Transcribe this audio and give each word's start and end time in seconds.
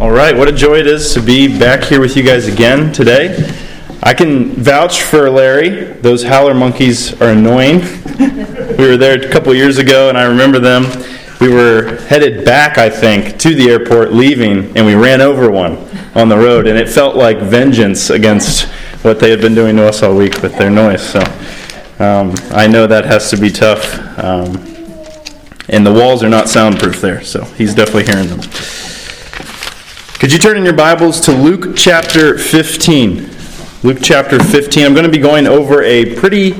All 0.00 0.10
right, 0.10 0.36
what 0.36 0.48
a 0.48 0.52
joy 0.52 0.78
it 0.80 0.88
is 0.88 1.14
to 1.14 1.22
be 1.22 1.56
back 1.56 1.84
here 1.84 2.00
with 2.00 2.16
you 2.16 2.24
guys 2.24 2.48
again 2.48 2.92
today. 2.92 3.48
I 4.02 4.12
can 4.12 4.50
vouch 4.50 5.02
for 5.02 5.30
Larry. 5.30 5.84
Those 5.84 6.24
howler 6.24 6.52
monkeys 6.52 7.12
are 7.22 7.28
annoying. 7.28 7.78
we 8.18 8.88
were 8.88 8.96
there 8.96 9.16
a 9.16 9.30
couple 9.30 9.54
years 9.54 9.78
ago, 9.78 10.08
and 10.08 10.18
I 10.18 10.24
remember 10.24 10.58
them. 10.58 10.82
We 11.40 11.48
were 11.48 11.94
headed 12.06 12.44
back, 12.44 12.76
I 12.76 12.90
think, 12.90 13.38
to 13.38 13.54
the 13.54 13.70
airport, 13.70 14.12
leaving, 14.12 14.76
and 14.76 14.84
we 14.84 14.96
ran 14.96 15.20
over 15.20 15.48
one 15.48 15.76
on 16.16 16.28
the 16.28 16.38
road, 16.38 16.66
and 16.66 16.76
it 16.76 16.88
felt 16.88 17.14
like 17.14 17.38
vengeance 17.38 18.10
against 18.10 18.64
what 19.04 19.20
they 19.20 19.30
had 19.30 19.40
been 19.40 19.54
doing 19.54 19.76
to 19.76 19.86
us 19.86 20.02
all 20.02 20.16
week 20.16 20.42
with 20.42 20.58
their 20.58 20.70
noise. 20.70 21.08
So 21.08 21.20
um, 22.00 22.34
I 22.50 22.66
know 22.66 22.88
that 22.88 23.04
has 23.04 23.30
to 23.30 23.36
be 23.36 23.48
tough. 23.48 23.96
Um, 24.18 24.56
and 25.68 25.86
the 25.86 25.92
walls 25.92 26.24
are 26.24 26.28
not 26.28 26.48
soundproof 26.48 27.00
there, 27.00 27.22
so 27.22 27.44
he's 27.44 27.76
definitely 27.76 28.06
hearing 28.06 28.26
them. 28.26 28.40
Could 30.20 30.32
you 30.32 30.38
turn 30.38 30.56
in 30.56 30.64
your 30.64 30.74
Bibles 30.74 31.20
to 31.22 31.32
Luke 31.32 31.76
chapter 31.76 32.38
15? 32.38 33.28
Luke 33.82 33.98
chapter 34.00 34.42
15. 34.42 34.86
I'm 34.86 34.94
going 34.94 35.04
to 35.04 35.10
be 35.10 35.18
going 35.18 35.46
over 35.46 35.82
a 35.82 36.14
pretty 36.14 36.52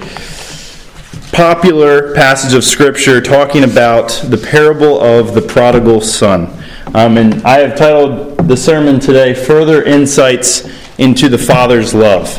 popular 1.33 2.12
passage 2.15 2.53
of 2.53 2.65
Scripture 2.65 3.21
talking 3.21 3.62
about 3.62 4.09
the 4.25 4.37
parable 4.37 5.01
of 5.01 5.35
the 5.35 5.41
prodigal 5.41 6.01
son. 6.01 6.47
Um, 6.95 7.17
and 7.17 7.43
I 7.45 7.61
have 7.61 7.79
titled 7.79 8.39
the 8.48 8.57
sermon 8.57 8.98
today, 8.98 9.33
Further 9.33 9.84
Insights 9.84 10.69
into 10.98 11.29
the 11.29 11.39
Father's 11.39 11.95
Love. 11.95 12.37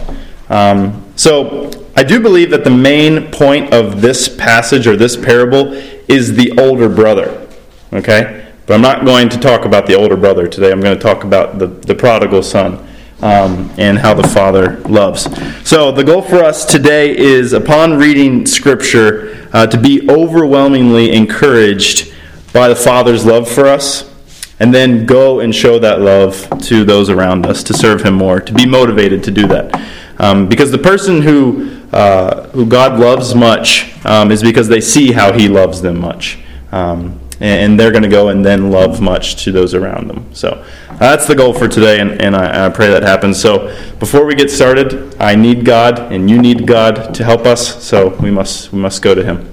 Um, 0.51 1.01
so 1.15 1.71
I 1.95 2.03
do 2.03 2.19
believe 2.19 2.51
that 2.51 2.65
the 2.65 2.69
main 2.69 3.31
point 3.31 3.73
of 3.73 4.01
this 4.01 4.27
passage 4.27 4.85
or 4.85 4.97
this 4.97 5.15
parable 5.15 5.73
is 6.09 6.35
the 6.35 6.51
older 6.59 6.89
brother. 6.89 7.47
Okay? 7.93 8.44
But 8.65 8.73
I'm 8.73 8.81
not 8.81 9.05
going 9.05 9.29
to 9.29 9.37
talk 9.37 9.65
about 9.65 9.85
the 9.85 9.93
older 9.93 10.17
brother 10.17 10.47
today. 10.47 10.71
I'm 10.71 10.81
going 10.81 10.97
to 10.97 11.01
talk 11.01 11.23
about 11.23 11.59
the, 11.59 11.67
the 11.67 11.93
prodigal 11.93 12.41
son 12.41 12.85
um, 13.21 13.71
and 13.77 13.97
how 13.97 14.13
the 14.15 14.27
father 14.27 14.79
loves. 14.81 15.27
So, 15.67 15.91
the 15.91 16.03
goal 16.03 16.21
for 16.21 16.43
us 16.43 16.65
today 16.65 17.15
is 17.15 17.53
upon 17.53 17.93
reading 17.93 18.45
Scripture 18.45 19.47
uh, 19.53 19.67
to 19.67 19.79
be 19.79 20.09
overwhelmingly 20.09 21.13
encouraged 21.13 22.13
by 22.53 22.67
the 22.67 22.75
father's 22.75 23.25
love 23.25 23.49
for 23.49 23.67
us, 23.67 24.11
and 24.59 24.73
then 24.73 25.05
go 25.05 25.41
and 25.41 25.53
show 25.53 25.77
that 25.77 26.01
love 26.01 26.49
to 26.63 26.83
those 26.83 27.09
around 27.09 27.45
us 27.45 27.63
to 27.63 27.73
serve 27.73 28.01
him 28.01 28.15
more, 28.15 28.39
to 28.39 28.53
be 28.53 28.65
motivated 28.65 29.23
to 29.25 29.31
do 29.31 29.47
that. 29.47 29.79
Um, 30.17 30.47
because 30.47 30.71
the 30.71 30.77
person 30.77 31.21
who, 31.21 31.81
uh, 31.91 32.47
who 32.49 32.65
God 32.65 32.99
loves 32.99 33.35
much 33.35 33.93
um, 34.05 34.31
is 34.31 34.41
because 34.41 34.67
they 34.67 34.81
see 34.81 35.11
how 35.11 35.33
he 35.33 35.47
loves 35.47 35.81
them 35.81 35.99
much. 35.99 36.39
Um, 36.71 37.19
and 37.39 37.79
they're 37.79 37.91
going 37.91 38.03
to 38.03 38.09
go 38.09 38.29
and 38.29 38.45
then 38.45 38.71
love 38.71 39.01
much 39.01 39.43
to 39.43 39.51
those 39.51 39.73
around 39.73 40.07
them. 40.07 40.33
So 40.33 40.65
that's 40.99 41.27
the 41.27 41.35
goal 41.35 41.53
for 41.53 41.67
today, 41.67 41.99
and, 41.99 42.21
and 42.21 42.35
I, 42.35 42.67
I, 42.67 42.69
pray 42.69 42.87
that 42.89 43.03
happens. 43.03 43.39
So 43.39 43.67
before 43.99 44.25
we 44.25 44.35
get 44.35 44.49
started, 44.49 45.15
I 45.19 45.35
need 45.35 45.65
God, 45.65 45.99
and 46.13 46.29
you 46.29 46.41
need 46.41 46.65
God 46.65 47.13
to 47.15 47.23
help 47.23 47.45
us. 47.45 47.83
So 47.83 48.15
we 48.17 48.31
must 48.31 48.71
we 48.71 48.79
must 48.79 49.01
go 49.01 49.13
to 49.13 49.23
Him. 49.23 49.51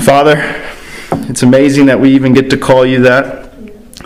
Father, 0.00 0.36
it's 1.28 1.42
amazing 1.42 1.86
that 1.86 2.00
we 2.00 2.14
even 2.14 2.32
get 2.32 2.50
to 2.50 2.56
call 2.56 2.84
you 2.84 3.00
that. 3.02 3.46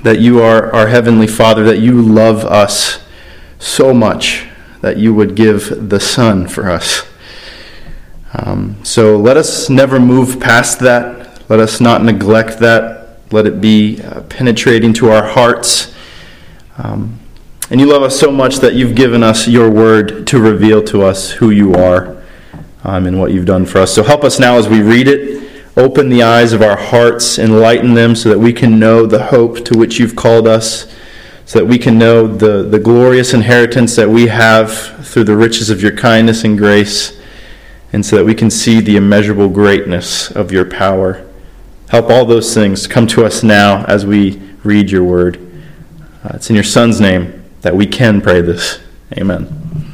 That 0.02 0.20
you 0.20 0.42
are 0.42 0.74
our 0.74 0.88
heavenly 0.88 1.26
Father. 1.26 1.64
That 1.64 1.78
you 1.78 2.02
love 2.02 2.44
us 2.44 3.02
so 3.58 3.94
much 3.94 4.48
that 4.82 4.98
you 4.98 5.14
would 5.14 5.34
give 5.34 5.88
the 5.88 6.00
Son 6.00 6.46
for 6.48 6.68
us. 6.68 7.06
Um, 8.34 8.84
so 8.84 9.16
let 9.16 9.36
us 9.36 9.70
never 9.70 10.00
move 10.00 10.40
past 10.40 10.80
that 10.80 11.21
let 11.52 11.60
us 11.60 11.82
not 11.82 12.02
neglect 12.02 12.60
that. 12.60 13.18
Let 13.30 13.44
it 13.44 13.60
be 13.60 14.00
uh, 14.00 14.22
penetrating 14.22 14.94
to 14.94 15.10
our 15.10 15.22
hearts. 15.22 15.94
Um, 16.78 17.20
and 17.68 17.78
you 17.78 17.86
love 17.86 18.02
us 18.02 18.18
so 18.18 18.30
much 18.30 18.56
that 18.60 18.72
you've 18.72 18.94
given 18.94 19.22
us 19.22 19.46
your 19.46 19.70
word 19.70 20.26
to 20.28 20.40
reveal 20.40 20.82
to 20.84 21.02
us 21.02 21.30
who 21.30 21.50
you 21.50 21.74
are 21.74 22.22
um, 22.84 23.04
and 23.04 23.20
what 23.20 23.32
you've 23.32 23.44
done 23.44 23.66
for 23.66 23.80
us. 23.80 23.94
So 23.94 24.02
help 24.02 24.24
us 24.24 24.40
now 24.40 24.56
as 24.56 24.66
we 24.66 24.80
read 24.80 25.08
it. 25.08 25.46
Open 25.76 26.08
the 26.08 26.22
eyes 26.22 26.54
of 26.54 26.62
our 26.62 26.78
hearts, 26.78 27.38
enlighten 27.38 27.92
them 27.92 28.16
so 28.16 28.30
that 28.30 28.38
we 28.38 28.54
can 28.54 28.78
know 28.78 29.04
the 29.04 29.24
hope 29.24 29.62
to 29.66 29.76
which 29.78 29.98
you've 29.98 30.16
called 30.16 30.48
us, 30.48 30.90
so 31.44 31.58
that 31.58 31.66
we 31.66 31.76
can 31.76 31.98
know 31.98 32.26
the, 32.26 32.62
the 32.62 32.78
glorious 32.78 33.34
inheritance 33.34 33.94
that 33.96 34.08
we 34.08 34.28
have 34.28 35.06
through 35.06 35.24
the 35.24 35.36
riches 35.36 35.68
of 35.68 35.82
your 35.82 35.94
kindness 35.94 36.44
and 36.44 36.56
grace, 36.56 37.20
and 37.92 38.06
so 38.06 38.16
that 38.16 38.24
we 38.24 38.34
can 38.34 38.48
see 38.48 38.80
the 38.80 38.96
immeasurable 38.96 39.50
greatness 39.50 40.30
of 40.30 40.50
your 40.50 40.64
power. 40.64 41.28
Help 41.92 42.08
all 42.08 42.24
those 42.24 42.54
things 42.54 42.86
come 42.86 43.06
to 43.06 43.22
us 43.22 43.42
now 43.42 43.84
as 43.84 44.06
we 44.06 44.40
read 44.64 44.90
your 44.90 45.04
word. 45.04 45.36
Uh, 46.24 46.30
it's 46.32 46.48
in 46.48 46.56
your 46.56 46.64
Son's 46.64 47.02
name 47.02 47.44
that 47.60 47.76
we 47.76 47.86
can 47.86 48.22
pray 48.22 48.40
this. 48.40 48.80
Amen. 49.18 49.92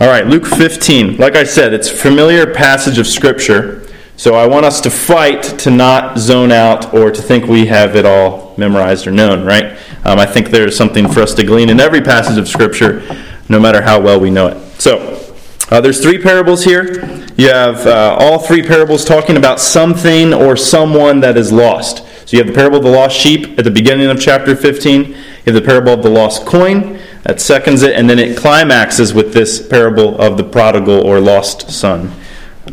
All 0.00 0.06
right, 0.08 0.26
Luke 0.26 0.46
15. 0.46 1.18
Like 1.18 1.36
I 1.36 1.44
said, 1.44 1.74
it's 1.74 1.90
a 1.90 1.94
familiar 1.94 2.50
passage 2.54 2.96
of 2.96 3.06
Scripture, 3.06 3.86
so 4.16 4.34
I 4.34 4.46
want 4.46 4.64
us 4.64 4.80
to 4.80 4.88
fight 4.88 5.42
to 5.42 5.70
not 5.70 6.16
zone 6.16 6.50
out 6.50 6.94
or 6.94 7.10
to 7.10 7.20
think 7.20 7.48
we 7.48 7.66
have 7.66 7.96
it 7.96 8.06
all 8.06 8.54
memorized 8.56 9.06
or 9.06 9.10
known, 9.10 9.44
right? 9.44 9.76
Um, 10.06 10.18
I 10.18 10.24
think 10.24 10.48
there's 10.48 10.74
something 10.74 11.06
for 11.06 11.20
us 11.20 11.34
to 11.34 11.44
glean 11.44 11.68
in 11.68 11.80
every 11.80 12.00
passage 12.00 12.38
of 12.38 12.48
Scripture, 12.48 13.02
no 13.50 13.60
matter 13.60 13.82
how 13.82 14.00
well 14.00 14.18
we 14.18 14.30
know 14.30 14.46
it. 14.46 14.80
So, 14.80 15.22
uh, 15.70 15.80
there's 15.80 16.00
three 16.02 16.20
parables 16.20 16.64
here. 16.64 17.04
You 17.36 17.48
have 17.48 17.86
uh, 17.86 18.16
all 18.20 18.38
three 18.38 18.62
parables 18.62 19.04
talking 19.04 19.36
about 19.36 19.60
something 19.60 20.32
or 20.32 20.56
someone 20.56 21.20
that 21.20 21.36
is 21.36 21.50
lost. 21.52 22.04
So 22.28 22.36
you 22.36 22.42
have 22.42 22.46
the 22.46 22.54
parable 22.54 22.78
of 22.78 22.84
the 22.84 22.90
lost 22.90 23.16
sheep 23.16 23.58
at 23.58 23.64
the 23.64 23.70
beginning 23.70 24.08
of 24.08 24.20
chapter 24.20 24.56
15. 24.56 25.04
You 25.04 25.14
have 25.46 25.54
the 25.54 25.62
parable 25.62 25.92
of 25.92 26.02
the 26.02 26.10
lost 26.10 26.46
coin 26.46 26.98
that 27.22 27.40
seconds 27.40 27.82
it, 27.82 27.94
and 27.96 28.08
then 28.08 28.18
it 28.18 28.36
climaxes 28.36 29.14
with 29.14 29.32
this 29.32 29.66
parable 29.66 30.20
of 30.20 30.36
the 30.36 30.44
prodigal 30.44 31.06
or 31.06 31.20
lost 31.20 31.70
son. 31.70 32.12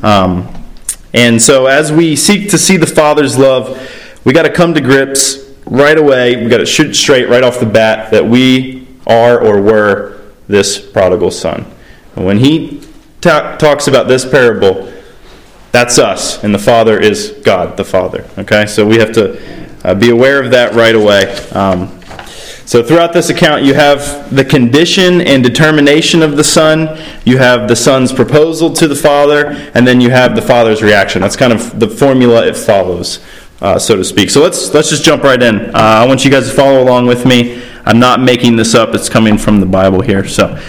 Um, 0.03 0.53
and 1.13 1.41
so 1.41 1.65
as 1.65 1.91
we 1.91 2.15
seek 2.15 2.49
to 2.51 2.57
see 2.57 2.77
the 2.77 2.87
Father's 2.87 3.37
love, 3.37 3.89
we 4.23 4.33
got 4.33 4.43
to 4.43 4.51
come 4.51 4.73
to 4.73 4.81
grips 4.81 5.37
right 5.65 5.97
away. 5.97 6.41
We 6.41 6.49
got 6.49 6.57
to 6.57 6.65
shoot 6.65 6.93
straight 6.93 7.29
right 7.29 7.43
off 7.43 7.59
the 7.59 7.65
bat 7.65 8.11
that 8.11 8.25
we 8.25 8.87
are 9.07 9.39
or 9.39 9.61
were 9.61 10.21
this 10.47 10.79
prodigal 10.79 11.31
son. 11.31 11.65
When 12.15 12.39
he 12.39 12.81
ta- 13.21 13.55
talks 13.57 13.87
about 13.87 14.07
this 14.07 14.29
parable, 14.29 14.91
that's 15.71 15.97
us, 15.97 16.43
and 16.43 16.53
the 16.53 16.59
Father 16.59 16.99
is 16.99 17.39
God, 17.43 17.77
the 17.77 17.85
Father. 17.85 18.29
Okay, 18.37 18.65
so 18.65 18.85
we 18.85 18.97
have 18.97 19.13
to 19.13 19.39
uh, 19.83 19.95
be 19.95 20.09
aware 20.09 20.43
of 20.43 20.51
that 20.51 20.73
right 20.73 20.95
away. 20.95 21.33
Um, 21.51 22.01
so 22.65 22.83
throughout 22.83 23.11
this 23.13 23.29
account, 23.29 23.63
you 23.63 23.73
have 23.73 24.33
the 24.33 24.45
condition 24.45 25.21
and 25.21 25.43
determination 25.43 26.21
of 26.21 26.37
the 26.37 26.43
Son, 26.43 26.97
you 27.25 27.37
have 27.37 27.67
the 27.67 27.75
Son's 27.75 28.13
proposal 28.13 28.71
to 28.73 28.87
the 28.87 28.95
Father, 28.95 29.47
and 29.73 29.87
then 29.87 29.99
you 29.99 30.09
have 30.09 30.35
the 30.35 30.41
Father's 30.41 30.81
reaction. 30.81 31.21
That's 31.21 31.35
kind 31.35 31.51
of 31.51 31.79
the 31.79 31.87
formula 31.87 32.45
it 32.45 32.55
follows, 32.55 33.23
uh, 33.61 33.79
so 33.79 33.95
to 33.95 34.03
speak. 34.03 34.29
So 34.29 34.41
let's 34.41 34.73
let's 34.73 34.89
just 34.89 35.03
jump 35.03 35.23
right 35.23 35.41
in. 35.41 35.73
Uh, 35.75 35.79
I 35.79 36.05
want 36.05 36.23
you 36.23 36.31
guys 36.31 36.49
to 36.49 36.53
follow 36.53 36.83
along 36.83 37.07
with 37.07 37.25
me. 37.25 37.63
I'm 37.85 37.99
not 37.99 38.21
making 38.21 38.57
this 38.57 38.75
up; 38.75 38.93
it's 38.93 39.09
coming 39.09 39.37
from 39.37 39.59
the 39.59 39.65
Bible 39.65 40.01
here. 40.01 40.27
So 40.27 40.61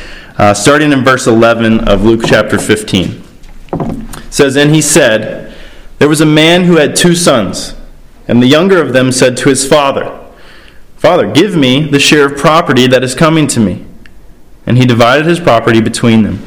uh, 0.42 0.52
starting 0.52 0.90
in 0.90 1.04
verse 1.04 1.28
11 1.28 1.88
of 1.88 2.02
Luke 2.02 2.22
chapter 2.26 2.58
15. 2.58 3.22
It 3.72 4.32
says, 4.32 4.56
And 4.56 4.74
he 4.74 4.82
said, 4.82 5.56
There 6.00 6.08
was 6.08 6.20
a 6.20 6.26
man 6.26 6.64
who 6.64 6.78
had 6.78 6.96
two 6.96 7.14
sons, 7.14 7.76
and 8.26 8.42
the 8.42 8.48
younger 8.48 8.82
of 8.82 8.92
them 8.92 9.12
said 9.12 9.36
to 9.36 9.50
his 9.50 9.64
father, 9.64 10.18
Father, 10.96 11.30
give 11.30 11.54
me 11.54 11.88
the 11.88 12.00
share 12.00 12.26
of 12.26 12.36
property 12.36 12.88
that 12.88 13.04
is 13.04 13.14
coming 13.14 13.46
to 13.46 13.60
me. 13.60 13.86
And 14.66 14.78
he 14.78 14.84
divided 14.84 15.26
his 15.26 15.38
property 15.38 15.80
between 15.80 16.24
them. 16.24 16.44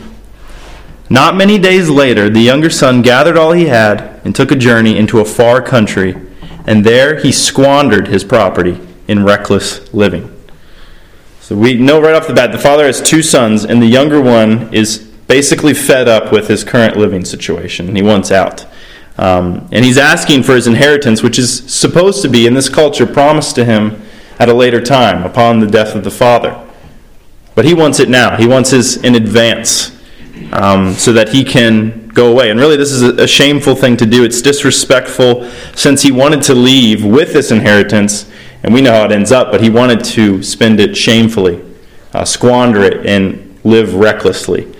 Not 1.10 1.38
many 1.38 1.58
days 1.58 1.90
later, 1.90 2.30
the 2.30 2.42
younger 2.42 2.70
son 2.70 3.02
gathered 3.02 3.38
all 3.38 3.54
he 3.54 3.68
had 3.68 4.20
and 4.26 4.36
took 4.36 4.52
a 4.52 4.58
journey 4.58 4.98
into 4.98 5.22
a 5.22 5.26
far 5.26 5.62
country, 5.62 6.18
and 6.68 6.86
there 6.86 7.22
he 7.22 7.32
squandered 7.32 8.10
his 8.10 8.26
property 8.26 8.78
in 9.08 9.24
reckless 9.24 9.94
living. 9.94 10.34
So 11.46 11.56
we 11.56 11.76
know 11.76 12.02
right 12.02 12.16
off 12.16 12.26
the 12.26 12.34
bat 12.34 12.52
the 12.52 12.58
father 12.58 12.88
has 12.88 13.00
two 13.00 13.22
sons, 13.22 13.66
and 13.66 13.80
the 13.80 13.86
younger 13.86 14.20
one 14.20 14.74
is 14.74 14.97
basically 15.28 15.76
fed 15.76 16.08
up 16.08 16.32
with 16.32 16.47
his 16.47 16.64
current 16.64 16.97
living 16.97 17.24
situation. 17.24 17.96
He 17.96 18.02
wants 18.02 18.32
out. 18.32 18.66
Um, 19.20 19.70
and 19.72 19.86
he's 19.86 20.00
asking 20.00 20.42
for 20.42 20.56
his 20.56 20.66
inheritance, 20.66 21.22
which 21.22 21.38
is 21.38 21.72
supposed 21.72 22.24
to 22.24 22.30
be, 22.30 22.47
in 22.47 22.56
this 22.56 22.68
culture, 22.68 23.06
promised 23.06 23.53
to 23.58 23.64
him 23.64 24.02
at 24.40 24.50
a 24.50 24.56
later 24.56 24.82
time 24.82 25.22
upon 25.22 25.59
the 25.59 25.68
death 25.68 25.94
of 25.94 26.03
the 26.03 26.09
father. 26.09 26.59
But 27.53 27.66
he 27.66 27.76
wants 27.76 28.00
it 28.00 28.09
now. 28.09 28.38
He 28.38 28.48
wants 28.48 28.72
his 28.72 28.98
in 28.98 29.14
advance 29.14 29.96
um, 30.52 30.94
so 30.94 31.14
that 31.14 31.30
he 31.30 31.44
can 31.44 32.08
go 32.08 32.32
away. 32.32 32.50
And 32.50 32.59
really, 32.59 32.76
this 32.76 32.91
is 32.91 33.03
a, 33.03 33.22
a 33.22 33.28
shameful 33.28 33.76
thing 33.76 33.98
to 33.98 34.08
do. 34.08 34.24
It's 34.24 34.41
disrespectful 34.41 35.48
since 35.76 36.02
he 36.02 36.12
wanted 36.12 36.41
to 36.41 36.56
leave 36.56 37.06
with 37.06 37.34
this 37.34 37.52
inheritance 37.52 38.32
and 38.66 38.73
we 38.73 38.82
know 38.82 38.91
how 38.91 39.06
it 39.06 39.12
ends 39.14 39.32
up, 39.32 39.52
but 39.52 39.62
he 39.62 39.70
wanted 39.70 40.03
to 40.03 40.44
spend 40.44 40.82
it 40.82 40.97
shamefully, 40.97 41.64
uh, 42.14 42.26
squander 42.26 42.84
it, 42.84 43.06
and 43.06 43.58
live 43.64 43.94
recklessly. 43.94 44.76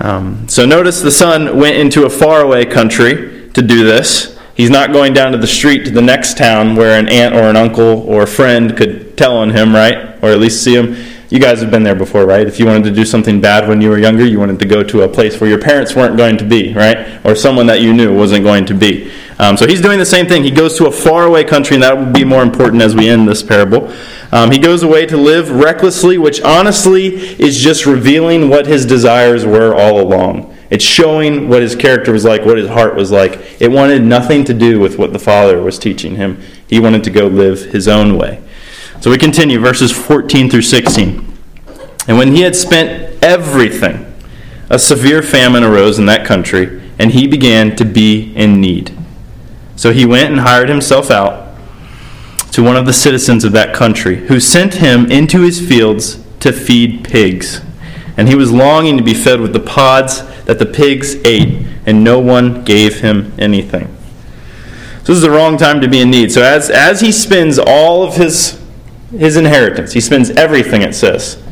Um, 0.00 0.48
so 0.48 0.66
notice 0.66 1.00
the 1.00 1.12
son 1.12 1.56
went 1.56 1.76
into 1.76 2.06
a 2.06 2.10
faraway 2.10 2.64
country 2.64 3.50
to 3.52 3.62
do 3.62 3.84
this, 3.84 4.36
He's 4.56 4.70
not 4.70 4.90
going 4.90 5.12
down 5.12 5.32
to 5.32 5.38
the 5.38 5.46
street 5.46 5.84
to 5.84 5.90
the 5.90 6.00
next 6.00 6.38
town 6.38 6.76
where 6.76 6.98
an 6.98 7.10
aunt 7.10 7.34
or 7.34 7.42
an 7.42 7.56
uncle 7.56 8.00
or 8.08 8.22
a 8.22 8.26
friend 8.26 8.74
could 8.74 9.18
tell 9.18 9.36
on 9.36 9.50
him, 9.50 9.74
right? 9.74 10.16
Or 10.22 10.30
at 10.30 10.38
least 10.38 10.64
see 10.64 10.74
him. 10.74 10.96
You 11.28 11.40
guys 11.40 11.60
have 11.60 11.72
been 11.72 11.82
there 11.82 11.96
before, 11.96 12.24
right? 12.24 12.46
If 12.46 12.60
you 12.60 12.66
wanted 12.66 12.84
to 12.84 12.92
do 12.92 13.04
something 13.04 13.40
bad 13.40 13.68
when 13.68 13.80
you 13.80 13.88
were 13.90 13.98
younger, 13.98 14.24
you 14.24 14.38
wanted 14.38 14.60
to 14.60 14.64
go 14.64 14.84
to 14.84 15.02
a 15.02 15.08
place 15.08 15.40
where 15.40 15.50
your 15.50 15.58
parents 15.58 15.96
weren't 15.96 16.16
going 16.16 16.36
to 16.36 16.44
be, 16.44 16.72
right? 16.72 17.24
Or 17.26 17.34
someone 17.34 17.66
that 17.66 17.80
you 17.80 17.92
knew 17.92 18.16
wasn't 18.16 18.44
going 18.44 18.64
to 18.66 18.74
be. 18.74 19.10
Um, 19.40 19.56
so 19.56 19.66
he's 19.66 19.80
doing 19.80 19.98
the 19.98 20.06
same 20.06 20.26
thing. 20.26 20.44
He 20.44 20.52
goes 20.52 20.78
to 20.78 20.86
a 20.86 20.92
faraway 20.92 21.42
country, 21.42 21.74
and 21.74 21.82
that 21.82 21.98
will 21.98 22.12
be 22.12 22.24
more 22.24 22.44
important 22.44 22.80
as 22.80 22.94
we 22.94 23.08
end 23.08 23.28
this 23.28 23.42
parable. 23.42 23.92
Um, 24.30 24.52
he 24.52 24.58
goes 24.58 24.84
away 24.84 25.04
to 25.06 25.16
live 25.16 25.50
recklessly, 25.50 26.16
which 26.16 26.40
honestly 26.42 27.16
is 27.40 27.60
just 27.60 27.86
revealing 27.86 28.48
what 28.48 28.66
his 28.66 28.86
desires 28.86 29.44
were 29.44 29.74
all 29.74 30.00
along. 30.00 30.56
It's 30.70 30.84
showing 30.84 31.48
what 31.48 31.60
his 31.60 31.74
character 31.74 32.12
was 32.12 32.24
like, 32.24 32.44
what 32.44 32.56
his 32.56 32.68
heart 32.68 32.94
was 32.94 33.10
like. 33.10 33.60
It 33.60 33.70
wanted 33.70 34.02
nothing 34.02 34.44
to 34.44 34.54
do 34.54 34.78
with 34.78 34.96
what 34.96 35.12
the 35.12 35.18
Father 35.18 35.60
was 35.60 35.78
teaching 35.78 36.16
him. 36.16 36.40
He 36.68 36.78
wanted 36.78 37.02
to 37.04 37.10
go 37.10 37.26
live 37.26 37.72
his 37.72 37.88
own 37.88 38.16
way. 38.16 38.42
So 39.06 39.12
we 39.12 39.18
continue, 39.18 39.60
verses 39.60 39.92
14 39.92 40.50
through 40.50 40.62
16. 40.62 41.38
And 42.08 42.18
when 42.18 42.34
he 42.34 42.40
had 42.40 42.56
spent 42.56 43.22
everything, 43.22 44.12
a 44.68 44.80
severe 44.80 45.22
famine 45.22 45.62
arose 45.62 46.00
in 46.00 46.06
that 46.06 46.26
country, 46.26 46.82
and 46.98 47.12
he 47.12 47.28
began 47.28 47.76
to 47.76 47.84
be 47.84 48.34
in 48.34 48.60
need. 48.60 48.98
So 49.76 49.92
he 49.92 50.04
went 50.04 50.32
and 50.32 50.40
hired 50.40 50.68
himself 50.68 51.08
out 51.12 51.56
to 52.50 52.64
one 52.64 52.74
of 52.74 52.84
the 52.84 52.92
citizens 52.92 53.44
of 53.44 53.52
that 53.52 53.72
country, 53.72 54.26
who 54.26 54.40
sent 54.40 54.74
him 54.74 55.06
into 55.06 55.42
his 55.42 55.60
fields 55.60 56.20
to 56.40 56.52
feed 56.52 57.04
pigs. 57.04 57.62
And 58.16 58.26
he 58.26 58.34
was 58.34 58.50
longing 58.50 58.98
to 58.98 59.04
be 59.04 59.14
fed 59.14 59.40
with 59.40 59.52
the 59.52 59.60
pods 59.60 60.24
that 60.46 60.58
the 60.58 60.66
pigs 60.66 61.14
ate, 61.24 61.64
and 61.86 62.02
no 62.02 62.18
one 62.18 62.64
gave 62.64 63.02
him 63.02 63.32
anything. 63.38 63.86
So 65.04 65.12
this 65.12 65.18
is 65.18 65.22
the 65.22 65.30
wrong 65.30 65.58
time 65.58 65.80
to 65.80 65.86
be 65.86 66.00
in 66.00 66.10
need. 66.10 66.32
So 66.32 66.42
as, 66.42 66.70
as 66.70 67.02
he 67.02 67.12
spends 67.12 67.60
all 67.60 68.02
of 68.02 68.16
his, 68.16 68.60
his 69.10 69.36
inheritance, 69.36 69.92
he 69.92 70.00
spends 70.00 70.30
everything, 70.30 70.82
it 70.82 70.94
says, 70.94 71.42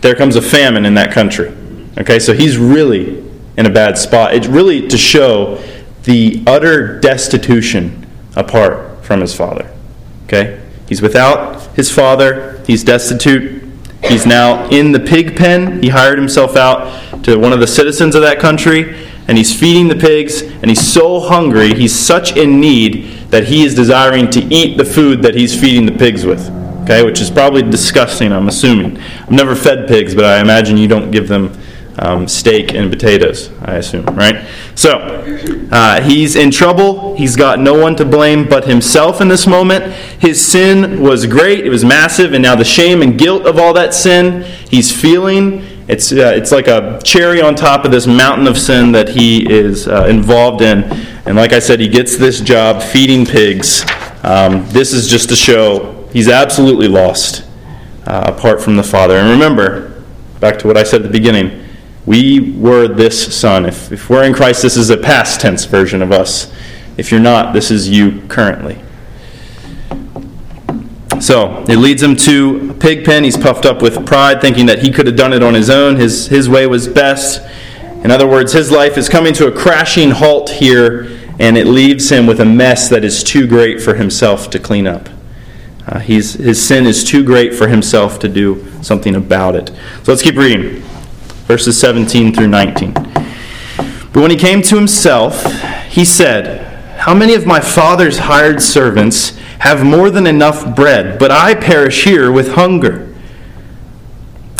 there 0.00 0.14
comes 0.14 0.36
a 0.36 0.42
famine 0.42 0.84
in 0.84 0.94
that 0.94 1.12
country. 1.12 1.54
Okay, 1.98 2.18
so 2.18 2.34
he's 2.34 2.58
really 2.58 3.24
in 3.56 3.66
a 3.66 3.70
bad 3.70 3.96
spot. 3.96 4.34
It's 4.34 4.46
really 4.46 4.88
to 4.88 4.98
show 4.98 5.62
the 6.02 6.42
utter 6.46 7.00
destitution 7.00 8.06
apart 8.36 9.04
from 9.04 9.20
his 9.20 9.34
father. 9.34 9.70
Okay? 10.24 10.60
He's 10.88 11.00
without 11.00 11.74
his 11.76 11.90
father, 11.90 12.62
he's 12.66 12.84
destitute, 12.84 13.64
He's 14.08 14.26
now 14.26 14.68
in 14.68 14.92
the 14.92 15.00
pig 15.00 15.34
pen. 15.36 15.82
He 15.82 15.88
hired 15.88 16.18
himself 16.18 16.56
out 16.56 17.24
to 17.24 17.38
one 17.38 17.52
of 17.52 17.60
the 17.60 17.66
citizens 17.66 18.14
of 18.14 18.22
that 18.22 18.38
country, 18.38 19.08
and 19.28 19.38
he's 19.38 19.58
feeding 19.58 19.88
the 19.88 19.96
pigs, 19.96 20.42
and 20.42 20.66
he's 20.66 20.86
so 20.86 21.20
hungry, 21.20 21.74
he's 21.74 21.94
such 21.94 22.36
in 22.36 22.60
need 22.60 23.04
that 23.30 23.44
he 23.44 23.64
is 23.64 23.74
desiring 23.74 24.30
to 24.30 24.40
eat 24.52 24.76
the 24.76 24.84
food 24.84 25.22
that 25.22 25.34
he's 25.34 25.58
feeding 25.58 25.86
the 25.86 25.92
pigs 25.92 26.24
with. 26.24 26.50
Okay, 26.82 27.02
which 27.02 27.20
is 27.20 27.30
probably 27.30 27.62
disgusting, 27.62 28.30
I'm 28.30 28.48
assuming. 28.48 28.98
I've 28.98 29.30
never 29.30 29.54
fed 29.54 29.88
pigs, 29.88 30.14
but 30.14 30.26
I 30.26 30.40
imagine 30.40 30.76
you 30.76 30.86
don't 30.86 31.10
give 31.10 31.28
them 31.28 31.58
um, 31.98 32.28
steak 32.28 32.74
and 32.74 32.90
potatoes, 32.90 33.50
I 33.62 33.76
assume, 33.76 34.04
right? 34.06 34.46
So, 34.74 34.98
uh, 35.70 36.02
he's 36.02 36.36
in 36.36 36.50
trouble. 36.50 37.16
He's 37.16 37.36
got 37.36 37.58
no 37.58 37.74
one 37.74 37.96
to 37.96 38.04
blame 38.04 38.48
but 38.48 38.66
himself 38.66 39.20
in 39.20 39.28
this 39.28 39.46
moment. 39.46 39.92
His 40.20 40.44
sin 40.44 41.00
was 41.00 41.26
great, 41.26 41.64
it 41.64 41.70
was 41.70 41.84
massive, 41.84 42.32
and 42.32 42.42
now 42.42 42.56
the 42.56 42.64
shame 42.64 43.00
and 43.00 43.18
guilt 43.18 43.46
of 43.46 43.58
all 43.58 43.72
that 43.74 43.94
sin 43.94 44.42
he's 44.68 44.94
feeling. 44.94 45.73
It's, 45.86 46.12
uh, 46.12 46.32
it's 46.34 46.50
like 46.50 46.66
a 46.66 47.00
cherry 47.04 47.42
on 47.42 47.54
top 47.54 47.84
of 47.84 47.90
this 47.90 48.06
mountain 48.06 48.46
of 48.46 48.56
sin 48.56 48.92
that 48.92 49.08
he 49.08 49.50
is 49.50 49.86
uh, 49.86 50.06
involved 50.06 50.62
in. 50.62 50.84
And 51.26 51.36
like 51.36 51.52
I 51.52 51.58
said, 51.58 51.80
he 51.80 51.88
gets 51.88 52.16
this 52.16 52.40
job 52.40 52.82
feeding 52.82 53.26
pigs. 53.26 53.84
Um, 54.22 54.66
this 54.68 54.92
is 54.92 55.08
just 55.08 55.28
to 55.28 55.36
show 55.36 56.08
he's 56.12 56.28
absolutely 56.28 56.88
lost 56.88 57.46
uh, 58.06 58.32
apart 58.34 58.62
from 58.62 58.76
the 58.76 58.82
Father. 58.82 59.16
And 59.16 59.30
remember, 59.30 60.02
back 60.40 60.58
to 60.60 60.66
what 60.66 60.76
I 60.76 60.82
said 60.82 61.02
at 61.02 61.06
the 61.06 61.12
beginning 61.12 61.64
we 62.06 62.52
were 62.52 62.86
this 62.86 63.34
son. 63.34 63.64
If, 63.64 63.90
if 63.90 64.10
we're 64.10 64.24
in 64.24 64.34
Christ, 64.34 64.62
this 64.62 64.76
is 64.76 64.90
a 64.90 64.96
past 64.96 65.40
tense 65.40 65.64
version 65.64 66.02
of 66.02 66.12
us. 66.12 66.52
If 66.96 67.10
you're 67.10 67.20
not, 67.20 67.54
this 67.54 67.70
is 67.70 67.88
you 67.88 68.20
currently. 68.28 68.78
So 71.24 71.64
it 71.68 71.78
leads 71.78 72.02
him 72.02 72.16
to 72.16 72.72
a 72.72 72.74
pig 72.74 73.02
pen. 73.02 73.24
He's 73.24 73.38
puffed 73.38 73.64
up 73.64 73.80
with 73.80 74.04
pride, 74.04 74.42
thinking 74.42 74.66
that 74.66 74.80
he 74.80 74.90
could 74.90 75.06
have 75.06 75.16
done 75.16 75.32
it 75.32 75.42
on 75.42 75.54
his 75.54 75.70
own. 75.70 75.96
His, 75.96 76.26
his 76.26 76.50
way 76.50 76.66
was 76.66 76.86
best. 76.86 77.40
In 78.04 78.10
other 78.10 78.26
words, 78.26 78.52
his 78.52 78.70
life 78.70 78.98
is 78.98 79.08
coming 79.08 79.32
to 79.32 79.46
a 79.46 79.50
crashing 79.50 80.10
halt 80.10 80.50
here, 80.50 81.18
and 81.38 81.56
it 81.56 81.66
leaves 81.66 82.12
him 82.12 82.26
with 82.26 82.40
a 82.40 82.44
mess 82.44 82.90
that 82.90 83.04
is 83.04 83.24
too 83.24 83.46
great 83.46 83.80
for 83.80 83.94
himself 83.94 84.50
to 84.50 84.58
clean 84.58 84.86
up. 84.86 85.08
Uh, 85.86 85.98
his 85.98 86.62
sin 86.62 86.84
is 86.84 87.02
too 87.02 87.24
great 87.24 87.54
for 87.54 87.68
himself 87.68 88.18
to 88.18 88.28
do 88.28 88.70
something 88.82 89.16
about 89.16 89.56
it. 89.56 89.68
So 90.02 90.12
let's 90.12 90.20
keep 90.20 90.36
reading 90.36 90.82
verses 91.46 91.80
17 91.80 92.34
through 92.34 92.48
19. 92.48 92.92
But 92.92 94.16
when 94.16 94.30
he 94.30 94.36
came 94.36 94.60
to 94.60 94.76
himself, 94.76 95.42
he 95.88 96.04
said, 96.04 96.73
How 97.04 97.12
many 97.12 97.34
of 97.34 97.44
my 97.44 97.60
father's 97.60 98.16
hired 98.16 98.62
servants 98.62 99.36
have 99.58 99.84
more 99.84 100.08
than 100.08 100.26
enough 100.26 100.74
bread, 100.74 101.18
but 101.18 101.30
I 101.30 101.54
perish 101.54 102.04
here 102.04 102.32
with 102.32 102.54
hunger? 102.54 103.14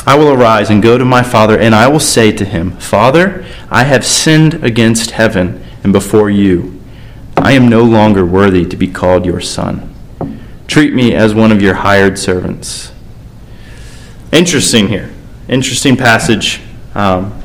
I 0.06 0.18
will 0.18 0.28
arise 0.28 0.68
and 0.68 0.82
go 0.82 0.98
to 0.98 1.06
my 1.06 1.22
father, 1.22 1.58
and 1.58 1.74
I 1.74 1.88
will 1.88 2.00
say 2.00 2.30
to 2.32 2.44
him, 2.44 2.72
Father, 2.72 3.46
I 3.70 3.84
have 3.84 4.04
sinned 4.04 4.62
against 4.62 5.12
heaven 5.12 5.64
and 5.82 5.90
before 5.90 6.28
you. 6.28 6.78
I 7.38 7.52
am 7.52 7.70
no 7.70 7.82
longer 7.82 8.26
worthy 8.26 8.66
to 8.66 8.76
be 8.76 8.88
called 8.88 9.24
your 9.24 9.40
son. 9.40 9.94
Treat 10.66 10.92
me 10.92 11.14
as 11.14 11.34
one 11.34 11.50
of 11.50 11.62
your 11.62 11.76
hired 11.76 12.18
servants. 12.18 12.92
Interesting 14.32 14.88
here. 14.88 15.10
Interesting 15.48 15.96
passage 15.96 16.60
um, 16.94 17.42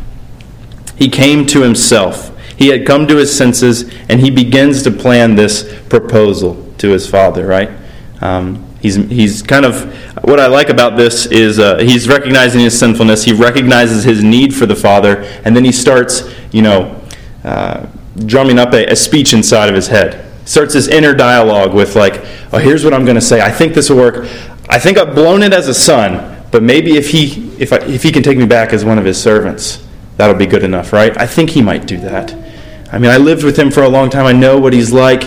he 0.98 1.08
came 1.08 1.46
to 1.46 1.62
himself. 1.62 2.36
He 2.60 2.68
had 2.68 2.86
come 2.86 3.08
to 3.08 3.16
his 3.16 3.36
senses, 3.36 3.90
and 4.10 4.20
he 4.20 4.30
begins 4.30 4.84
to 4.84 4.92
plan 4.92 5.36
this 5.36 5.64
proposal 5.88 6.72
to 6.80 6.90
his 6.90 7.10
father, 7.10 7.48
right? 7.48 7.70
Um, 8.20 8.68
he's, 8.82 8.96
he's 8.96 9.42
kind 9.42 9.66
of, 9.66 9.94
what 10.26 10.42
I 10.42 10.48
like 10.48 10.68
about 10.68 10.98
this 10.98 11.26
is 11.26 11.58
uh, 11.58 11.78
he's 11.78 12.10
recognizing 12.10 12.60
his 12.60 12.78
sinfulness, 12.78 13.24
he 13.24 13.32
recognizes 13.32 14.04
his 14.04 14.22
need 14.26 14.54
for 14.54 14.66
the 14.66 14.76
father, 14.76 15.22
and 15.46 15.56
then 15.56 15.64
he 15.64 15.72
starts, 15.72 16.30
you 16.52 16.62
know, 16.62 17.02
uh, 17.46 17.88
drumming 18.26 18.60
up 18.60 18.74
a, 18.74 18.88
a 18.88 18.96
speech 18.98 19.32
inside 19.32 19.70
of 19.70 19.76
his 19.76 19.88
head. 19.88 20.26
Starts 20.46 20.74
this 20.74 20.90
inner 20.90 21.16
dialogue 21.16 21.74
with, 21.74 21.96
like, 21.96 22.26
oh, 22.52 22.58
here's 22.58 22.84
what 22.84 22.94
I'm 22.94 23.06
going 23.06 23.16
to 23.16 23.22
say. 23.22 23.40
I 23.40 23.52
think 23.52 23.74
this 23.74 23.90
will 23.90 23.98
work. 23.98 24.28
I 24.68 24.80
think 24.80 24.98
I've 24.98 25.16
blown 25.16 25.44
it 25.44 25.54
as 25.54 25.70
a 25.70 25.74
son, 25.74 26.44
but 26.52 26.62
maybe 26.62 26.98
if 26.98 27.10
he, 27.12 27.54
if, 27.58 27.72
I, 27.72 27.78
if 27.86 28.04
he 28.04 28.12
can 28.12 28.22
take 28.22 28.38
me 28.38 28.46
back 28.46 28.74
as 28.74 28.84
one 28.84 28.98
of 28.98 29.06
his 29.06 29.22
servants, 29.22 29.82
that'll 30.18 30.36
be 30.36 30.46
good 30.46 30.66
enough, 30.66 30.92
right? 30.92 31.18
I 31.18 31.26
think 31.26 31.52
he 31.52 31.62
might 31.62 31.88
do 31.88 31.96
that. 32.02 32.49
I 32.92 32.98
mean, 32.98 33.12
I 33.12 33.18
lived 33.18 33.44
with 33.44 33.58
him 33.58 33.70
for 33.70 33.84
a 33.84 33.90
long 33.90 34.10
time. 34.10 34.26
I 34.26 34.34
know 34.34 34.60
what 34.60 34.74
he's 34.74 34.92
like. 34.92 35.24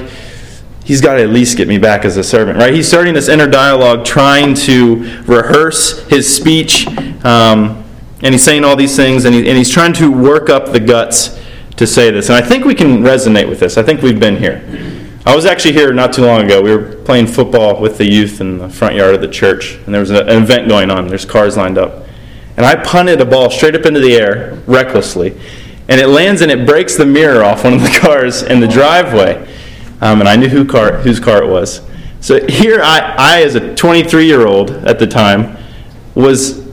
He's 0.85 1.01
got 1.01 1.15
to 1.15 1.23
at 1.23 1.31
least 1.31 1.57
get 1.57 1.69
me 1.69 1.79
back 1.79 2.05
as 2.05 2.17
a 2.17 2.25
servant, 2.25 2.59
right? 2.59 2.75
He's 2.75 2.89
starting 2.89 3.15
this 3.15 3.29
inner 3.29 3.49
dialogue, 3.49 4.05
trying 4.05 4.55
to 4.55 5.23
rehearse 5.27 6.05
his 6.09 6.35
speech, 6.35 6.89
um, 7.25 7.85
and 8.23 8.35
he's 8.35 8.43
saying 8.43 8.65
all 8.65 8.75
these 8.75 8.97
things, 8.97 9.25
and, 9.25 9.35
he, 9.35 9.49
and 9.49 9.57
he's 9.57 9.71
trying 9.71 9.93
to 9.95 10.11
work 10.11 10.49
up 10.49 10.73
the 10.73 10.81
guts 10.81 11.41
to 11.77 11.87
say 11.87 12.11
this. 12.11 12.29
And 12.29 12.37
I 12.37 12.47
think 12.47 12.65
we 12.65 12.75
can 12.75 12.99
resonate 13.03 13.49
with 13.49 13.61
this. 13.61 13.79
I 13.79 13.85
think 13.85 14.03
we've 14.03 14.19
been 14.19 14.37
here. 14.37 14.61
I 15.25 15.37
was 15.37 15.47
actually 15.47 15.75
here 15.75 15.93
not 15.93 16.13
too 16.13 16.27
long 16.27 16.45
ago. 16.45 16.61
We 16.61 16.77
were 16.77 16.97
playing 17.05 17.29
football 17.29 17.81
with 17.81 17.97
the 17.97 18.05
youth 18.05 18.41
in 18.41 18.59
the 18.59 18.69
front 18.69 18.97
yard 18.97 19.15
of 19.15 19.21
the 19.21 19.29
church, 19.29 19.75
and 19.75 19.95
there 19.95 20.01
was 20.01 20.11
an 20.11 20.29
event 20.29 20.69
going 20.69 20.91
on. 20.91 21.07
There's 21.07 21.25
cars 21.25 21.57
lined 21.57 21.79
up. 21.79 22.07
And 22.57 22.67
I 22.67 22.75
punted 22.75 23.21
a 23.21 23.25
ball 23.25 23.51
straight 23.51 23.77
up 23.77 23.87
into 23.87 24.01
the 24.01 24.17
air, 24.17 24.61
recklessly, 24.67 25.41
and 25.93 26.01
it 26.01 26.07
lands 26.07 26.41
and 26.41 26.51
it 26.51 26.65
breaks 26.65 26.97
the 26.97 27.05
mirror 27.05 27.45
off 27.45 27.65
one 27.65 27.75
of 27.75 27.83
the 27.83 27.99
cars 28.01 28.43
in 28.43 28.61
the 28.61 28.67
driveway. 28.67 29.37
Um, 30.01 30.21
and 30.21 30.29
I 30.29 30.37
knew 30.37 30.49
who 30.49 30.65
car, 30.65 30.95
whose 30.95 31.21
car 31.21 31.45
it 31.45 31.51
was. 31.51 31.83
So 32.21 32.47
here 32.47 32.81
I, 32.83 33.15
I, 33.19 33.43
as 33.43 33.57
a 33.57 33.75
23 33.75 34.25
year 34.25 34.47
old 34.47 34.71
at 34.71 34.99
the 34.99 35.07
time, 35.07 35.55
was 36.15 36.67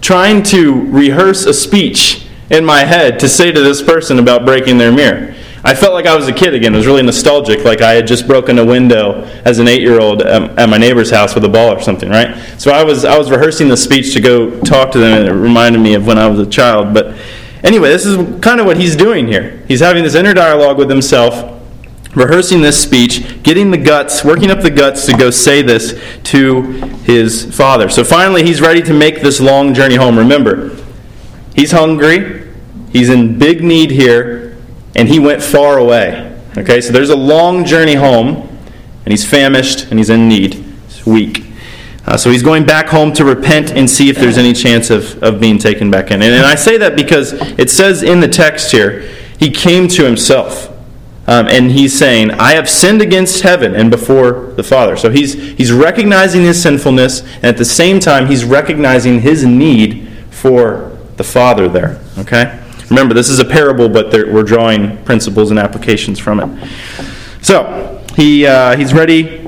trying 0.00 0.42
to 0.44 0.86
rehearse 0.90 1.46
a 1.46 1.54
speech 1.54 2.26
in 2.50 2.64
my 2.64 2.80
head 2.80 3.20
to 3.20 3.28
say 3.28 3.52
to 3.52 3.60
this 3.60 3.80
person 3.80 4.18
about 4.18 4.44
breaking 4.44 4.78
their 4.78 4.90
mirror. 4.90 5.36
I 5.62 5.76
felt 5.76 5.94
like 5.94 6.06
I 6.06 6.16
was 6.16 6.26
a 6.26 6.32
kid 6.32 6.52
again. 6.52 6.74
It 6.74 6.78
was 6.78 6.86
really 6.88 7.04
nostalgic, 7.04 7.64
like 7.64 7.80
I 7.80 7.92
had 7.92 8.08
just 8.08 8.26
broken 8.26 8.58
a 8.58 8.64
window 8.64 9.22
as 9.44 9.60
an 9.60 9.68
eight-year-old 9.68 10.20
at 10.22 10.68
my 10.68 10.78
neighbor's 10.78 11.12
house 11.12 11.36
with 11.36 11.44
a 11.44 11.48
ball 11.48 11.72
or 11.72 11.80
something, 11.80 12.10
right? 12.10 12.36
So 12.58 12.72
I 12.72 12.82
was 12.82 13.04
I 13.04 13.16
was 13.16 13.30
rehearsing 13.30 13.68
the 13.68 13.76
speech 13.76 14.12
to 14.14 14.20
go 14.20 14.60
talk 14.62 14.90
to 14.92 14.98
them, 14.98 15.20
and 15.20 15.28
it 15.28 15.32
reminded 15.32 15.80
me 15.80 15.94
of 15.94 16.06
when 16.06 16.18
I 16.18 16.26
was 16.26 16.40
a 16.40 16.46
child. 16.46 16.92
But 16.92 17.16
anyway, 17.64 17.88
this 17.88 18.06
is 18.06 18.16
kind 18.40 18.60
of 18.60 18.66
what 18.66 18.76
he's 18.76 18.94
doing 18.94 19.26
here. 19.26 19.64
He's 19.66 19.80
having 19.80 20.04
this 20.04 20.14
inner 20.14 20.34
dialogue 20.34 20.78
with 20.78 20.88
himself, 20.88 21.60
rehearsing 22.14 22.62
this 22.62 22.80
speech, 22.80 23.42
getting 23.42 23.70
the 23.70 23.78
guts, 23.78 24.24
working 24.24 24.50
up 24.50 24.60
the 24.60 24.70
guts 24.70 25.06
to 25.06 25.16
go 25.16 25.30
say 25.30 25.62
this 25.62 26.00
to 26.24 26.62
his 27.02 27.56
father. 27.56 27.88
So 27.88 28.04
finally, 28.04 28.44
he's 28.44 28.60
ready 28.60 28.82
to 28.82 28.92
make 28.92 29.20
this 29.20 29.40
long 29.40 29.74
journey 29.74 29.96
home. 29.96 30.16
Remember, 30.16 30.76
he's 31.56 31.72
hungry. 31.72 32.42
He's 32.92 33.08
in 33.08 33.38
big 33.40 33.64
need 33.64 33.90
here 33.90 34.44
and 34.94 35.08
he 35.08 35.18
went 35.18 35.42
far 35.42 35.78
away. 35.78 36.32
Okay, 36.56 36.80
so 36.80 36.92
there's 36.92 37.10
a 37.10 37.16
long 37.16 37.64
journey 37.64 37.94
home, 37.94 38.36
and 39.04 39.12
he's 39.12 39.28
famished 39.28 39.90
and 39.90 39.98
he's 39.98 40.10
in 40.10 40.28
need. 40.28 40.54
He's 40.54 41.04
weak. 41.04 41.43
Uh, 42.06 42.16
so 42.16 42.30
he's 42.30 42.42
going 42.42 42.66
back 42.66 42.86
home 42.88 43.12
to 43.14 43.24
repent 43.24 43.70
and 43.70 43.88
see 43.88 44.10
if 44.10 44.16
there's 44.16 44.36
any 44.36 44.52
chance 44.52 44.90
of, 44.90 45.22
of 45.22 45.40
being 45.40 45.58
taken 45.58 45.90
back 45.90 46.10
in. 46.10 46.22
And, 46.22 46.34
and 46.34 46.44
I 46.44 46.54
say 46.54 46.76
that 46.78 46.96
because 46.96 47.32
it 47.58 47.70
says 47.70 48.02
in 48.02 48.20
the 48.20 48.28
text 48.28 48.70
here, 48.72 49.00
he 49.38 49.50
came 49.50 49.88
to 49.88 50.04
himself. 50.04 50.70
Um, 51.26 51.46
and 51.48 51.70
he's 51.70 51.98
saying, 51.98 52.32
I 52.32 52.52
have 52.52 52.68
sinned 52.68 53.00
against 53.00 53.40
heaven 53.40 53.74
and 53.74 53.90
before 53.90 54.52
the 54.56 54.62
Father. 54.62 54.94
So 54.94 55.10
he's, 55.10 55.32
he's 55.32 55.72
recognizing 55.72 56.42
his 56.42 56.60
sinfulness, 56.60 57.22
and 57.36 57.44
at 57.44 57.56
the 57.56 57.64
same 57.64 57.98
time, 57.98 58.26
he's 58.26 58.44
recognizing 58.44 59.20
his 59.22 59.42
need 59.42 60.06
for 60.30 60.98
the 61.16 61.24
Father 61.24 61.66
there. 61.66 61.98
Okay? 62.18 62.62
Remember, 62.90 63.14
this 63.14 63.30
is 63.30 63.38
a 63.38 63.44
parable, 63.46 63.88
but 63.88 64.12
we're 64.12 64.42
drawing 64.42 65.02
principles 65.04 65.50
and 65.50 65.58
applications 65.58 66.18
from 66.18 66.40
it. 66.40 66.70
So, 67.40 68.04
he, 68.16 68.46
uh, 68.46 68.76
he's 68.76 68.92
ready 68.92 69.43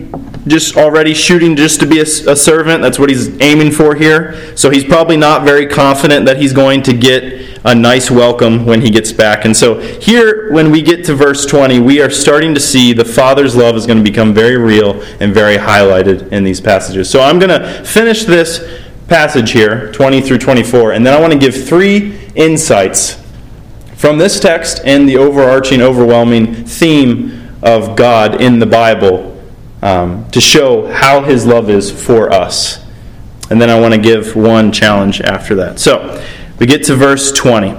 just 0.47 0.77
already 0.77 1.13
shooting 1.13 1.57
just 1.57 1.81
to 1.81 1.87
be 1.87 1.99
a, 1.99 2.03
a, 2.03 2.37
servant. 2.37 2.81
That's 2.81 2.99
what 2.99 3.09
he's 3.09 3.41
aiming 3.41 3.73
for 3.73 3.95
here. 3.95 4.57
So 4.57 4.71
he's 4.71 4.85
probably 4.85 5.17
not 5.17 5.43
very 5.43 5.67
confident 5.67 6.27
that 6.27 6.37
he's 6.37 6.53
going 6.53 6.83
to 6.85 6.93
get 6.93 7.61
a 7.65 7.75
nice 7.75 8.11
welcome 8.11 8.65
when 8.65 8.81
he 8.81 8.91
gets 8.91 9.13
back. 9.13 9.45
And 9.45 9.57
so 9.57 9.81
here, 9.81 10.53
when 10.53 10.71
we 10.71 10.83
get 10.83 11.05
to 11.07 11.15
verse 11.15 11.47
20, 11.47 11.81
we 11.81 12.01
are 12.01 12.11
starting 12.11 12.55
to 12.55 12.61
see 12.61 12.93
the 12.93 13.05
Father's 13.05 13.57
love 13.57 13.75
is 13.75 13.87
going 13.87 13.99
to 13.99 14.09
become 14.09 14.33
very 14.33 14.57
real 14.57 15.03
and 15.21 15.35
very 15.35 15.57
highlighted 15.57 16.31
in 16.31 16.45
these 16.45 16.61
passages. 16.61 17.11
So 17.11 17.21
I'm 17.21 17.41
going 17.41 17.61
to 17.61 17.85
finish 17.85 18.25
this 18.25 18.83
passage 19.09 19.51
here, 19.51 19.91
20 19.93 20.21
through 20.21 20.39
24, 20.39 20.93
and 20.93 21.05
then 21.05 21.13
I 21.13 21.21
want 21.21 21.33
to 21.33 21.39
give 21.39 21.67
three 21.67 22.19
insights 22.37 23.23
from 23.97 24.19
this 24.19 24.39
text 24.39 24.81
and 24.85 25.09
the 25.09 25.17
overarching, 25.17 25.81
overwhelming 25.81 26.67
theme 26.67 27.51
of 27.63 27.97
God 27.97 28.41
in 28.41 28.61
the 28.61 28.67
Bible 28.67 29.36
um, 29.83 30.29
to 30.31 30.41
show 30.41 30.87
how 30.93 31.23
his 31.23 31.47
love 31.47 31.71
is 31.71 31.91
for 31.91 32.33
us. 32.33 32.85
And 33.51 33.61
then 33.61 33.71
I 33.71 33.79
want 33.79 33.95
to 33.95 34.01
give 34.01 34.35
one 34.35 34.73
challenge 34.73 35.21
after 35.21 35.55
that. 35.57 35.79
So 35.79 36.23
we 36.59 36.67
get 36.67 36.85
to 36.85 36.97
verse 36.97 37.33
20 37.33 37.77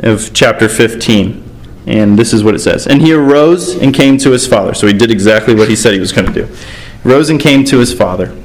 of 0.00 0.32
chapter 0.32 0.68
15. 0.68 1.42
And 1.86 2.18
this 2.18 2.32
is 2.32 2.42
what 2.42 2.54
it 2.54 2.60
says. 2.60 2.86
And 2.86 3.00
he 3.00 3.12
arose 3.12 3.76
and 3.76 3.94
came 3.94 4.18
to 4.18 4.30
his 4.32 4.46
father. 4.46 4.74
So 4.74 4.86
he 4.86 4.92
did 4.92 5.10
exactly 5.10 5.54
what 5.54 5.68
he 5.68 5.76
said 5.76 5.94
he 5.94 6.00
was 6.00 6.12
going 6.12 6.26
to 6.26 6.32
do. 6.32 6.46
He 7.02 7.08
rose 7.08 7.30
and 7.30 7.40
came 7.40 7.64
to 7.64 7.78
his 7.78 7.94
father. 7.94 8.36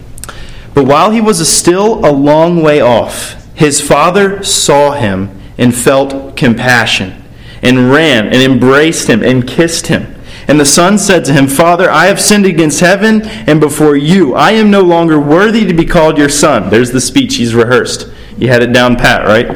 But 0.74 0.86
while 0.86 1.12
he 1.12 1.22
was 1.22 1.48
still 1.50 2.06
a 2.06 2.12
long 2.12 2.62
way 2.62 2.82
off, 2.82 3.36
his 3.56 3.82
father 3.82 4.44
saw 4.44 4.92
him 4.92 5.40
and 5.58 5.76
felt 5.76 6.36
compassion, 6.38 7.24
and 7.62 7.92
ran 7.92 8.26
and 8.26 8.36
embraced 8.36 9.08
him 9.08 9.22
and 9.22 9.48
kissed 9.48 9.88
him. 9.88 10.16
And 10.52 10.60
the 10.60 10.66
son 10.66 10.98
said 10.98 11.24
to 11.24 11.34
him, 11.34 11.48
Father, 11.48 11.90
I 11.90 12.08
have 12.08 12.20
sinned 12.20 12.46
against 12.46 12.82
heaven 12.82 13.22
and 13.22 13.62
before 13.62 13.96
you. 13.96 14.36
I 14.36 14.52
am 14.52 14.70
no 14.70 14.82
longer 14.82 15.18
worthy 15.18 15.66
to 15.66 15.74
be 15.74 15.86
called 15.86 16.18
your 16.18 16.28
son. 16.28 16.70
There's 16.70 16.92
the 16.92 17.00
speech 17.00 17.36
he's 17.36 17.56
rehearsed. 17.56 18.12
He 18.38 18.48
had 18.48 18.62
it 18.62 18.74
down 18.74 18.98
pat, 18.98 19.26
right? 19.26 19.48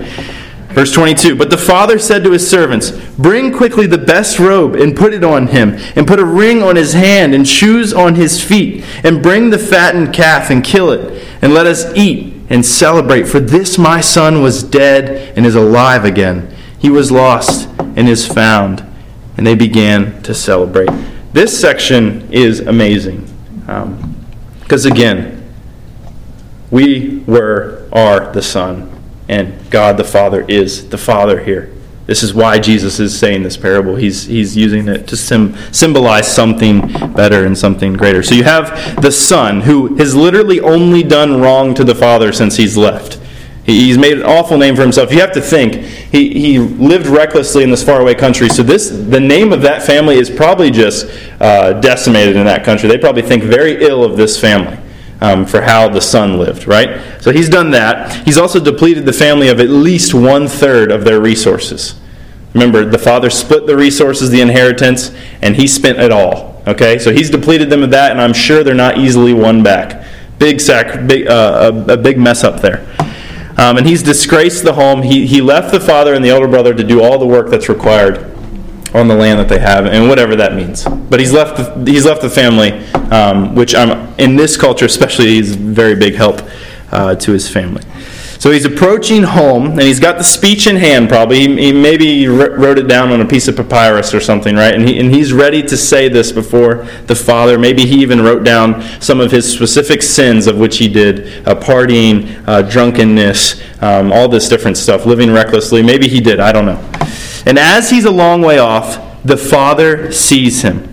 Verse 0.69 0.93
22 0.93 1.35
But 1.35 1.49
the 1.49 1.57
father 1.57 1.99
said 1.99 2.23
to 2.23 2.31
his 2.31 2.49
servants, 2.49 2.91
Bring 3.17 3.51
quickly 3.51 3.87
the 3.87 3.97
best 3.97 4.39
robe 4.39 4.75
and 4.75 4.95
put 4.95 5.13
it 5.13 5.25
on 5.25 5.47
him, 5.47 5.73
and 5.97 6.07
put 6.07 6.17
a 6.17 6.25
ring 6.25 6.63
on 6.63 6.77
his 6.77 6.93
hand 6.93 7.35
and 7.35 7.45
shoes 7.45 7.93
on 7.93 8.15
his 8.15 8.41
feet, 8.41 8.85
and 9.03 9.21
bring 9.21 9.49
the 9.49 9.59
fattened 9.59 10.13
calf 10.13 10.49
and 10.49 10.63
kill 10.63 10.91
it, 10.91 11.27
and 11.41 11.53
let 11.53 11.67
us 11.67 11.93
eat 11.93 12.41
and 12.49 12.65
celebrate. 12.65 13.27
For 13.27 13.41
this 13.41 13.77
my 13.77 13.99
son 13.99 14.41
was 14.41 14.63
dead 14.63 15.33
and 15.35 15.45
is 15.45 15.55
alive 15.55 16.05
again. 16.05 16.55
He 16.79 16.89
was 16.89 17.11
lost 17.11 17.67
and 17.79 18.07
is 18.07 18.25
found 18.25 18.94
and 19.37 19.45
they 19.45 19.55
began 19.55 20.21
to 20.23 20.33
celebrate. 20.33 20.89
This 21.33 21.59
section 21.59 22.31
is 22.31 22.61
amazing 22.61 23.21
because, 23.59 24.85
um, 24.85 24.91
again, 24.91 25.53
we 26.71 27.19
were, 27.27 27.87
are 27.91 28.31
the 28.31 28.41
Son, 28.41 28.91
and 29.27 29.69
God 29.69 29.97
the 29.97 30.03
Father 30.03 30.45
is 30.47 30.89
the 30.89 30.97
Father 30.97 31.43
here. 31.43 31.71
This 32.05 32.21
is 32.21 32.33
why 32.33 32.59
Jesus 32.59 32.99
is 32.99 33.17
saying 33.17 33.43
this 33.43 33.57
parable. 33.57 33.95
He's, 33.95 34.25
he's 34.25 34.55
using 34.55 34.87
it 34.87 35.07
to 35.07 35.17
sim- 35.17 35.55
symbolize 35.71 36.31
something 36.33 36.81
better 37.13 37.45
and 37.45 37.57
something 37.57 37.93
greater. 37.93 38.21
So 38.21 38.35
you 38.35 38.43
have 38.43 39.01
the 39.01 39.11
Son, 39.11 39.61
who 39.61 39.95
has 39.95 40.15
literally 40.15 40.59
only 40.59 41.01
done 41.01 41.41
wrong 41.41 41.73
to 41.73 41.83
the 41.83 41.95
Father 41.95 42.31
since 42.31 42.57
he's 42.57 42.77
left. 42.77 43.19
He's 43.65 43.97
made 43.97 44.19
an 44.19 44.23
awful 44.23 44.59
name 44.59 44.75
for 44.75 44.83
himself. 44.83 45.11
You 45.11 45.19
have 45.21 45.31
to 45.31 45.41
think 45.41 45.75
he, 45.75 46.29
he 46.39 46.59
lived 46.59 47.07
recklessly 47.07 47.63
in 47.63 47.71
this 47.71 47.83
faraway 47.83 48.13
country. 48.13 48.47
So 48.47 48.61
this 48.61 48.89
the 48.89 49.19
name 49.19 49.51
of 49.51 49.63
that 49.63 49.81
family 49.81 50.17
is 50.17 50.29
probably 50.29 50.69
just 50.69 51.07
uh, 51.41 51.73
decimated 51.73 52.35
in 52.35 52.45
that 52.45 52.63
country. 52.63 52.87
They 52.87 52.99
probably 52.99 53.23
think 53.23 53.43
very 53.43 53.83
ill 53.83 54.03
of 54.03 54.17
this 54.17 54.39
family 54.39 54.77
um, 55.19 55.47
for 55.47 55.61
how 55.61 55.89
the 55.89 56.01
son 56.01 56.37
lived. 56.37 56.67
Right. 56.67 57.01
So 57.21 57.31
he's 57.31 57.49
done 57.49 57.71
that. 57.71 58.23
He's 58.23 58.37
also 58.37 58.63
depleted 58.63 59.05
the 59.05 59.13
family 59.13 59.47
of 59.47 59.59
at 59.59 59.69
least 59.69 60.13
one 60.13 60.47
third 60.47 60.91
of 60.91 61.03
their 61.03 61.19
resources. 61.19 61.99
Remember, 62.53 62.85
the 62.85 62.99
father 62.99 63.31
split 63.31 63.65
the 63.65 63.75
resources, 63.75 64.29
the 64.29 64.41
inheritance, 64.41 65.13
and 65.41 65.55
he 65.55 65.67
spent 65.67 65.99
it 65.99 66.11
all. 66.11 66.61
Okay, 66.67 66.99
so 66.99 67.11
he's 67.11 67.29
depleted 67.29 67.69
them 67.69 67.83
of 67.83 67.89
that, 67.89 68.11
and 68.11 68.21
I'm 68.21 68.33
sure 68.33 68.63
they're 68.63 68.73
not 68.73 68.97
easily 68.97 69.33
won 69.33 69.61
back. 69.61 70.05
Big 70.39 70.61
sac, 70.61 71.07
big, 71.07 71.27
uh, 71.27 71.73
a, 71.87 71.93
a 71.93 71.97
big 71.97 72.17
mess 72.17 72.43
up 72.43 72.61
there. 72.61 72.87
Um, 73.57 73.77
and 73.77 73.87
he's 73.87 74.03
disgraced 74.03 74.63
the 74.63 74.73
home. 74.73 75.01
He, 75.01 75.25
he 75.25 75.41
left 75.41 75.71
the 75.71 75.79
father 75.79 76.13
and 76.13 76.23
the 76.23 76.29
elder 76.29 76.47
brother 76.47 76.73
to 76.73 76.83
do 76.83 77.01
all 77.01 77.17
the 77.17 77.27
work 77.27 77.49
that's 77.49 77.69
required 77.69 78.35
on 78.93 79.07
the 79.07 79.15
land 79.15 79.39
that 79.39 79.49
they 79.49 79.59
have, 79.59 79.85
and 79.85 80.07
whatever 80.07 80.35
that 80.37 80.55
means. 80.55 80.85
But 80.85 81.19
he's 81.19 81.33
left 81.33 81.57
the, 81.57 81.91
he's 81.91 82.05
left 82.05 82.21
the 82.21 82.29
family, 82.29 82.71
um, 83.11 83.53
which 83.53 83.75
I'm, 83.75 84.13
in 84.17 84.35
this 84.37 84.55
culture 84.55 84.85
especially, 84.85 85.27
he's 85.27 85.55
very 85.55 85.95
big 85.95 86.15
help 86.15 86.41
uh, 86.91 87.15
to 87.15 87.31
his 87.31 87.49
family. 87.49 87.83
So 88.39 88.51
he's 88.51 88.65
approaching 88.65 89.23
home, 89.23 89.71
and 89.71 89.81
he's 89.81 89.99
got 89.99 90.17
the 90.17 90.23
speech 90.23 90.67
in 90.67 90.75
hand, 90.75 91.09
probably. 91.09 91.39
He, 91.39 91.67
he 91.67 91.73
maybe 91.73 92.27
wrote 92.27 92.77
it 92.77 92.87
down 92.87 93.11
on 93.11 93.21
a 93.21 93.25
piece 93.25 93.47
of 93.47 93.55
papyrus 93.55 94.13
or 94.13 94.19
something, 94.19 94.55
right? 94.55 94.73
And, 94.73 94.87
he, 94.87 94.99
and 94.99 95.13
he's 95.13 95.33
ready 95.33 95.63
to 95.63 95.77
say 95.77 96.09
this 96.09 96.31
before 96.31 96.85
the 97.07 97.15
Father. 97.15 97.57
Maybe 97.57 97.85
he 97.85 98.01
even 98.01 98.21
wrote 98.21 98.43
down 98.43 98.81
some 99.01 99.19
of 99.19 99.31
his 99.31 99.51
specific 99.51 100.01
sins 100.01 100.47
of 100.47 100.57
which 100.59 100.77
he 100.77 100.87
did 100.87 101.47
uh, 101.47 101.55
partying, 101.55 102.43
uh, 102.47 102.61
drunkenness, 102.61 103.61
um, 103.81 104.11
all 104.11 104.27
this 104.27 104.49
different 104.49 104.77
stuff, 104.77 105.05
living 105.05 105.31
recklessly. 105.31 105.81
Maybe 105.81 106.07
he 106.07 106.19
did, 106.19 106.39
I 106.39 106.51
don't 106.51 106.65
know. 106.65 106.91
And 107.45 107.57
as 107.57 107.89
he's 107.89 108.05
a 108.05 108.11
long 108.11 108.41
way 108.41 108.59
off, 108.59 109.23
the 109.23 109.37
Father 109.37 110.11
sees 110.11 110.61
him. 110.61 110.91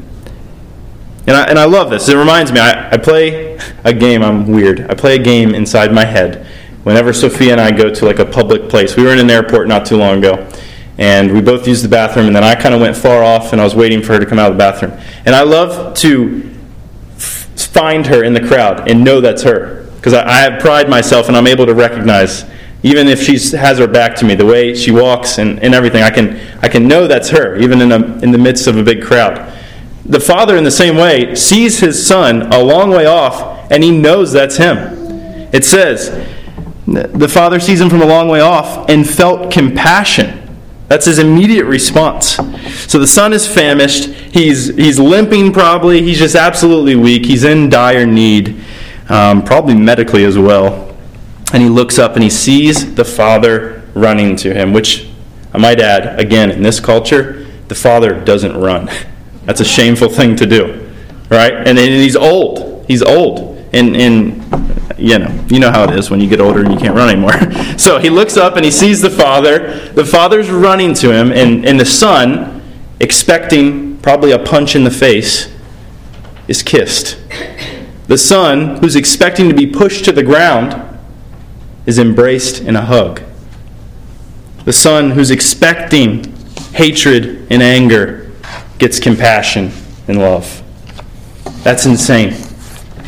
And 1.26 1.36
I, 1.36 1.44
and 1.44 1.58
I 1.58 1.66
love 1.66 1.90
this. 1.90 2.08
It 2.08 2.16
reminds 2.16 2.50
me, 2.50 2.60
I, 2.60 2.92
I 2.92 2.96
play 2.96 3.58
a 3.84 3.92
game, 3.92 4.22
I'm 4.22 4.48
weird. 4.48 4.90
I 4.90 4.94
play 4.94 5.16
a 5.16 5.22
game 5.22 5.54
inside 5.54 5.92
my 5.92 6.04
head 6.04 6.46
whenever 6.84 7.12
Sophia 7.12 7.52
and 7.52 7.60
I 7.60 7.70
go 7.70 7.92
to 7.92 8.04
like 8.04 8.18
a 8.18 8.24
public 8.24 8.68
place. 8.68 8.96
We 8.96 9.04
were 9.04 9.12
in 9.12 9.18
an 9.18 9.30
airport 9.30 9.68
not 9.68 9.86
too 9.86 9.96
long 9.96 10.18
ago, 10.18 10.48
and 10.98 11.32
we 11.32 11.40
both 11.40 11.66
used 11.66 11.84
the 11.84 11.88
bathroom, 11.88 12.26
and 12.26 12.36
then 12.36 12.44
I 12.44 12.54
kind 12.54 12.74
of 12.74 12.80
went 12.80 12.96
far 12.96 13.22
off, 13.22 13.52
and 13.52 13.60
I 13.60 13.64
was 13.64 13.74
waiting 13.74 14.02
for 14.02 14.14
her 14.14 14.18
to 14.18 14.26
come 14.26 14.38
out 14.38 14.50
of 14.50 14.56
the 14.56 14.58
bathroom. 14.58 14.92
And 15.24 15.34
I 15.34 15.42
love 15.42 15.96
to 15.98 16.56
f- 17.16 17.48
find 17.56 18.06
her 18.06 18.24
in 18.24 18.34
the 18.34 18.46
crowd 18.46 18.88
and 18.88 19.04
know 19.04 19.20
that's 19.20 19.42
her, 19.42 19.90
because 19.96 20.12
I, 20.12 20.26
I 20.26 20.40
have 20.40 20.60
pride 20.60 20.88
myself, 20.88 21.28
and 21.28 21.36
I'm 21.36 21.46
able 21.46 21.66
to 21.66 21.74
recognize. 21.74 22.44
Even 22.84 23.06
if 23.06 23.22
she 23.22 23.38
has 23.56 23.78
her 23.78 23.86
back 23.86 24.16
to 24.16 24.24
me, 24.24 24.34
the 24.34 24.44
way 24.44 24.74
she 24.74 24.90
walks 24.90 25.38
and, 25.38 25.62
and 25.62 25.72
everything, 25.72 26.02
I 26.02 26.10
can, 26.10 26.40
I 26.62 26.68
can 26.68 26.88
know 26.88 27.06
that's 27.06 27.28
her, 27.28 27.56
even 27.56 27.80
in, 27.80 27.92
a, 27.92 28.18
in 28.18 28.32
the 28.32 28.38
midst 28.38 28.66
of 28.66 28.76
a 28.76 28.82
big 28.82 29.04
crowd. 29.04 29.52
The 30.04 30.18
father, 30.18 30.56
in 30.56 30.64
the 30.64 30.70
same 30.72 30.96
way, 30.96 31.36
sees 31.36 31.78
his 31.78 32.04
son 32.04 32.52
a 32.52 32.58
long 32.58 32.90
way 32.90 33.06
off, 33.06 33.70
and 33.70 33.84
he 33.84 33.96
knows 33.96 34.32
that's 34.32 34.56
him. 34.56 34.76
It 35.52 35.64
says, 35.64 36.10
the 36.86 37.28
father 37.28 37.60
sees 37.60 37.80
him 37.80 37.88
from 37.88 38.02
a 38.02 38.06
long 38.06 38.28
way 38.28 38.40
off 38.40 38.88
and 38.88 39.08
felt 39.08 39.52
compassion. 39.52 40.38
That's 40.88 41.06
his 41.06 41.18
immediate 41.18 41.64
response. 41.64 42.36
So 42.86 42.98
the 42.98 43.06
son 43.06 43.32
is 43.32 43.46
famished. 43.46 44.10
He's, 44.10 44.74
he's 44.74 44.98
limping, 44.98 45.52
probably. 45.52 46.02
He's 46.02 46.18
just 46.18 46.34
absolutely 46.34 46.96
weak. 46.96 47.24
He's 47.24 47.44
in 47.44 47.70
dire 47.70 48.04
need, 48.04 48.62
um, 49.08 49.42
probably 49.42 49.74
medically 49.74 50.24
as 50.24 50.36
well. 50.36 50.94
And 51.54 51.62
he 51.62 51.68
looks 51.68 51.98
up 51.98 52.14
and 52.14 52.22
he 52.22 52.30
sees 52.30 52.94
the 52.94 53.04
father 53.04 53.82
running 53.94 54.36
to 54.36 54.52
him, 54.52 54.72
which 54.72 55.08
I 55.54 55.58
might 55.58 55.80
add, 55.80 56.18
again, 56.18 56.50
in 56.50 56.62
this 56.62 56.80
culture, 56.80 57.46
the 57.68 57.74
father 57.74 58.20
doesn't 58.22 58.56
run. 58.56 58.90
That's 59.44 59.60
a 59.60 59.64
shameful 59.64 60.08
thing 60.08 60.36
to 60.36 60.46
do, 60.46 60.92
right? 61.30 61.52
And, 61.52 61.78
and 61.78 61.78
he's 61.78 62.16
old. 62.16 62.84
He's 62.86 63.02
old. 63.02 63.56
And, 63.72 63.96
and 63.96 64.91
you 65.02 65.18
know, 65.18 65.44
you 65.48 65.58
know 65.58 65.70
how 65.70 65.82
it 65.84 65.90
is 65.98 66.10
when 66.10 66.20
you 66.20 66.28
get 66.28 66.40
older 66.40 66.62
and 66.62 66.72
you 66.72 66.78
can't 66.78 66.94
run 66.94 67.10
anymore. 67.10 67.32
so 67.78 67.98
he 67.98 68.08
looks 68.08 68.36
up 68.36 68.54
and 68.54 68.64
he 68.64 68.70
sees 68.70 69.00
the 69.00 69.10
father. 69.10 69.88
The 69.90 70.04
father's 70.04 70.48
running 70.48 70.94
to 70.94 71.12
him, 71.12 71.32
and, 71.32 71.66
and 71.66 71.78
the 71.78 71.84
son, 71.84 72.62
expecting 73.00 73.98
probably 73.98 74.30
a 74.30 74.38
punch 74.38 74.76
in 74.76 74.84
the 74.84 74.90
face, 74.90 75.52
is 76.46 76.62
kissed. 76.62 77.18
The 78.06 78.16
son, 78.16 78.76
who's 78.76 78.94
expecting 78.94 79.48
to 79.48 79.54
be 79.54 79.66
pushed 79.66 80.04
to 80.04 80.12
the 80.12 80.22
ground, 80.22 80.80
is 81.84 81.98
embraced 81.98 82.60
in 82.60 82.76
a 82.76 82.82
hug. 82.82 83.22
The 84.64 84.72
son, 84.72 85.10
who's 85.10 85.32
expecting 85.32 86.32
hatred 86.74 87.48
and 87.50 87.60
anger, 87.60 88.30
gets 88.78 89.00
compassion 89.00 89.72
and 90.06 90.18
love. 90.20 90.62
That's 91.64 91.86
insane 91.86 92.51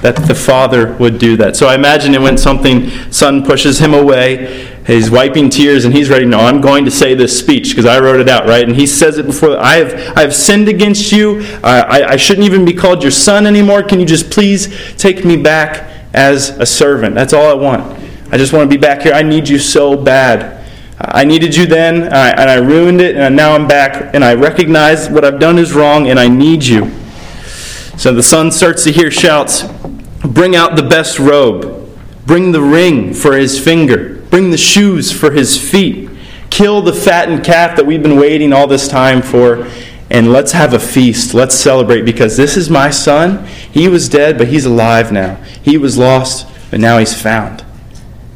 that 0.05 0.17
the 0.17 0.35
father 0.35 0.93
would 0.99 1.19
do 1.19 1.35
that. 1.35 1.57
So 1.57 1.67
I 1.67 1.75
imagine 1.75 2.15
it 2.15 2.21
went 2.21 2.39
something, 2.39 2.91
son 3.11 3.43
pushes 3.43 3.79
him 3.79 3.95
away, 3.95 4.67
he's 4.87 5.11
wiping 5.11 5.49
tears, 5.49 5.87
and 5.87 5.95
he's 5.95 6.11
ready. 6.11 6.27
No, 6.27 6.41
I'm 6.41 6.61
going 6.61 6.85
to 6.85 6.91
say 6.91 7.15
this 7.15 7.39
speech 7.39 7.71
because 7.71 7.87
I 7.87 7.99
wrote 8.01 8.21
it 8.21 8.29
out, 8.29 8.47
right? 8.47 8.69
And 8.69 8.77
he 8.77 8.87
says 8.87 9.17
it 9.17 9.25
before. 9.25 9.59
I 9.59 9.77
have, 9.77 10.19
I 10.19 10.21
have 10.21 10.35
sinned 10.35 10.69
against 10.69 11.11
you. 11.11 11.41
I, 11.65 11.81
I, 11.81 12.09
I 12.11 12.17
shouldn't 12.17 12.45
even 12.45 12.67
be 12.67 12.75
called 12.75 13.03
your 13.03 13.11
son 13.11 13.47
anymore. 13.47 13.83
Can 13.83 13.99
you 13.99 14.05
just 14.05 14.31
please 14.31 14.95
take 14.97 15.25
me 15.25 15.39
back 15.39 15.91
as 16.13 16.51
a 16.51 16.67
servant? 16.67 17.15
That's 17.15 17.33
all 17.33 17.49
I 17.49 17.55
want. 17.55 17.99
I 18.31 18.37
just 18.37 18.53
want 18.53 18.71
to 18.71 18.77
be 18.77 18.79
back 18.79 19.01
here. 19.01 19.15
I 19.15 19.23
need 19.23 19.49
you 19.49 19.59
so 19.59 19.97
bad. 19.97 20.63
I 20.99 21.25
needed 21.25 21.57
you 21.57 21.65
then, 21.65 22.03
and 22.03 22.15
I, 22.15 22.29
and 22.29 22.51
I 22.51 22.57
ruined 22.57 23.01
it, 23.01 23.17
and 23.17 23.35
now 23.35 23.55
I'm 23.55 23.67
back, 23.67 24.15
and 24.15 24.23
I 24.23 24.35
recognize 24.35 25.09
what 25.09 25.25
I've 25.25 25.41
done 25.41 25.59
is 25.59 25.73
wrong, 25.73 26.11
and 26.11 26.21
I 26.21 26.29
need 26.29 26.63
you. 26.63 26.93
So 27.97 28.13
the 28.13 28.23
son 28.23 28.51
starts 28.51 28.85
to 28.85 28.93
hear 28.93 29.11
shouts 29.11 29.65
Bring 30.25 30.57
out 30.57 30.77
the 30.77 30.83
best 30.83 31.19
robe, 31.19 31.89
bring 32.27 32.53
the 32.53 32.63
ring 32.63 33.13
for 33.13 33.37
his 33.37 33.63
finger, 33.63 34.21
bring 34.31 34.51
the 34.51 34.57
shoes 34.57 35.13
for 35.13 35.31
his 35.31 35.59
feet, 35.59 36.11
kill 36.51 36.81
the 36.81 36.95
fattened 36.95 37.45
calf 37.45 37.77
that 37.77 37.85
we've 37.85 38.03
been 38.03 38.19
waiting 38.19 38.53
all 38.53 38.67
this 38.67 38.89
time 38.89 39.21
for, 39.21 39.69
and 40.11 40.33
let's 40.33 40.53
have 40.53 40.73
a 40.73 40.79
feast. 40.79 41.35
Let's 41.35 41.55
celebrate 41.55 42.03
because 42.03 42.37
this 42.37 42.57
is 42.57 42.71
my 42.71 42.91
son. 42.91 43.47
He 43.47 43.89
was 43.89 44.09
dead, 44.09 44.39
but 44.39 44.49
he's 44.49 44.65
alive 44.65 45.13
now. 45.13 45.35
He 45.63 45.77
was 45.77 45.99
lost, 45.99 46.47
but 46.71 46.81
now 46.81 46.99
he's 46.99 47.21
found. 47.21 47.65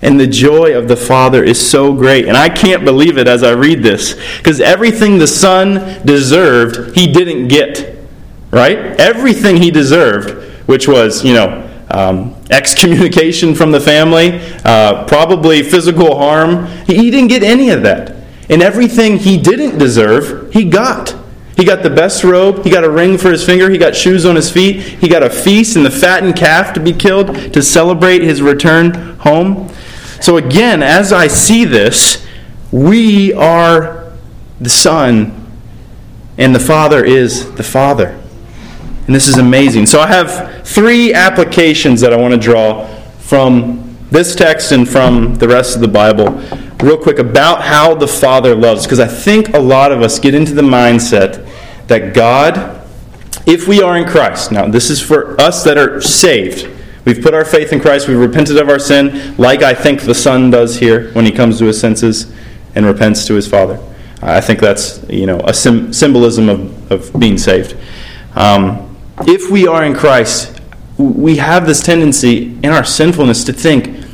And 0.00 0.18
the 0.18 0.26
joy 0.26 0.76
of 0.76 0.88
the 0.88 0.96
Father 0.96 1.42
is 1.42 1.70
so 1.70 1.92
great. 1.94 2.26
And 2.26 2.36
I 2.36 2.48
can't 2.48 2.84
believe 2.84 3.18
it 3.18 3.26
as 3.26 3.42
I 3.42 3.52
read 3.52 3.82
this. 3.82 4.14
Because 4.36 4.60
everything 4.60 5.18
the 5.18 5.26
Son 5.26 6.04
deserved, 6.06 6.96
he 6.96 7.10
didn't 7.12 7.48
get. 7.48 7.96
Right? 8.50 8.78
Everything 8.78 9.56
he 9.56 9.70
deserved, 9.70 10.68
which 10.68 10.86
was, 10.86 11.24
you 11.24 11.34
know, 11.34 11.67
um, 11.90 12.34
excommunication 12.50 13.54
from 13.54 13.70
the 13.70 13.80
family, 13.80 14.40
uh, 14.64 15.04
probably 15.06 15.62
physical 15.62 16.18
harm. 16.18 16.66
He, 16.86 16.96
he 16.96 17.10
didn't 17.10 17.28
get 17.28 17.42
any 17.42 17.70
of 17.70 17.82
that. 17.82 18.16
And 18.50 18.62
everything 18.62 19.18
he 19.18 19.38
didn't 19.38 19.78
deserve, 19.78 20.52
he 20.52 20.68
got. 20.68 21.14
He 21.56 21.64
got 21.64 21.82
the 21.82 21.90
best 21.90 22.22
robe. 22.22 22.62
He 22.62 22.70
got 22.70 22.84
a 22.84 22.90
ring 22.90 23.18
for 23.18 23.32
his 23.32 23.44
finger. 23.44 23.68
He 23.68 23.78
got 23.78 23.96
shoes 23.96 24.24
on 24.24 24.36
his 24.36 24.50
feet. 24.50 24.80
He 24.80 25.08
got 25.08 25.24
a 25.24 25.28
feast 25.28 25.76
and 25.76 25.84
the 25.84 25.90
fattened 25.90 26.36
calf 26.36 26.72
to 26.74 26.80
be 26.80 26.92
killed 26.92 27.52
to 27.52 27.62
celebrate 27.62 28.22
his 28.22 28.40
return 28.40 29.16
home. 29.18 29.68
So, 30.20 30.36
again, 30.36 30.82
as 30.82 31.12
I 31.12 31.26
see 31.26 31.64
this, 31.64 32.24
we 32.70 33.32
are 33.32 34.12
the 34.60 34.70
Son, 34.70 35.46
and 36.36 36.54
the 36.54 36.60
Father 36.60 37.04
is 37.04 37.52
the 37.54 37.62
Father. 37.62 38.18
And 39.08 39.14
this 39.14 39.26
is 39.26 39.38
amazing. 39.38 39.86
So 39.86 40.00
I 40.00 40.06
have 40.06 40.68
three 40.68 41.14
applications 41.14 42.02
that 42.02 42.12
I 42.12 42.16
want 42.16 42.34
to 42.34 42.38
draw 42.38 42.86
from 43.20 43.96
this 44.10 44.36
text 44.36 44.70
and 44.70 44.86
from 44.86 45.34
the 45.36 45.48
rest 45.48 45.74
of 45.74 45.80
the 45.80 45.88
Bible, 45.88 46.26
real 46.82 46.98
quick, 46.98 47.18
about 47.18 47.62
how 47.62 47.94
the 47.94 48.06
Father 48.06 48.54
loves. 48.54 48.84
Because 48.84 49.00
I 49.00 49.06
think 49.06 49.54
a 49.54 49.58
lot 49.58 49.92
of 49.92 50.02
us 50.02 50.18
get 50.18 50.34
into 50.34 50.52
the 50.52 50.60
mindset 50.60 51.48
that 51.86 52.12
God, 52.12 52.86
if 53.46 53.66
we 53.66 53.80
are 53.80 53.96
in 53.96 54.06
Christ, 54.06 54.52
now 54.52 54.68
this 54.68 54.90
is 54.90 55.00
for 55.00 55.40
us 55.40 55.64
that 55.64 55.78
are 55.78 56.02
saved. 56.02 56.68
We've 57.06 57.22
put 57.22 57.32
our 57.32 57.46
faith 57.46 57.72
in 57.72 57.80
Christ. 57.80 58.08
We've 58.08 58.18
repented 58.18 58.58
of 58.58 58.68
our 58.68 58.78
sin, 58.78 59.34
like 59.38 59.62
I 59.62 59.72
think 59.72 60.02
the 60.02 60.14
Son 60.14 60.50
does 60.50 60.78
here 60.78 61.10
when 61.14 61.24
he 61.24 61.32
comes 61.32 61.56
to 61.60 61.64
his 61.64 61.80
senses 61.80 62.30
and 62.74 62.84
repents 62.84 63.26
to 63.28 63.32
his 63.32 63.48
Father. 63.48 63.80
I 64.20 64.42
think 64.42 64.60
that's 64.60 65.02
you 65.08 65.24
know 65.24 65.40
a 65.40 65.54
sim- 65.54 65.94
symbolism 65.94 66.50
of, 66.50 66.92
of 66.92 67.18
being 67.18 67.38
saved. 67.38 67.74
Um, 68.34 68.87
if 69.26 69.50
we 69.50 69.66
are 69.66 69.84
in 69.84 69.94
Christ, 69.94 70.60
we 70.98 71.36
have 71.36 71.66
this 71.66 71.82
tendency 71.82 72.58
in 72.62 72.66
our 72.66 72.84
sinfulness 72.84 73.44
to 73.44 73.52
think, 73.52 74.04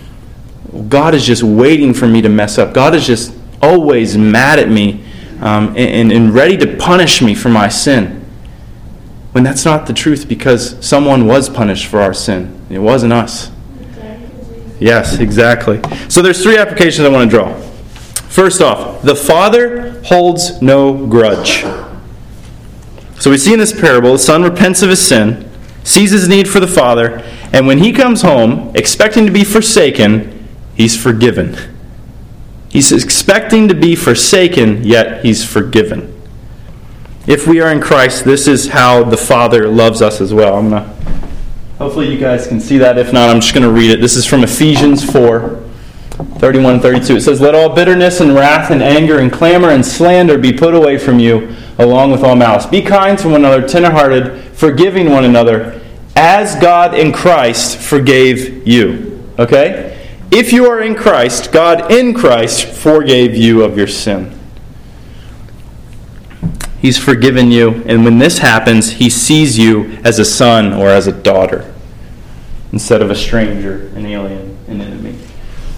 God 0.88 1.14
is 1.14 1.24
just 1.24 1.42
waiting 1.42 1.94
for 1.94 2.07
me 2.07 2.20
to 2.22 2.28
mess 2.28 2.59
up. 2.59 2.74
God 2.74 2.94
is 2.94 3.07
just 3.07 3.35
always 3.62 4.16
mad 4.16 4.59
at 4.59 4.68
me 4.68 5.05
um, 5.40 5.68
and, 5.76 6.12
and 6.12 6.35
ready 6.35 6.57
to 6.59 6.76
punish 6.76 7.22
me 7.22 7.35
for 7.35 7.48
my 7.48 7.68
sin. 7.68 8.20
When 9.33 9.42
that's 9.44 9.64
not 9.64 9.87
the 9.87 9.92
truth 9.92 10.28
because 10.28 10.85
someone 10.85 11.26
was 11.26 11.48
punished 11.48 11.87
for 11.87 12.00
our 12.00 12.14
sin. 12.14 12.66
It 12.70 12.78
wasn't 12.78 13.12
us. 13.12 13.50
Yes, 14.78 15.18
exactly. 15.18 15.81
So 16.09 16.20
there's 16.20 16.42
three 16.42 16.59
applications 16.59 17.07
I 17.07 17.09
want 17.09 17.31
to 17.31 17.37
draw. 17.37 17.55
First 18.28 18.61
off, 18.61 19.02
the 19.02 19.14
Father 19.14 20.02
holds 20.02 20.61
no 20.61 21.07
grudge. 21.07 21.64
So 23.18 23.31
we 23.31 23.38
see 23.38 23.53
in 23.53 23.59
this 23.59 23.79
parable, 23.79 24.12
the 24.12 24.18
son 24.18 24.42
repents 24.42 24.83
of 24.83 24.90
his 24.90 25.07
sin, 25.07 25.50
sees 25.85 26.11
his 26.11 26.29
need 26.29 26.48
for 26.48 26.61
the 26.61 26.66
father, 26.66 27.18
and 27.53 27.66
when 27.66 27.79
he 27.79 27.92
comes 27.92 28.22
home, 28.22 28.74
expecting 28.74 29.27
to 29.27 29.33
be 29.33 29.44
forsaken, 29.44 30.48
he's 30.74 31.00
forgiven. 31.00 31.57
He's 32.68 32.90
expecting 32.90 33.68
to 33.68 33.74
be 33.74 33.94
forsaken, 33.94 34.83
yet 34.83 35.24
he's 35.24 35.44
forgiven. 35.44 36.11
If 37.27 37.46
we 37.46 37.61
are 37.61 37.70
in 37.70 37.81
Christ, 37.81 38.24
this 38.24 38.48
is 38.48 38.68
how 38.68 39.05
the 39.05 39.16
Father 39.16 39.68
loves 39.68 40.03
us 40.03 40.20
as 40.20 40.35
well. 40.35 40.59
I'm 40.59 40.70
gonna, 40.70 40.94
hopefully, 41.79 42.12
you 42.12 42.18
guys 42.18 42.46
can 42.46 42.61
see 42.61 42.77
that. 42.79 42.98
If 42.98 43.12
not, 43.12 43.31
I'm 43.31 43.40
just 43.40 43.55
going 43.55 43.62
to 43.62 43.70
read 43.70 43.92
it. 43.92 44.00
This 44.00 44.16
is 44.16 44.27
from 44.27 44.42
Ephesians 44.42 45.09
4 45.11 45.62
31 46.38 46.74
and 46.74 46.83
32. 46.83 47.16
It 47.16 47.20
says, 47.22 47.40
Let 47.40 47.55
all 47.55 47.74
bitterness 47.74 48.20
and 48.20 48.35
wrath 48.35 48.70
and 48.70 48.83
anger 48.83 49.20
and 49.20 49.33
clamor 49.33 49.70
and 49.70 49.87
slander 49.87 50.37
be 50.37 50.53
put 50.53 50.74
away 50.74 50.98
from 50.98 51.18
you 51.18 51.55
along 51.78 52.10
with 52.10 52.22
all 52.22 52.37
malice. 52.37 52.66
Be 52.66 52.82
kind 52.82 53.18
to 53.18 53.28
one 53.28 53.44
another, 53.44 53.66
tenderhearted, 53.66 54.56
forgiving 54.56 55.10
one 55.10 55.24
another, 55.24 55.80
as 56.16 56.54
God 56.56 56.94
in 56.94 57.12
Christ 57.12 57.78
forgave 57.78 58.66
you. 58.66 59.32
Okay? 59.38 59.90
If 60.30 60.52
you 60.52 60.66
are 60.70 60.80
in 60.80 60.94
Christ, 60.94 61.52
God 61.52 61.92
in 61.92 62.14
Christ 62.14 62.66
forgave 62.66 63.34
you 63.34 63.62
of 63.62 63.76
your 63.76 63.87
sin. 63.87 64.38
He's 66.80 66.98
forgiven 66.98 67.50
you, 67.50 67.82
and 67.87 68.04
when 68.04 68.18
this 68.18 68.38
happens, 68.38 68.92
He 68.92 69.08
sees 69.08 69.58
you 69.58 69.98
as 70.04 70.18
a 70.18 70.24
son 70.24 70.72
or 70.72 70.88
as 70.88 71.06
a 71.06 71.12
daughter 71.12 71.72
instead 72.72 73.00
of 73.00 73.10
a 73.10 73.14
stranger, 73.14 73.87
an 73.94 74.04
alien, 74.04 74.58
an 74.66 74.80
enemy. 74.80 75.16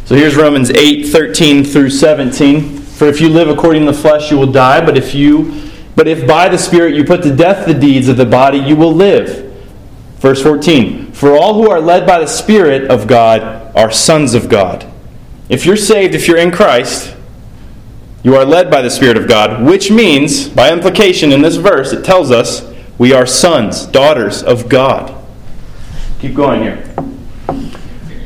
So 0.06 0.14
here's 0.14 0.34
Romans 0.34 0.70
8 0.70 1.06
13 1.06 1.62
through 1.62 1.90
17. 1.90 2.78
For 2.78 3.06
if 3.06 3.20
you 3.20 3.28
live 3.28 3.48
according 3.48 3.84
to 3.84 3.92
the 3.92 3.98
flesh, 3.98 4.30
you 4.30 4.38
will 4.38 4.50
die, 4.50 4.84
but 4.84 4.96
if 4.96 5.14
you 5.14 5.65
but 5.96 6.06
if 6.06 6.26
by 6.26 6.48
the 6.48 6.58
Spirit 6.58 6.94
you 6.94 7.04
put 7.04 7.22
to 7.22 7.34
death 7.34 7.66
the 7.66 7.74
deeds 7.74 8.06
of 8.08 8.18
the 8.18 8.26
body, 8.26 8.58
you 8.58 8.76
will 8.76 8.92
live. 8.92 9.44
Verse 10.18 10.42
14 10.42 11.12
For 11.12 11.36
all 11.36 11.54
who 11.54 11.70
are 11.70 11.80
led 11.80 12.06
by 12.06 12.20
the 12.20 12.26
Spirit 12.26 12.90
of 12.90 13.08
God 13.08 13.74
are 13.74 13.90
sons 13.90 14.34
of 14.34 14.48
God. 14.48 14.86
If 15.48 15.64
you're 15.64 15.76
saved, 15.76 16.14
if 16.14 16.28
you're 16.28 16.36
in 16.36 16.52
Christ, 16.52 17.16
you 18.22 18.36
are 18.36 18.44
led 18.44 18.70
by 18.70 18.82
the 18.82 18.90
Spirit 18.90 19.16
of 19.16 19.26
God, 19.26 19.64
which 19.64 19.90
means, 19.90 20.48
by 20.48 20.72
implication 20.72 21.32
in 21.32 21.42
this 21.42 21.56
verse, 21.56 21.92
it 21.92 22.04
tells 22.04 22.30
us 22.30 22.72
we 22.98 23.12
are 23.12 23.26
sons, 23.26 23.86
daughters 23.86 24.42
of 24.42 24.68
God. 24.68 25.14
Keep 26.18 26.34
going 26.34 26.62
here. 26.62 26.82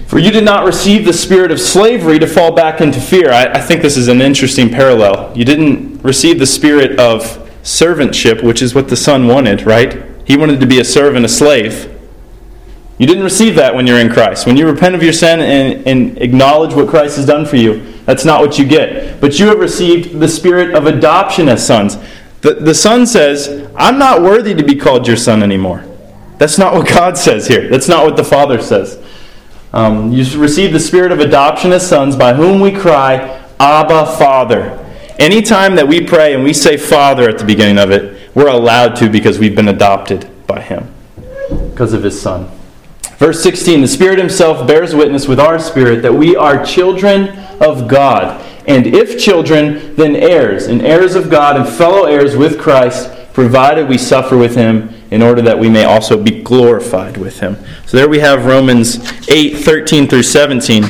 For 0.06 0.18
you 0.18 0.32
did 0.32 0.44
not 0.44 0.64
receive 0.64 1.04
the 1.04 1.12
spirit 1.12 1.52
of 1.52 1.60
slavery 1.60 2.18
to 2.18 2.26
fall 2.26 2.52
back 2.52 2.80
into 2.80 3.00
fear. 3.00 3.30
I, 3.30 3.46
I 3.46 3.60
think 3.60 3.80
this 3.80 3.96
is 3.96 4.08
an 4.08 4.20
interesting 4.20 4.68
parallel. 4.68 5.32
You 5.36 5.44
didn't 5.44 6.02
receive 6.02 6.40
the 6.40 6.46
spirit 6.46 6.98
of 6.98 7.49
servantship, 7.70 8.42
which 8.42 8.60
is 8.60 8.74
what 8.74 8.88
the 8.88 8.96
son 8.96 9.26
wanted, 9.26 9.62
right? 9.62 10.02
He 10.26 10.36
wanted 10.36 10.60
to 10.60 10.66
be 10.66 10.80
a 10.80 10.84
servant, 10.84 11.24
a 11.24 11.28
slave. 11.28 11.96
You 12.98 13.06
didn't 13.06 13.24
receive 13.24 13.54
that 13.54 13.74
when 13.74 13.86
you're 13.86 13.98
in 13.98 14.12
Christ. 14.12 14.46
When 14.46 14.56
you 14.56 14.66
repent 14.66 14.94
of 14.94 15.02
your 15.02 15.12
sin 15.12 15.40
and, 15.40 15.86
and 15.86 16.18
acknowledge 16.18 16.74
what 16.74 16.88
Christ 16.88 17.16
has 17.16 17.24
done 17.24 17.46
for 17.46 17.56
you, 17.56 17.92
that's 18.04 18.24
not 18.24 18.40
what 18.40 18.58
you 18.58 18.66
get. 18.66 19.20
But 19.20 19.38
you 19.38 19.46
have 19.46 19.58
received 19.58 20.18
the 20.20 20.28
spirit 20.28 20.74
of 20.74 20.86
adoption 20.86 21.48
as 21.48 21.66
sons. 21.66 21.96
The, 22.42 22.54
the 22.54 22.74
son 22.74 23.06
says, 23.06 23.70
I'm 23.76 23.98
not 23.98 24.22
worthy 24.22 24.54
to 24.54 24.62
be 24.62 24.74
called 24.74 25.06
your 25.06 25.16
son 25.16 25.42
anymore. 25.42 25.84
That's 26.38 26.58
not 26.58 26.74
what 26.74 26.88
God 26.94 27.16
says 27.16 27.46
here. 27.46 27.68
That's 27.68 27.88
not 27.88 28.04
what 28.04 28.16
the 28.16 28.24
Father 28.24 28.60
says. 28.60 29.02
Um, 29.72 30.12
you 30.12 30.24
receive 30.38 30.72
the 30.72 30.80
spirit 30.80 31.12
of 31.12 31.20
adoption 31.20 31.70
as 31.72 31.88
sons, 31.88 32.16
by 32.16 32.34
whom 32.34 32.60
we 32.60 32.72
cry, 32.72 33.46
Abba, 33.60 34.16
Father. 34.18 34.76
Anytime 35.20 35.74
that 35.74 35.86
we 35.86 36.00
pray 36.00 36.32
and 36.32 36.42
we 36.42 36.54
say 36.54 36.78
Father 36.78 37.28
at 37.28 37.36
the 37.36 37.44
beginning 37.44 37.76
of 37.76 37.90
it, 37.90 38.34
we're 38.34 38.48
allowed 38.48 38.96
to 38.96 39.10
because 39.10 39.38
we've 39.38 39.54
been 39.54 39.68
adopted 39.68 40.26
by 40.46 40.62
Him 40.62 40.90
because 41.70 41.92
of 41.92 42.02
His 42.02 42.18
Son. 42.18 42.50
Verse 43.18 43.42
16 43.42 43.82
The 43.82 43.86
Spirit 43.86 44.18
Himself 44.18 44.66
bears 44.66 44.94
witness 44.94 45.28
with 45.28 45.38
our 45.38 45.58
spirit 45.58 46.00
that 46.00 46.14
we 46.14 46.36
are 46.36 46.64
children 46.64 47.38
of 47.60 47.86
God. 47.86 48.40
And 48.66 48.86
if 48.86 49.22
children, 49.22 49.94
then 49.94 50.16
heirs, 50.16 50.68
and 50.68 50.80
heirs 50.80 51.14
of 51.14 51.28
God 51.28 51.56
and 51.56 51.68
fellow 51.68 52.06
heirs 52.06 52.34
with 52.34 52.58
Christ, 52.58 53.10
provided 53.34 53.90
we 53.90 53.98
suffer 53.98 54.38
with 54.38 54.54
Him 54.54 54.88
in 55.10 55.20
order 55.20 55.42
that 55.42 55.58
we 55.58 55.68
may 55.68 55.84
also 55.84 56.16
be 56.22 56.42
glorified 56.42 57.18
with 57.18 57.40
Him. 57.40 57.58
So 57.84 57.98
there 57.98 58.08
we 58.08 58.20
have 58.20 58.46
Romans 58.46 58.96
8 59.28 59.58
13 59.58 60.08
through 60.08 60.22
17. 60.22 60.84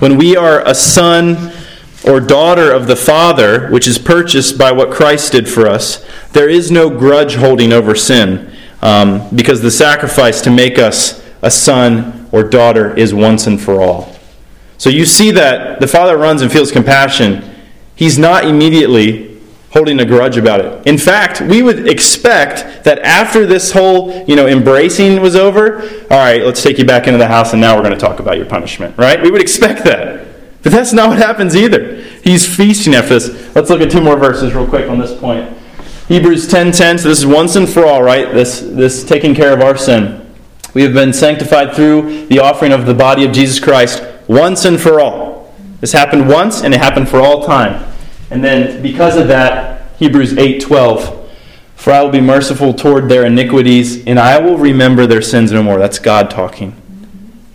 When 0.00 0.16
we 0.16 0.36
are 0.36 0.66
a 0.66 0.74
son, 0.74 1.52
or 2.04 2.20
daughter 2.20 2.72
of 2.72 2.86
the 2.86 2.96
Father, 2.96 3.68
which 3.68 3.88
is 3.88 3.98
purchased 3.98 4.58
by 4.58 4.72
what 4.72 4.90
Christ 4.90 5.32
did 5.32 5.48
for 5.48 5.66
us, 5.66 6.06
there 6.32 6.48
is 6.48 6.70
no 6.70 6.90
grudge 6.90 7.36
holding 7.36 7.72
over 7.72 7.94
sin 7.94 8.52
um, 8.82 9.28
because 9.34 9.62
the 9.62 9.70
sacrifice 9.70 10.40
to 10.42 10.50
make 10.50 10.78
us 10.78 11.24
a 11.42 11.50
son 11.50 12.28
or 12.32 12.42
daughter 12.42 12.96
is 12.96 13.14
once 13.14 13.46
and 13.46 13.60
for 13.60 13.80
all. 13.80 14.16
So 14.78 14.90
you 14.90 15.06
see 15.06 15.30
that 15.32 15.80
the 15.80 15.88
Father 15.88 16.16
runs 16.16 16.42
and 16.42 16.52
feels 16.52 16.70
compassion. 16.70 17.54
He's 17.94 18.18
not 18.18 18.44
immediately 18.44 19.40
holding 19.70 20.00
a 20.00 20.04
grudge 20.04 20.36
about 20.36 20.60
it. 20.60 20.86
In 20.86 20.96
fact, 20.96 21.40
we 21.40 21.62
would 21.62 21.88
expect 21.88 22.84
that 22.84 22.98
after 23.00 23.46
this 23.46 23.72
whole, 23.72 24.24
you 24.24 24.36
know, 24.36 24.46
embracing 24.46 25.20
was 25.20 25.36
over, 25.36 25.82
all 25.82 26.18
right, 26.18 26.42
let's 26.42 26.62
take 26.62 26.78
you 26.78 26.84
back 26.84 27.06
into 27.06 27.18
the 27.18 27.26
house 27.26 27.52
and 27.52 27.60
now 27.60 27.76
we're 27.76 27.82
going 27.82 27.92
to 27.92 28.00
talk 28.00 28.18
about 28.18 28.36
your 28.36 28.46
punishment, 28.46 28.96
right? 28.96 29.20
We 29.20 29.30
would 29.30 29.40
expect 29.40 29.84
that. 29.84 30.25
But 30.66 30.72
that's 30.72 30.92
not 30.92 31.10
what 31.10 31.18
happens 31.18 31.54
either. 31.54 32.02
He's 32.24 32.44
feasting 32.44 32.96
after 32.96 33.20
this. 33.20 33.54
Let's 33.54 33.70
look 33.70 33.80
at 33.80 33.88
two 33.88 34.00
more 34.00 34.16
verses 34.16 34.52
real 34.52 34.66
quick 34.66 34.90
on 34.90 34.98
this 34.98 35.16
point. 35.16 35.48
Hebrews 36.08 36.48
10:10. 36.48 36.98
so 36.98 37.08
this 37.08 37.20
is 37.20 37.24
once 37.24 37.54
and 37.54 37.68
for 37.68 37.86
all, 37.86 38.02
right? 38.02 38.34
This 38.34 38.62
this 38.62 39.04
taking 39.04 39.32
care 39.32 39.52
of 39.52 39.60
our 39.60 39.76
sin. 39.76 40.20
We 40.74 40.82
have 40.82 40.92
been 40.92 41.12
sanctified 41.12 41.72
through 41.72 42.26
the 42.26 42.40
offering 42.40 42.72
of 42.72 42.84
the 42.84 42.94
body 42.94 43.24
of 43.24 43.30
Jesus 43.30 43.60
Christ 43.60 44.02
once 44.26 44.64
and 44.64 44.80
for 44.80 44.98
all. 44.98 45.54
This 45.80 45.92
happened 45.92 46.28
once 46.28 46.64
and 46.64 46.74
it 46.74 46.80
happened 46.80 47.08
for 47.08 47.20
all 47.20 47.44
time. 47.44 47.84
And 48.32 48.42
then 48.42 48.82
because 48.82 49.16
of 49.16 49.28
that, 49.28 49.82
Hebrews 50.00 50.32
8:12 50.32 51.28
For 51.76 51.92
I 51.92 52.02
will 52.02 52.10
be 52.10 52.20
merciful 52.20 52.74
toward 52.74 53.08
their 53.08 53.24
iniquities 53.24 54.04
and 54.04 54.18
I 54.18 54.40
will 54.40 54.58
remember 54.58 55.06
their 55.06 55.22
sins 55.22 55.52
no 55.52 55.62
more. 55.62 55.78
That's 55.78 56.00
God 56.00 56.28
talking. 56.28 56.74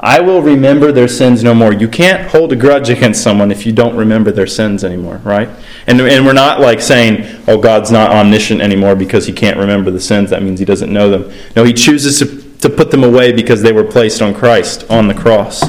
I 0.04 0.20
will 0.20 0.42
remember 0.42 0.92
their 0.92 1.08
sins 1.08 1.44
no 1.44 1.54
more. 1.54 1.72
You 1.72 1.88
can't 1.88 2.28
hold 2.32 2.52
a 2.52 2.56
grudge 2.56 2.90
against 2.90 3.22
someone 3.22 3.52
if 3.52 3.68
you 3.68 3.72
don't 3.72 3.96
remember 3.96 4.32
their 4.32 4.48
sins 4.48 4.84
anymore, 4.84 5.18
right? 5.18 5.48
And, 5.86 6.02
and 6.02 6.26
we're 6.26 6.34
not 6.34 6.60
like 6.60 6.82
saying, 6.82 7.44
oh, 7.48 7.60
God's 7.60 7.92
not 7.92 8.10
omniscient 8.10 8.62
anymore 8.62 8.96
because 8.96 9.28
he 9.28 9.34
can't 9.34 9.58
remember 9.58 9.92
the 9.92 10.00
sins. 10.00 10.32
That 10.32 10.42
means 10.42 10.58
he 10.58 10.66
doesn't 10.66 10.92
know 10.92 11.12
them. 11.12 11.32
No, 11.56 11.64
he 11.64 11.74
chooses 11.74 12.18
to, 12.18 12.58
to 12.62 12.70
put 12.76 12.90
them 12.90 13.04
away 13.04 13.32
because 13.32 13.62
they 13.62 13.72
were 13.72 13.84
placed 13.84 14.24
on 14.24 14.34
Christ 14.34 14.90
on 14.90 15.08
the 15.08 15.14
cross. 15.14 15.62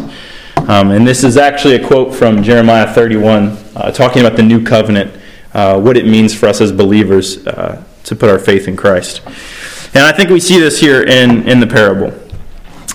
Um, 0.56 0.92
and 0.92 1.06
this 1.06 1.24
is 1.24 1.36
actually 1.36 1.74
a 1.74 1.86
quote 1.86 2.14
from 2.14 2.42
Jeremiah 2.42 2.90
31, 2.90 3.58
uh, 3.76 3.90
talking 3.90 4.24
about 4.24 4.36
the 4.36 4.42
new 4.42 4.64
covenant, 4.64 5.14
uh, 5.52 5.78
what 5.78 5.98
it 5.98 6.06
means 6.06 6.34
for 6.34 6.46
us 6.46 6.62
as 6.62 6.72
believers 6.72 7.46
uh, 7.46 7.84
to 8.04 8.16
put 8.16 8.30
our 8.30 8.38
faith 8.38 8.66
in 8.66 8.78
Christ. 8.78 9.20
And 9.94 10.04
I 10.04 10.12
think 10.12 10.30
we 10.30 10.40
see 10.40 10.58
this 10.58 10.80
here 10.80 11.02
in, 11.02 11.46
in 11.46 11.60
the 11.60 11.66
parable. 11.66 12.18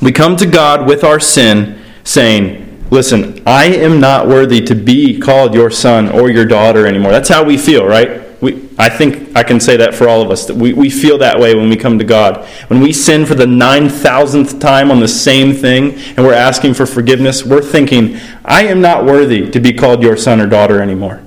We 0.02 0.12
come 0.12 0.36
to 0.38 0.46
God 0.46 0.88
with 0.88 1.04
our 1.04 1.20
sin, 1.20 1.82
saying, 2.04 2.66
Listen, 2.90 3.42
I 3.46 3.66
am 3.66 4.00
not 4.00 4.28
worthy 4.28 4.62
to 4.62 4.76
be 4.76 5.20
called 5.20 5.54
your 5.54 5.70
son 5.70 6.10
or 6.10 6.30
your 6.30 6.46
daughter 6.46 6.88
anymore. 6.88 7.12
That's 7.12 7.28
how 7.28 7.44
we 7.44 7.58
feel, 7.58 7.86
right? 7.86 8.42
We, 8.42 8.70
I 8.78 8.88
think 8.88 9.36
I 9.36 9.44
can 9.44 9.60
say 9.60 9.78
that 9.78 9.94
for 9.94 10.08
all 10.08 10.22
of 10.22 10.32
us. 10.32 10.46
That 10.46 10.56
we, 10.56 10.72
we 10.72 10.90
feel 10.90 11.18
that 11.18 11.40
way 11.40 11.54
when 11.54 11.70
we 11.70 11.76
come 11.76 11.98
to 12.00 12.06
God. 12.06 12.46
When 12.68 12.80
we 12.80 12.94
sin 12.94 13.26
for 13.26 13.36
the 13.36 13.46
9,000th 13.46 14.62
time 14.62 14.90
on 14.90 15.00
the 15.00 15.08
same 15.08 15.54
thing 15.54 15.96
and 16.16 16.20
we're 16.20 16.34
asking 16.34 16.76
for 16.76 16.86
forgiveness, 16.86 17.44
we're 17.44 17.62
thinking, 17.62 18.18
I 18.46 18.64
am 18.68 18.80
not 18.80 19.06
worthy 19.06 19.50
to 19.50 19.60
be 19.60 19.74
called 19.74 20.02
your 20.02 20.16
son 20.16 20.40
or 20.40 20.48
daughter 20.48 20.82
anymore. 20.82 21.24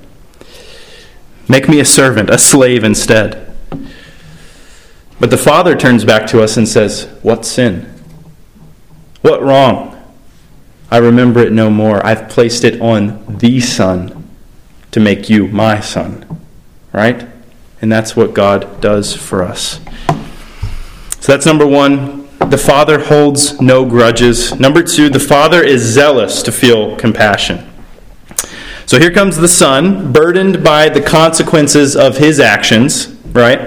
Make 1.49 1.69
me 1.69 1.81
a 1.81 1.85
servant, 1.85 2.31
a 2.31 2.39
slave 2.39 2.85
instead. 2.85 3.53
But 5.19 5.31
the 5.31 5.37
Father 5.37 5.77
turns 5.77 6.05
back 6.05 6.27
to 6.29 6.43
us 6.43 6.57
and 6.57 6.67
says, 6.67 7.07
What 7.23 7.45
sin? 7.45 7.90
What 9.23 9.43
wrong? 9.43 9.97
I 10.91 10.97
remember 10.97 11.41
it 11.41 11.53
no 11.53 11.71
more. 11.71 12.05
I've 12.05 12.29
placed 12.29 12.65
it 12.65 12.81
on 12.81 13.37
the 13.39 13.61
Son 13.61 14.29
to 14.91 15.01
make 15.01 15.31
you 15.31 15.47
my 15.47 15.81
son. 15.81 16.41
Right? 16.93 17.27
And 17.81 17.93
that's 17.93 18.17
what 18.17 18.35
God 18.35 18.81
does 18.81 19.15
for 19.15 19.43
us. 19.43 19.81
So 21.21 21.33
that's 21.33 21.47
number 21.47 21.67
one. 21.67 22.29
The 22.49 22.59
Father 22.59 22.99
holds 22.99 23.61
no 23.61 23.85
grudges. 23.85 24.59
Number 24.59 24.83
two, 24.83 25.09
the 25.09 25.21
Father 25.21 25.63
is 25.63 25.83
zealous 25.83 26.43
to 26.43 26.51
feel 26.51 26.97
compassion. 26.97 27.71
So 28.87 28.99
here 28.99 29.13
comes 29.13 29.37
the 29.37 29.47
Son, 29.47 30.13
burdened 30.13 30.65
by 30.65 30.89
the 30.89 31.01
consequences 31.01 31.95
of 31.95 32.17
his 32.17 32.41
actions, 32.41 33.09
right? 33.27 33.61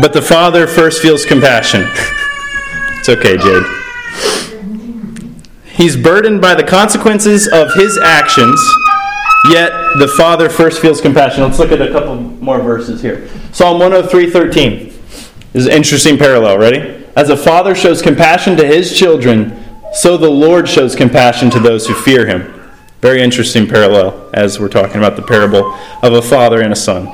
But 0.00 0.12
the 0.12 0.22
Father 0.22 0.68
first 0.68 1.02
feels 1.02 1.24
compassion. 1.24 1.82
it's 3.00 3.08
okay, 3.08 3.36
Jade. 3.36 3.81
He's 5.64 5.96
burdened 5.96 6.40
by 6.40 6.54
the 6.54 6.64
consequences 6.64 7.48
of 7.48 7.74
his 7.74 7.98
actions, 7.98 8.60
yet 9.50 9.70
the 9.98 10.08
Father 10.16 10.48
first 10.48 10.80
feels 10.80 11.00
compassion. 11.00 11.42
Let's 11.42 11.58
look 11.58 11.72
at 11.72 11.82
a 11.82 11.90
couple 11.90 12.16
more 12.16 12.60
verses 12.60 13.02
here. 13.02 13.28
Psalm 13.52 13.78
103 13.78 14.30
13 14.30 14.92
this 15.52 15.64
is 15.64 15.66
an 15.66 15.74
interesting 15.74 16.16
parallel. 16.16 16.56
Ready? 16.56 17.04
As 17.14 17.28
a 17.28 17.36
father 17.36 17.74
shows 17.74 18.00
compassion 18.00 18.56
to 18.56 18.66
his 18.66 18.96
children, 18.96 19.62
so 19.92 20.16
the 20.16 20.30
Lord 20.30 20.66
shows 20.66 20.96
compassion 20.96 21.50
to 21.50 21.60
those 21.60 21.86
who 21.86 21.92
fear 21.92 22.26
him. 22.26 22.70
Very 23.02 23.20
interesting 23.20 23.68
parallel 23.68 24.30
as 24.32 24.58
we're 24.58 24.68
talking 24.68 24.96
about 24.96 25.16
the 25.16 25.22
parable 25.22 25.78
of 26.02 26.14
a 26.14 26.22
father 26.22 26.62
and 26.62 26.72
a 26.72 26.76
son. 26.76 27.06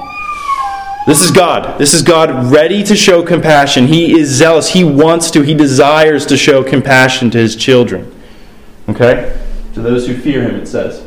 This 1.08 1.24
is 1.24 1.30
God. 1.30 1.78
This 1.78 1.94
is 1.94 2.02
God 2.02 2.52
ready 2.52 2.82
to 2.82 2.94
show 2.94 3.22
compassion. 3.22 3.86
He 3.86 4.20
is 4.20 4.28
zealous. 4.28 4.68
He 4.68 4.84
wants 4.84 5.30
to, 5.30 5.40
he 5.40 5.54
desires 5.54 6.26
to 6.26 6.36
show 6.36 6.62
compassion 6.62 7.30
to 7.30 7.38
his 7.38 7.56
children. 7.56 8.14
Okay? 8.90 9.34
To 9.72 9.80
those 9.80 10.06
who 10.06 10.14
fear 10.14 10.42
him, 10.42 10.56
it 10.56 10.68
says. 10.68 11.02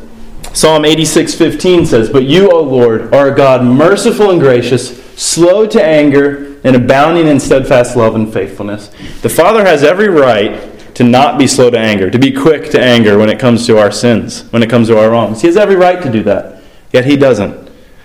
Psalm 0.52 0.84
86:15 0.84 1.86
says, 1.86 2.10
"But 2.10 2.24
you, 2.24 2.50
O 2.50 2.60
Lord, 2.64 3.14
are 3.14 3.28
a 3.28 3.34
God 3.34 3.62
merciful 3.62 4.28
and 4.28 4.40
gracious, 4.40 4.92
slow 5.14 5.66
to 5.66 5.80
anger, 5.80 6.48
and 6.64 6.74
abounding 6.74 7.28
in 7.28 7.38
steadfast 7.38 7.96
love 7.96 8.16
and 8.16 8.32
faithfulness." 8.32 8.90
The 9.22 9.28
Father 9.28 9.64
has 9.64 9.84
every 9.84 10.08
right 10.08 10.58
to 10.96 11.04
not 11.04 11.38
be 11.38 11.46
slow 11.46 11.70
to 11.70 11.78
anger, 11.78 12.10
to 12.10 12.18
be 12.18 12.32
quick 12.32 12.70
to 12.70 12.82
anger 12.82 13.18
when 13.18 13.28
it 13.28 13.38
comes 13.38 13.68
to 13.68 13.78
our 13.78 13.92
sins, 13.92 14.42
when 14.50 14.64
it 14.64 14.68
comes 14.68 14.88
to 14.88 14.98
our 14.98 15.10
wrongs. 15.10 15.42
He 15.42 15.46
has 15.46 15.56
every 15.56 15.76
right 15.76 16.02
to 16.02 16.10
do 16.10 16.24
that. 16.24 16.60
Yet 16.92 17.04
he 17.04 17.16
doesn't. 17.16 17.54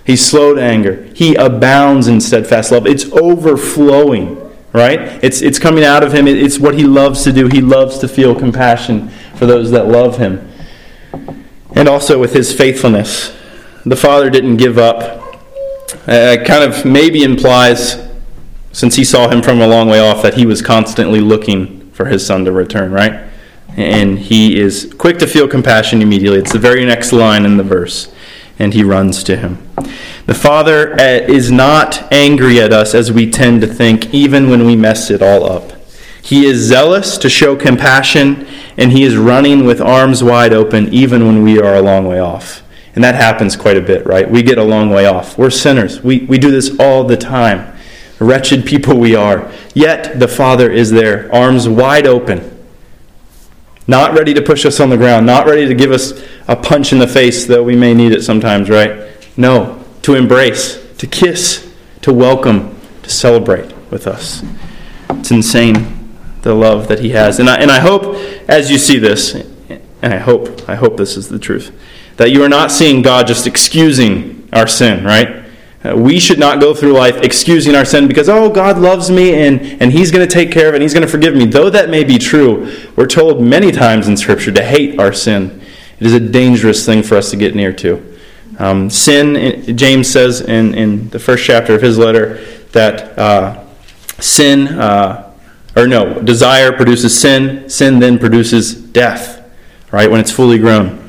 He's 0.08 0.24
slow 0.24 0.54
to 0.54 0.62
anger. 0.62 1.06
He 1.12 1.34
abounds 1.34 2.08
in 2.08 2.22
steadfast 2.22 2.72
love. 2.72 2.86
It's 2.86 3.12
overflowing, 3.12 4.40
right? 4.72 5.22
It's, 5.22 5.42
it's 5.42 5.58
coming 5.58 5.84
out 5.84 6.02
of 6.02 6.14
him. 6.14 6.26
It's 6.26 6.58
what 6.58 6.76
he 6.76 6.84
loves 6.84 7.24
to 7.24 7.32
do. 7.32 7.46
He 7.48 7.60
loves 7.60 7.98
to 7.98 8.08
feel 8.08 8.34
compassion 8.34 9.10
for 9.36 9.44
those 9.44 9.70
that 9.72 9.86
love 9.86 10.16
him. 10.16 10.50
And 11.74 11.90
also 11.90 12.18
with 12.18 12.32
his 12.32 12.54
faithfulness. 12.56 13.36
The 13.84 13.96
Father 13.96 14.30
didn't 14.30 14.56
give 14.56 14.78
up. 14.78 15.44
Uh, 16.06 16.38
kind 16.42 16.64
of 16.64 16.86
maybe 16.86 17.22
implies, 17.22 18.02
since 18.72 18.94
he 18.94 19.04
saw 19.04 19.28
him 19.28 19.42
from 19.42 19.60
a 19.60 19.66
long 19.66 19.90
way 19.90 20.00
off, 20.00 20.22
that 20.22 20.32
he 20.32 20.46
was 20.46 20.62
constantly 20.62 21.20
looking 21.20 21.90
for 21.90 22.06
his 22.06 22.24
son 22.24 22.46
to 22.46 22.52
return, 22.52 22.92
right? 22.92 23.28
And 23.76 24.18
he 24.18 24.58
is 24.58 24.90
quick 24.96 25.18
to 25.18 25.26
feel 25.26 25.46
compassion 25.46 26.00
immediately. 26.00 26.38
It's 26.38 26.54
the 26.54 26.58
very 26.58 26.86
next 26.86 27.12
line 27.12 27.44
in 27.44 27.58
the 27.58 27.62
verse. 27.62 28.10
And 28.58 28.74
he 28.74 28.82
runs 28.82 29.22
to 29.24 29.36
him. 29.36 29.58
The 30.26 30.34
Father 30.34 30.92
uh, 30.92 31.04
is 31.04 31.50
not 31.50 32.12
angry 32.12 32.60
at 32.60 32.72
us 32.72 32.94
as 32.94 33.12
we 33.12 33.30
tend 33.30 33.60
to 33.62 33.66
think, 33.66 34.12
even 34.12 34.50
when 34.50 34.66
we 34.66 34.76
mess 34.76 35.10
it 35.10 35.22
all 35.22 35.50
up. 35.50 35.72
He 36.20 36.44
is 36.44 36.58
zealous 36.58 37.16
to 37.18 37.30
show 37.30 37.56
compassion, 37.56 38.46
and 38.76 38.92
he 38.92 39.04
is 39.04 39.16
running 39.16 39.64
with 39.64 39.80
arms 39.80 40.22
wide 40.22 40.52
open 40.52 40.92
even 40.92 41.26
when 41.26 41.42
we 41.42 41.58
are 41.58 41.76
a 41.76 41.80
long 41.80 42.06
way 42.06 42.20
off. 42.20 42.62
And 42.94 43.04
that 43.04 43.14
happens 43.14 43.56
quite 43.56 43.76
a 43.76 43.80
bit, 43.80 44.04
right? 44.04 44.28
We 44.30 44.42
get 44.42 44.58
a 44.58 44.64
long 44.64 44.90
way 44.90 45.06
off. 45.06 45.38
We're 45.38 45.50
sinners. 45.50 46.02
We, 46.02 46.26
we 46.26 46.36
do 46.36 46.50
this 46.50 46.78
all 46.78 47.04
the 47.04 47.16
time. 47.16 47.74
Wretched 48.18 48.66
people 48.66 48.98
we 48.98 49.14
are. 49.14 49.50
Yet 49.72 50.18
the 50.18 50.28
Father 50.28 50.70
is 50.70 50.90
there, 50.90 51.32
arms 51.34 51.68
wide 51.68 52.06
open, 52.06 52.57
not 53.88 54.12
ready 54.12 54.34
to 54.34 54.42
push 54.42 54.66
us 54.66 54.78
on 54.78 54.90
the 54.90 54.96
ground, 54.96 55.26
not 55.26 55.46
ready 55.46 55.66
to 55.66 55.74
give 55.74 55.90
us 55.90 56.12
a 56.46 56.54
punch 56.54 56.92
in 56.92 56.98
the 56.98 57.08
face, 57.08 57.46
though 57.46 57.62
we 57.62 57.74
may 57.74 57.94
need 57.94 58.12
it 58.12 58.22
sometimes, 58.22 58.68
right? 58.68 59.08
No, 59.36 59.82
to 60.02 60.14
embrace, 60.14 60.78
to 60.98 61.06
kiss, 61.06 61.72
to 62.02 62.12
welcome, 62.12 62.78
to 63.02 63.10
celebrate 63.10 63.74
with 63.90 64.06
us. 64.06 64.44
It's 65.10 65.30
insane 65.30 66.14
the 66.42 66.54
love 66.54 66.88
that 66.88 67.00
he 67.00 67.10
has. 67.10 67.40
And 67.40 67.48
I, 67.48 67.56
and 67.56 67.70
I 67.70 67.80
hope 67.80 68.14
as 68.46 68.70
you 68.70 68.76
see 68.76 68.98
this, 68.98 69.34
and 69.34 70.14
I 70.14 70.18
hope, 70.18 70.68
I 70.68 70.74
hope 70.74 70.98
this 70.98 71.16
is 71.16 71.28
the 71.28 71.38
truth, 71.38 71.74
that 72.18 72.30
you 72.30 72.44
are 72.44 72.48
not 72.48 72.70
seeing 72.70 73.00
God 73.00 73.26
just 73.26 73.46
excusing 73.46 74.48
our 74.52 74.66
sin, 74.66 75.02
right? 75.02 75.47
Uh, 75.84 75.96
we 75.96 76.18
should 76.18 76.38
not 76.38 76.60
go 76.60 76.74
through 76.74 76.92
life 76.92 77.16
excusing 77.22 77.74
our 77.74 77.84
sin 77.84 78.08
because, 78.08 78.28
oh, 78.28 78.50
God 78.50 78.78
loves 78.78 79.10
me 79.10 79.34
and, 79.46 79.60
and 79.80 79.92
He's 79.92 80.10
going 80.10 80.26
to 80.26 80.32
take 80.32 80.50
care 80.50 80.68
of 80.68 80.74
it 80.74 80.78
and 80.78 80.82
He's 80.82 80.92
going 80.92 81.06
to 81.06 81.10
forgive 81.10 81.34
me. 81.34 81.46
Though 81.46 81.70
that 81.70 81.88
may 81.88 82.02
be 82.02 82.18
true, 82.18 82.74
we're 82.96 83.06
told 83.06 83.40
many 83.40 83.70
times 83.70 84.08
in 84.08 84.16
Scripture 84.16 84.52
to 84.52 84.64
hate 84.64 84.98
our 84.98 85.12
sin. 85.12 85.60
It 86.00 86.06
is 86.06 86.14
a 86.14 86.20
dangerous 86.20 86.84
thing 86.84 87.02
for 87.02 87.16
us 87.16 87.30
to 87.30 87.36
get 87.36 87.54
near 87.54 87.72
to. 87.74 88.18
Um, 88.58 88.90
sin, 88.90 89.76
James 89.76 90.10
says 90.10 90.40
in, 90.40 90.74
in 90.74 91.08
the 91.10 91.18
first 91.18 91.44
chapter 91.44 91.74
of 91.74 91.82
his 91.82 91.96
letter, 91.96 92.44
that 92.72 93.18
uh, 93.18 93.64
sin. 94.20 94.68
Uh, 94.68 95.24
or 95.78 95.86
no, 95.86 96.20
desire 96.20 96.72
produces 96.72 97.18
sin, 97.18 97.70
sin 97.70 98.00
then 98.00 98.18
produces 98.18 98.74
death, 98.74 99.48
right, 99.92 100.10
when 100.10 100.20
it's 100.20 100.32
fully 100.32 100.58
grown. 100.58 101.07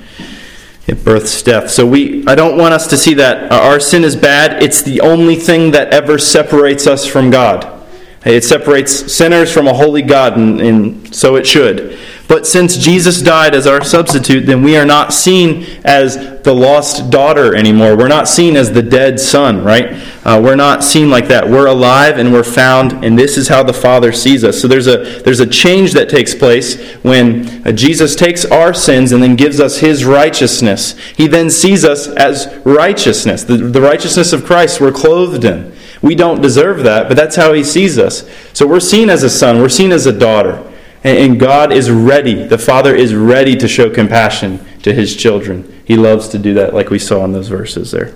It 0.90 1.06
births 1.06 1.44
death. 1.44 1.70
So 1.70 1.86
we 1.86 2.26
I 2.26 2.34
don't 2.34 2.58
want 2.58 2.74
us 2.74 2.88
to 2.88 2.98
see 2.98 3.14
that 3.14 3.52
our 3.52 3.80
sin 3.80 4.04
is 4.04 4.16
bad. 4.16 4.64
It's 4.64 4.82
the 4.82 5.02
only 5.02 5.36
thing 5.36 5.70
that 5.72 5.94
ever 5.94 6.18
separates 6.18 6.88
us 6.88 7.06
from 7.06 7.30
God. 7.30 7.86
It 8.26 8.44
separates 8.44 9.14
sinners 9.14 9.54
from 9.54 9.68
a 9.68 9.74
holy 9.74 10.02
God, 10.02 10.36
and, 10.36 10.60
and, 10.60 11.16
so 11.16 11.36
it 11.36 11.46
should. 11.46 11.98
But 12.30 12.46
since 12.46 12.78
Jesus 12.78 13.24
died 13.24 13.56
as 13.56 13.66
our 13.66 13.84
substitute, 13.84 14.46
then 14.46 14.62
we 14.62 14.78
are 14.78 14.86
not 14.86 15.14
seen 15.14 15.66
as 15.84 16.16
the 16.44 16.54
lost 16.54 17.10
daughter 17.10 17.56
anymore. 17.56 17.98
We're 17.98 18.08
not 18.08 18.28
seen 18.28 18.56
as 18.56 18.72
the 18.72 18.84
dead 18.84 19.20
son, 19.20 19.64
right? 19.64 20.00
Uh, 20.24 20.40
we're 20.42 20.56
not 20.56 20.84
seen 20.84 21.10
like 21.10 21.28
that. 21.30 21.50
We're 21.50 21.66
alive 21.66 22.20
and 22.20 22.32
we're 22.32 22.44
found, 22.44 23.04
and 23.04 23.18
this 23.18 23.36
is 23.36 23.48
how 23.48 23.64
the 23.64 23.74
Father 23.74 24.12
sees 24.12 24.44
us. 24.44 24.62
So 24.62 24.68
there's 24.68 24.86
a 24.86 25.22
there's 25.24 25.40
a 25.40 25.48
change 25.48 25.94
that 25.94 26.08
takes 26.08 26.36
place 26.36 26.94
when 26.98 27.68
uh, 27.68 27.72
Jesus 27.72 28.16
takes 28.16 28.46
our 28.46 28.76
sins 28.76 29.12
and 29.12 29.24
then 29.24 29.36
gives 29.36 29.60
us 29.60 29.80
His 29.80 30.06
righteousness. 30.06 30.96
He 31.18 31.26
then 31.26 31.50
sees 31.50 31.84
us 31.84 32.08
as 32.08 32.56
righteousness, 32.64 33.44
the, 33.44 33.58
the 33.58 33.82
righteousness 33.82 34.34
of 34.34 34.46
Christ. 34.46 34.80
We're 34.80 34.92
clothed 34.92 35.46
in. 35.46 35.74
We 36.04 36.14
don't 36.14 36.44
deserve 36.44 36.84
that, 36.84 37.08
but 37.08 37.18
that's 37.18 37.38
how 37.38 37.54
He 37.54 37.64
sees 37.64 37.98
us. 37.98 38.30
So 38.54 38.68
we're 38.68 38.80
seen 38.82 39.10
as 39.10 39.24
a 39.24 39.32
son, 39.32 39.58
we're 39.58 39.70
seen 39.70 39.92
as 39.92 40.06
a 40.06 40.14
daughter. 40.14 40.64
And 41.04 41.40
God 41.40 41.72
is 41.72 41.90
ready, 41.90 42.44
the 42.44 42.58
Father 42.58 42.94
is 42.94 43.16
ready 43.16 43.56
to 43.56 43.68
show 43.68 43.90
compassion 43.90 44.66
to 44.82 44.94
His 44.94 45.16
children. 45.16 45.82
He 45.86 45.96
loves 45.96 46.28
to 46.30 46.38
do 46.38 46.54
that, 46.56 46.74
like 46.74 46.90
we 46.90 47.00
saw 47.00 47.24
in 47.24 47.32
those 47.32 47.48
verses 47.48 47.92
there. 47.92 48.14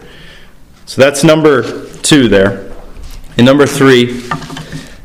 So 0.86 1.02
that's 1.02 1.24
number 1.24 1.88
two 2.02 2.28
there. 2.28 2.72
And 3.38 3.46
number 3.46 3.66
three 3.66 4.24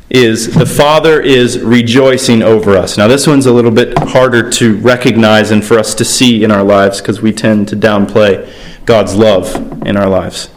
is 0.09 0.53
the 0.53 0.65
Father 0.65 1.21
is 1.21 1.59
rejoicing 1.59 2.41
over 2.41 2.75
us. 2.75 2.97
Now, 2.97 3.07
this 3.07 3.27
one's 3.27 3.45
a 3.45 3.53
little 3.53 3.71
bit 3.71 3.97
harder 3.97 4.49
to 4.51 4.77
recognize 4.79 5.51
and 5.51 5.63
for 5.63 5.79
us 5.79 5.93
to 5.95 6.05
see 6.05 6.43
in 6.43 6.51
our 6.51 6.63
lives 6.63 6.99
because 6.99 7.21
we 7.21 7.31
tend 7.31 7.67
to 7.69 7.75
downplay 7.75 8.51
God's 8.85 9.15
love 9.15 9.55
in 9.85 9.95
our 9.95 10.09
lives. 10.09 10.49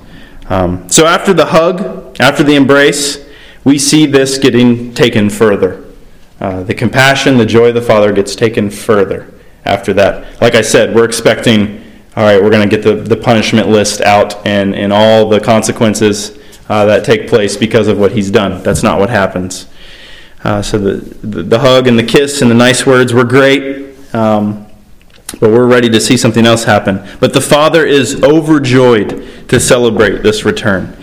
Um, 0.48 0.88
so 0.88 1.06
after 1.06 1.32
the 1.32 1.46
hug, 1.46 2.20
after 2.20 2.42
the 2.42 2.56
embrace, 2.56 3.24
we 3.64 3.78
see 3.78 4.06
this 4.06 4.38
getting 4.38 4.92
taken 4.94 5.30
further. 5.30 5.81
Uh, 6.42 6.60
the 6.64 6.74
compassion, 6.74 7.38
the 7.38 7.46
joy 7.46 7.68
of 7.68 7.74
the 7.74 7.80
Father 7.80 8.12
gets 8.12 8.34
taken 8.34 8.68
further 8.68 9.32
after 9.64 9.92
that. 9.92 10.42
Like 10.42 10.56
I 10.56 10.62
said, 10.62 10.92
we're 10.92 11.04
expecting, 11.04 11.84
all 12.16 12.24
right, 12.24 12.42
we're 12.42 12.50
going 12.50 12.68
to 12.68 12.76
get 12.76 12.82
the, 12.82 12.96
the 12.96 13.16
punishment 13.16 13.68
list 13.68 14.00
out 14.00 14.44
and, 14.44 14.74
and 14.74 14.92
all 14.92 15.28
the 15.28 15.38
consequences 15.38 16.36
uh, 16.68 16.84
that 16.86 17.04
take 17.04 17.28
place 17.28 17.56
because 17.56 17.86
of 17.86 17.96
what 17.96 18.10
he's 18.10 18.28
done. 18.28 18.60
That's 18.64 18.82
not 18.82 18.98
what 18.98 19.08
happens. 19.08 19.68
Uh, 20.42 20.60
so 20.62 20.78
the, 20.78 20.94
the, 21.24 21.44
the, 21.44 21.58
hug 21.60 21.86
and 21.86 21.96
the 21.96 22.02
kiss 22.02 22.42
and 22.42 22.50
the 22.50 22.56
nice 22.56 22.84
words 22.84 23.14
were 23.14 23.22
great. 23.22 23.94
Um, 24.12 24.66
but 25.38 25.52
we're 25.52 25.68
ready 25.68 25.88
to 25.90 26.00
see 26.00 26.16
something 26.16 26.44
else 26.44 26.64
happen. 26.64 27.06
But 27.20 27.34
the 27.34 27.40
Father 27.40 27.86
is 27.86 28.20
overjoyed 28.24 29.48
to 29.48 29.60
celebrate 29.60 30.24
this 30.24 30.44
return. 30.44 30.96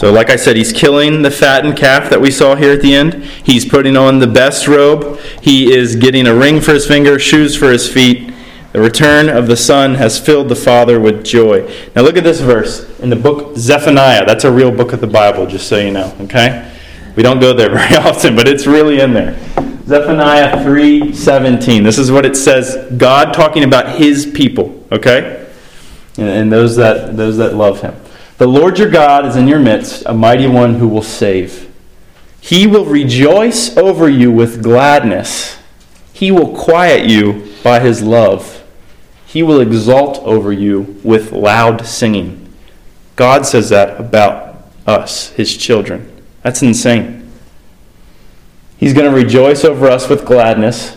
So, 0.00 0.10
like 0.10 0.30
I 0.30 0.36
said, 0.36 0.56
he's 0.56 0.72
killing 0.72 1.20
the 1.20 1.30
fattened 1.30 1.76
calf 1.76 2.08
that 2.08 2.22
we 2.22 2.30
saw 2.30 2.54
here 2.54 2.72
at 2.72 2.80
the 2.80 2.94
end. 2.94 3.22
He's 3.22 3.66
putting 3.66 3.98
on 3.98 4.18
the 4.18 4.26
best 4.26 4.66
robe. 4.66 5.20
He 5.42 5.74
is 5.74 5.94
getting 5.94 6.26
a 6.26 6.34
ring 6.34 6.62
for 6.62 6.72
his 6.72 6.86
finger, 6.86 7.18
shoes 7.18 7.54
for 7.54 7.70
his 7.70 7.86
feet. 7.86 8.32
The 8.72 8.80
return 8.80 9.28
of 9.28 9.46
the 9.46 9.58
Son 9.58 9.96
has 9.96 10.18
filled 10.18 10.48
the 10.48 10.56
Father 10.56 10.98
with 10.98 11.22
joy. 11.22 11.70
Now, 11.94 12.00
look 12.00 12.16
at 12.16 12.24
this 12.24 12.40
verse 12.40 12.88
in 13.00 13.10
the 13.10 13.16
book 13.16 13.58
Zephaniah. 13.58 14.24
That's 14.24 14.44
a 14.44 14.50
real 14.50 14.74
book 14.74 14.94
of 14.94 15.02
the 15.02 15.06
Bible, 15.06 15.46
just 15.46 15.68
so 15.68 15.76
you 15.76 15.90
know, 15.90 16.16
okay? 16.20 16.74
We 17.14 17.22
don't 17.22 17.38
go 17.38 17.52
there 17.52 17.68
very 17.74 17.96
often, 17.96 18.34
but 18.34 18.48
it's 18.48 18.66
really 18.66 19.00
in 19.00 19.12
there. 19.12 19.38
Zephaniah 19.84 20.64
3:17. 20.64 21.84
This 21.84 21.98
is 21.98 22.10
what 22.10 22.24
it 22.24 22.38
says, 22.38 22.90
God 22.96 23.34
talking 23.34 23.64
about 23.64 23.98
his 23.98 24.24
people, 24.24 24.82
okay? 24.90 25.46
And 26.16 26.50
those 26.50 26.76
that 26.76 27.18
those 27.18 27.36
that 27.36 27.54
love 27.54 27.82
him. 27.82 27.94
The 28.40 28.48
Lord 28.48 28.78
your 28.78 28.88
God 28.88 29.26
is 29.26 29.36
in 29.36 29.46
your 29.46 29.58
midst, 29.58 30.02
a 30.06 30.14
mighty 30.14 30.46
one 30.46 30.76
who 30.76 30.88
will 30.88 31.02
save. 31.02 31.70
He 32.40 32.66
will 32.66 32.86
rejoice 32.86 33.76
over 33.76 34.08
you 34.08 34.32
with 34.32 34.62
gladness. 34.62 35.58
He 36.14 36.30
will 36.30 36.56
quiet 36.56 37.04
you 37.06 37.52
by 37.62 37.80
his 37.80 38.00
love. 38.00 38.64
He 39.26 39.42
will 39.42 39.60
exalt 39.60 40.20
over 40.20 40.54
you 40.54 40.98
with 41.04 41.32
loud 41.32 41.84
singing. 41.86 42.50
God 43.14 43.44
says 43.44 43.68
that 43.68 44.00
about 44.00 44.64
us, 44.86 45.28
his 45.32 45.54
children. 45.54 46.10
That's 46.40 46.62
insane. 46.62 47.30
He's 48.78 48.94
going 48.94 49.12
to 49.12 49.14
rejoice 49.14 49.66
over 49.66 49.86
us 49.86 50.08
with 50.08 50.24
gladness. 50.24 50.96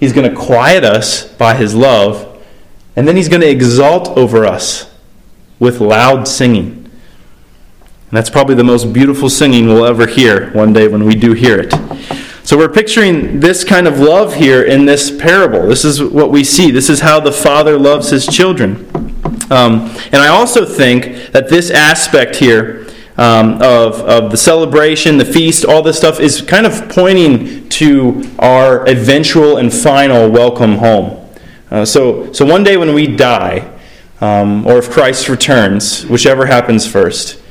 He's 0.00 0.12
going 0.12 0.28
to 0.28 0.36
quiet 0.36 0.82
us 0.82 1.32
by 1.34 1.54
his 1.54 1.76
love. 1.76 2.44
And 2.96 3.06
then 3.06 3.14
he's 3.14 3.28
going 3.28 3.42
to 3.42 3.48
exalt 3.48 4.08
over 4.18 4.44
us 4.44 4.91
with 5.62 5.80
loud 5.80 6.26
singing. 6.26 6.72
And 6.72 6.90
that's 8.10 8.28
probably 8.28 8.56
the 8.56 8.64
most 8.64 8.92
beautiful 8.92 9.30
singing 9.30 9.68
we'll 9.68 9.86
ever 9.86 10.08
hear 10.08 10.50
one 10.50 10.72
day 10.72 10.88
when 10.88 11.04
we 11.04 11.14
do 11.14 11.34
hear 11.34 11.60
it. 11.60 11.72
So 12.42 12.58
we're 12.58 12.68
picturing 12.68 13.38
this 13.38 13.62
kind 13.62 13.86
of 13.86 14.00
love 14.00 14.34
here 14.34 14.64
in 14.64 14.86
this 14.86 15.16
parable. 15.16 15.68
This 15.68 15.84
is 15.84 16.02
what 16.02 16.32
we 16.32 16.42
see. 16.42 16.72
This 16.72 16.90
is 16.90 16.98
how 16.98 17.20
the 17.20 17.30
Father 17.30 17.78
loves 17.78 18.10
his 18.10 18.26
children. 18.26 18.90
Um, 19.52 19.96
and 20.06 20.16
I 20.16 20.26
also 20.26 20.64
think 20.64 21.30
that 21.30 21.48
this 21.48 21.70
aspect 21.70 22.34
here 22.34 22.88
um, 23.16 23.62
of, 23.62 24.00
of 24.00 24.32
the 24.32 24.36
celebration, 24.36 25.16
the 25.16 25.24
feast, 25.24 25.64
all 25.64 25.80
this 25.80 25.96
stuff 25.96 26.18
is 26.18 26.42
kind 26.42 26.66
of 26.66 26.88
pointing 26.88 27.68
to 27.68 28.28
our 28.40 28.84
eventual 28.88 29.58
and 29.58 29.72
final 29.72 30.28
welcome 30.28 30.78
home. 30.78 31.24
Uh, 31.70 31.84
so, 31.84 32.32
so 32.32 32.44
one 32.44 32.64
day 32.64 32.76
when 32.76 32.94
we 32.94 33.06
die, 33.06 33.71
um, 34.22 34.64
or 34.66 34.78
if 34.78 34.88
Christ 34.88 35.28
returns, 35.28 36.06
whichever 36.06 36.46
happens 36.46 36.86
first, 36.86 37.42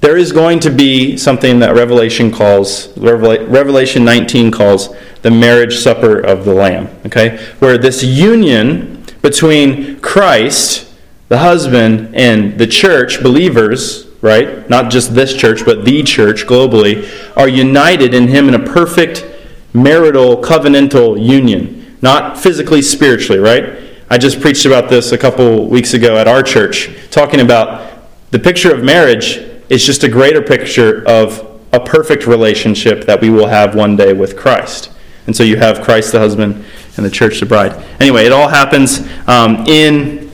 there 0.00 0.16
is 0.16 0.32
going 0.32 0.58
to 0.60 0.70
be 0.70 1.16
something 1.16 1.60
that 1.60 1.74
Revelation 1.76 2.32
calls, 2.32 2.96
Revelation 2.98 4.04
19 4.04 4.50
calls 4.50 4.94
the 5.22 5.30
marriage 5.30 5.78
supper 5.78 6.18
of 6.18 6.44
the 6.44 6.52
Lamb, 6.52 6.88
okay? 7.06 7.38
Where 7.60 7.78
this 7.78 8.02
union 8.02 9.04
between 9.22 10.00
Christ, 10.00 10.92
the 11.28 11.38
husband, 11.38 12.12
and 12.16 12.58
the 12.58 12.66
church, 12.66 13.22
believers, 13.22 14.08
right? 14.20 14.68
Not 14.68 14.90
just 14.90 15.14
this 15.14 15.32
church, 15.34 15.64
but 15.64 15.84
the 15.84 16.02
church 16.02 16.44
globally, 16.44 17.06
are 17.36 17.48
united 17.48 18.14
in 18.14 18.26
Him 18.26 18.48
in 18.48 18.54
a 18.54 18.58
perfect 18.58 19.24
marital 19.72 20.38
covenantal 20.38 21.24
union. 21.24 21.98
Not 22.02 22.36
physically, 22.36 22.82
spiritually, 22.82 23.38
right? 23.38 23.89
I 24.12 24.18
just 24.18 24.40
preached 24.40 24.66
about 24.66 24.90
this 24.90 25.12
a 25.12 25.18
couple 25.18 25.68
weeks 25.68 25.94
ago 25.94 26.16
at 26.16 26.26
our 26.26 26.42
church, 26.42 26.90
talking 27.12 27.38
about 27.38 28.02
the 28.32 28.40
picture 28.40 28.74
of 28.74 28.82
marriage 28.82 29.36
is 29.68 29.86
just 29.86 30.02
a 30.02 30.08
greater 30.08 30.42
picture 30.42 31.06
of 31.06 31.60
a 31.72 31.78
perfect 31.78 32.26
relationship 32.26 33.04
that 33.04 33.20
we 33.20 33.30
will 33.30 33.46
have 33.46 33.76
one 33.76 33.94
day 33.94 34.12
with 34.12 34.36
Christ. 34.36 34.90
And 35.28 35.36
so 35.36 35.44
you 35.44 35.58
have 35.58 35.82
Christ 35.82 36.10
the 36.10 36.18
husband 36.18 36.64
and 36.96 37.06
the 37.06 37.10
church 37.10 37.38
the 37.38 37.46
bride. 37.46 37.72
Anyway, 38.00 38.24
it 38.24 38.32
all 38.32 38.48
happens 38.48 39.06
um, 39.28 39.64
in 39.68 40.28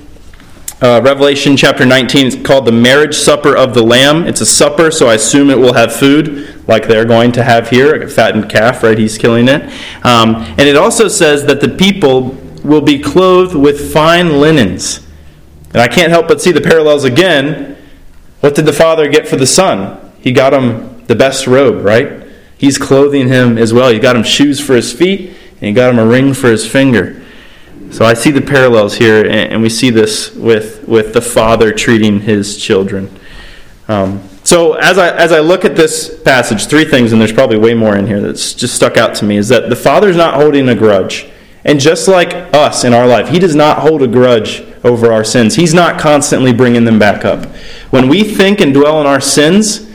uh, 0.80 1.02
Revelation 1.04 1.54
chapter 1.54 1.84
19 1.84 2.26
It's 2.28 2.36
called 2.36 2.64
the 2.64 2.72
marriage 2.72 3.14
supper 3.14 3.54
of 3.54 3.74
the 3.74 3.82
Lamb. 3.82 4.26
It's 4.26 4.40
a 4.40 4.46
supper, 4.46 4.90
so 4.90 5.08
I 5.08 5.14
assume 5.14 5.50
it 5.50 5.58
will 5.58 5.74
have 5.74 5.94
food 5.94 6.66
like 6.66 6.88
they're 6.88 7.04
going 7.04 7.30
to 7.32 7.44
have 7.44 7.68
here 7.68 7.94
a 8.02 8.08
fattened 8.08 8.48
calf, 8.48 8.82
right? 8.82 8.96
He's 8.96 9.18
killing 9.18 9.48
it. 9.48 9.64
Um, 10.02 10.36
and 10.36 10.62
it 10.62 10.76
also 10.76 11.08
says 11.08 11.44
that 11.44 11.60
the 11.60 11.68
people 11.68 12.38
will 12.66 12.82
be 12.82 12.98
clothed 12.98 13.54
with 13.54 13.92
fine 13.92 14.40
linens. 14.40 15.06
And 15.72 15.80
I 15.80 15.88
can't 15.88 16.10
help 16.10 16.28
but 16.28 16.40
see 16.40 16.52
the 16.52 16.60
parallels 16.60 17.04
again. 17.04 17.76
What 18.40 18.54
did 18.54 18.66
the 18.66 18.72
Father 18.72 19.08
get 19.08 19.26
for 19.28 19.36
the 19.36 19.46
Son? 19.46 20.12
He 20.20 20.32
got 20.32 20.52
him 20.52 21.04
the 21.06 21.14
best 21.14 21.46
robe, 21.46 21.84
right? 21.84 22.26
He's 22.58 22.78
clothing 22.78 23.28
him 23.28 23.58
as 23.58 23.72
well. 23.72 23.90
He 23.90 23.98
got 23.98 24.16
him 24.16 24.22
shoes 24.22 24.60
for 24.60 24.74
his 24.74 24.92
feet, 24.92 25.30
and 25.30 25.60
he 25.60 25.72
got 25.72 25.90
him 25.90 25.98
a 25.98 26.06
ring 26.06 26.34
for 26.34 26.48
his 26.48 26.66
finger. 26.66 27.22
So 27.90 28.04
I 28.04 28.14
see 28.14 28.30
the 28.30 28.40
parallels 28.40 28.96
here, 28.96 29.24
and 29.28 29.62
we 29.62 29.68
see 29.68 29.90
this 29.90 30.34
with, 30.34 30.86
with 30.88 31.12
the 31.12 31.20
father 31.20 31.72
treating 31.72 32.20
his 32.20 32.56
children. 32.56 33.10
Um, 33.88 34.28
so 34.42 34.74
as 34.74 34.98
I, 34.98 35.14
as 35.16 35.32
I 35.32 35.40
look 35.40 35.64
at 35.64 35.76
this 35.76 36.20
passage, 36.22 36.66
three 36.66 36.84
things, 36.84 37.12
and 37.12 37.20
there's 37.20 37.32
probably 37.32 37.58
way 37.58 37.74
more 37.74 37.96
in 37.96 38.06
here 38.06 38.20
that's 38.20 38.54
just 38.54 38.74
stuck 38.74 38.96
out 38.96 39.14
to 39.16 39.24
me, 39.24 39.36
is 39.36 39.48
that 39.48 39.68
the 39.68 39.76
father's 39.76 40.16
not 40.16 40.34
holding 40.34 40.68
a 40.68 40.74
grudge. 40.74 41.28
And 41.66 41.80
just 41.80 42.06
like 42.06 42.32
us 42.54 42.84
in 42.84 42.94
our 42.94 43.08
life, 43.08 43.28
he 43.28 43.40
does 43.40 43.56
not 43.56 43.80
hold 43.80 44.00
a 44.00 44.06
grudge 44.06 44.62
over 44.84 45.12
our 45.12 45.24
sins. 45.24 45.56
He's 45.56 45.74
not 45.74 46.00
constantly 46.00 46.52
bringing 46.52 46.84
them 46.84 47.00
back 47.00 47.24
up. 47.24 47.44
When 47.90 48.08
we 48.08 48.22
think 48.22 48.60
and 48.60 48.72
dwell 48.72 48.96
on 48.96 49.04
our 49.04 49.20
sins, 49.20 49.90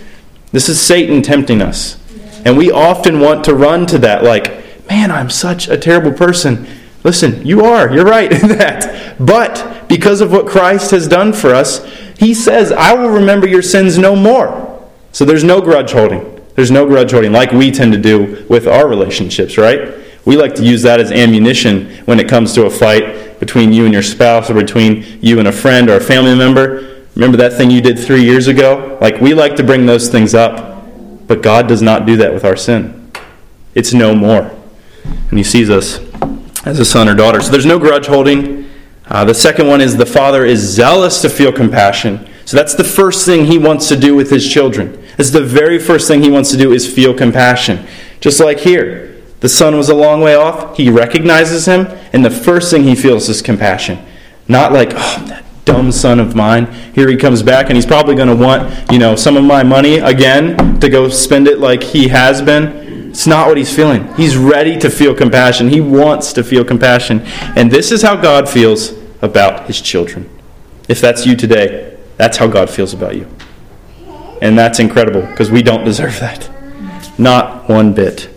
this 0.52 0.68
is 0.68 0.82
Satan 0.82 1.22
tempting 1.22 1.62
us. 1.62 1.98
And 2.44 2.58
we 2.58 2.72
often 2.72 3.22
want 3.22 3.46
to 3.46 3.56
run 3.56 3.86
to 3.86 3.98
that, 4.00 4.22
like, 4.22 4.86
man, 4.90 5.12
I'm 5.12 5.30
such 5.30 5.70
a 5.70 5.78
terrible 5.78 6.12
person. 6.12 6.68
Listen, 7.06 7.46
you 7.48 7.64
are. 7.64 7.90
You're 7.90 8.06
right 8.06 8.32
in 8.44 8.50
that. 8.50 9.16
But 9.18 9.88
because 9.88 10.20
of 10.20 10.34
what 10.34 10.48
Christ 10.48 10.92
has 10.92 11.08
done 11.08 11.32
for 11.32 11.56
us, 11.56 11.86
he 12.20 12.34
says, 12.34 12.74
I 12.74 12.94
will 12.96 13.10
remember 13.10 13.48
your 13.48 13.62
sins 13.62 13.98
no 13.98 14.14
more. 14.14 14.90
So 15.14 15.24
there's 15.24 15.46
no 15.46 15.62
grudge 15.62 15.94
holding. 15.94 16.46
There's 16.56 16.70
no 16.70 16.86
grudge 16.86 17.12
holding 17.12 17.32
like 17.32 17.54
we 17.54 17.72
tend 17.72 17.94
to 17.94 17.98
do 17.98 18.46
with 18.50 18.68
our 18.68 18.90
relationships, 18.90 19.58
right? 19.58 20.02
We 20.26 20.38
like 20.38 20.56
to 20.56 20.64
use 20.64 20.84
that 20.84 21.00
as 21.00 21.12
ammunition 21.12 21.90
when 22.06 22.20
it 22.20 22.30
comes 22.30 22.54
to 22.54 22.66
a 22.66 22.70
fight 22.70 23.40
between 23.40 23.74
you 23.74 23.86
and 23.86 23.94
your 23.94 24.04
spouse 24.04 24.50
or 24.50 24.54
between 24.54 25.20
you 25.22 25.40
and 25.40 25.48
a 25.48 25.52
friend 25.52 25.90
or 25.90 25.98
a 25.98 26.02
family 26.02 26.36
member. 26.36 27.06
Remember 27.16 27.38
that 27.38 27.54
thing 27.54 27.72
you 27.72 27.82
did 27.82 27.98
three 27.98 28.24
years 28.24 28.48
ago? 28.48 28.98
Like, 29.02 29.20
we 29.20 29.34
like 29.34 29.56
to 29.56 29.64
bring 29.64 29.86
those 29.86 30.10
things 30.10 30.36
up, 30.36 31.28
but 31.28 31.42
God 31.42 31.68
does 31.68 31.82
not 31.82 32.06
do 32.06 32.18
that 32.18 32.34
with 32.34 32.46
our 32.46 32.56
sin. 32.56 33.12
It's 33.74 33.94
no 33.94 34.16
more. 34.16 34.52
And 35.04 35.38
He 35.38 35.44
sees 35.44 35.70
us 35.70 36.00
as 36.66 36.80
a 36.80 36.86
son 36.86 37.10
or 37.10 37.16
daughter. 37.16 37.42
So 37.42 37.52
there's 37.52 37.66
no 37.66 37.80
grudge 37.80 38.06
holding. 38.08 38.70
Uh, 39.08 39.26
the 39.26 39.34
second 39.34 39.68
one 39.68 39.82
is 39.82 39.98
the 39.98 40.06
father 40.06 40.46
is 40.46 40.60
zealous 40.60 41.22
to 41.22 41.30
feel 41.30 41.52
compassion. 41.52 42.30
So 42.46 42.58
that's 42.58 42.76
the 42.76 42.84
first 42.84 43.26
thing 43.26 43.46
he 43.46 43.58
wants 43.58 43.88
to 43.90 43.98
do 43.98 44.16
with 44.16 44.30
his 44.30 44.48
children. 44.48 45.04
It's 45.18 45.32
the 45.32 45.44
very 45.44 45.80
first 45.80 46.08
thing 46.08 46.22
he 46.22 46.30
wants 46.30 46.52
to 46.52 46.58
do 46.58 46.74
is 46.74 46.92
feel 46.92 47.14
compassion. 47.14 47.86
Just 48.20 48.40
like 48.40 48.60
here, 48.60 49.11
the 49.42 49.50
son 49.50 49.76
was 49.76 49.90
a 49.90 49.96
long 49.96 50.22
way 50.22 50.36
off. 50.36 50.78
He 50.78 50.90
recognizes 50.90 51.66
him, 51.66 51.88
and 52.14 52.24
the 52.24 52.32
first 52.32 52.72
thing 52.72 52.84
he 52.84 52.96
feels 52.96 53.28
is 53.28 53.42
compassion. 53.42 54.00
Not 54.48 54.72
like, 54.72 54.94
oh, 54.96 55.26
that 55.28 55.44
dumb 55.66 55.92
son 55.92 56.20
of 56.20 56.36
mine. 56.36 56.72
Here 56.94 57.10
he 57.10 57.18
comes 57.18 57.44
back, 57.44 57.68
and 57.68 57.76
he's 57.76 57.86
probably 57.86 58.16
going 58.16 58.28
to 58.28 58.36
want, 58.36 58.92
you 58.92 59.00
know, 59.00 59.16
some 59.16 59.38
of 59.38 59.44
my 59.44 59.64
money 59.64 59.98
again 59.98 60.80
to 60.80 60.90
go 60.90 61.10
spend 61.10 61.48
it 61.48 61.60
like 61.60 61.84
he 61.84 62.08
has 62.08 62.42
been. 62.42 63.10
It's 63.10 63.28
not 63.28 63.48
what 63.48 63.58
he's 63.58 63.76
feeling. 63.76 64.14
He's 64.14 64.38
ready 64.38 64.78
to 64.78 64.90
feel 64.90 65.14
compassion. 65.14 65.68
He 65.68 65.82
wants 65.82 66.34
to 66.34 66.44
feel 66.44 66.64
compassion. 66.64 67.22
And 67.56 67.70
this 67.70 67.92
is 67.92 68.02
how 68.02 68.16
God 68.16 68.48
feels 68.48 68.94
about 69.22 69.68
his 69.68 69.82
children. 69.82 70.30
If 70.88 71.02
that's 71.02 71.26
you 71.26 71.36
today, 71.36 71.98
that's 72.18 72.38
how 72.38 72.48
God 72.48 72.70
feels 72.70 72.94
about 72.94 73.16
you. 73.16 73.28
And 74.42 74.58
that's 74.58 74.80
incredible 74.80 75.22
because 75.22 75.52
we 75.52 75.62
don't 75.62 75.84
deserve 75.84 76.20
that. 76.20 76.50
Not 77.20 77.68
one 77.68 77.94
bit. 77.94 78.31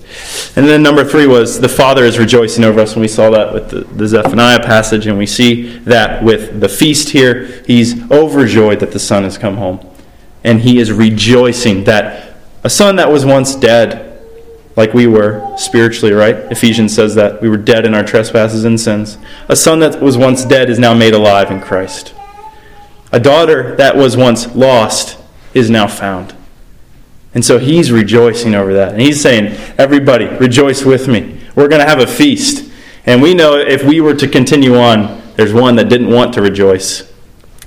And 0.57 0.67
then 0.67 0.83
number 0.83 1.05
three 1.05 1.27
was 1.27 1.61
the 1.61 1.69
Father 1.69 2.05
is 2.05 2.19
rejoicing 2.19 2.65
over 2.65 2.81
us. 2.81 2.93
And 2.93 3.01
we 3.01 3.09
saw 3.09 3.31
that 3.31 3.53
with 3.53 3.71
the, 3.71 3.81
the 3.81 4.07
Zephaniah 4.07 4.61
passage, 4.61 5.07
and 5.07 5.19
we 5.19 5.27
see 5.27 5.79
that 5.81 6.23
with 6.23 6.61
the 6.61 6.69
feast 6.69 7.11
here. 7.11 7.63
He's 7.67 8.11
overjoyed 8.11 8.81
that 8.81 8.93
the 8.93 8.99
Son 8.99 9.25
has 9.25 9.37
come 9.37 9.57
home. 9.57 9.85
And 10.45 10.61
he 10.61 10.79
is 10.79 10.93
rejoicing 10.93 11.85
that 11.85 12.35
a 12.65 12.71
son 12.71 12.97
that 12.97 13.11
was 13.11 13.27
once 13.27 13.55
dead, 13.55 14.23
like 14.77 14.95
we 14.95 15.07
were 15.07 15.55
spiritually, 15.57 16.15
right? 16.15 16.37
Ephesians 16.51 16.95
says 16.95 17.15
that 17.15 17.43
we 17.43 17.49
were 17.49 17.59
dead 17.59 17.85
in 17.85 17.95
our 17.95 18.03
trespasses 18.03 18.65
and 18.65 18.81
sins. 18.81 19.19
A 19.49 19.57
son 19.57 19.81
that 19.81 20.01
was 20.01 20.17
once 20.17 20.45
dead 20.45 20.71
is 20.71 20.79
now 20.79 20.95
made 20.95 21.13
alive 21.13 21.51
in 21.51 21.61
Christ. 21.61 22.15
A 23.13 23.21
daughter 23.21 23.77
that 23.77 23.97
was 23.97 24.17
once 24.17 24.55
lost 24.55 25.19
is 25.53 25.71
now 25.71 25.87
found. 25.87 26.35
And 27.35 27.45
so 27.45 27.59
he's 27.59 27.91
rejoicing 27.91 28.55
over 28.55 28.73
that. 28.75 28.93
And 28.93 29.01
he's 29.01 29.21
saying, 29.21 29.57
Everybody, 29.77 30.27
rejoice 30.27 30.85
with 30.85 31.09
me. 31.09 31.41
We're 31.55 31.69
going 31.69 31.83
to 31.83 31.89
have 31.89 32.01
a 32.01 32.07
feast. 32.07 32.73
And 33.07 33.21
we 33.21 33.35
know 33.35 33.57
if 33.57 33.85
we 33.85 34.01
were 34.01 34.15
to 34.15 34.29
continue 34.29 34.77
on, 34.77 35.21
there's 35.37 35.53
one 35.53 35.77
that 35.77 35.89
didn't 35.89 36.09
want 36.09 36.33
to 36.35 36.43
rejoice. 36.43 37.13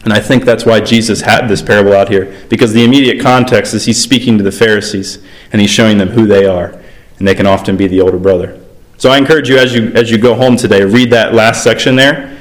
And 0.04 0.14
I 0.14 0.20
think 0.20 0.46
that's 0.46 0.66
why 0.66 0.80
Jesus 0.80 1.22
had 1.22 1.48
this 1.48 1.62
parable 1.62 1.94
out 1.94 2.08
here, 2.08 2.34
because 2.50 2.72
the 2.72 2.86
immediate 2.86 3.22
context 3.22 3.74
is 3.74 3.86
he's 3.86 4.02
speaking 4.02 4.38
to 4.38 4.44
the 4.44 4.52
Pharisees 4.52 5.22
and 5.52 5.60
he's 5.60 5.70
showing 5.70 5.98
them 5.98 6.10
who 6.10 6.26
they 6.26 6.46
are. 6.46 6.82
And 7.20 7.28
they 7.28 7.36
can 7.36 7.46
often 7.46 7.76
be 7.76 7.88
the 7.88 8.00
older 8.00 8.18
brother. 8.18 8.64
So 8.98 9.10
I 9.10 9.18
encourage 9.18 9.50
you 9.50 9.58
as 9.58 9.74
you 9.74 9.92
as 9.94 10.10
you 10.10 10.18
go 10.18 10.34
home 10.34 10.56
today, 10.56 10.84
read 10.84 11.12
that 11.12 11.34
last 11.34 11.64
section 11.64 11.96
there 11.96 12.40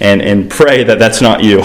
and, 0.00 0.22
and 0.22 0.50
pray 0.50 0.84
that 0.84 0.98
that's 0.98 1.20
not 1.20 1.42
you 1.42 1.62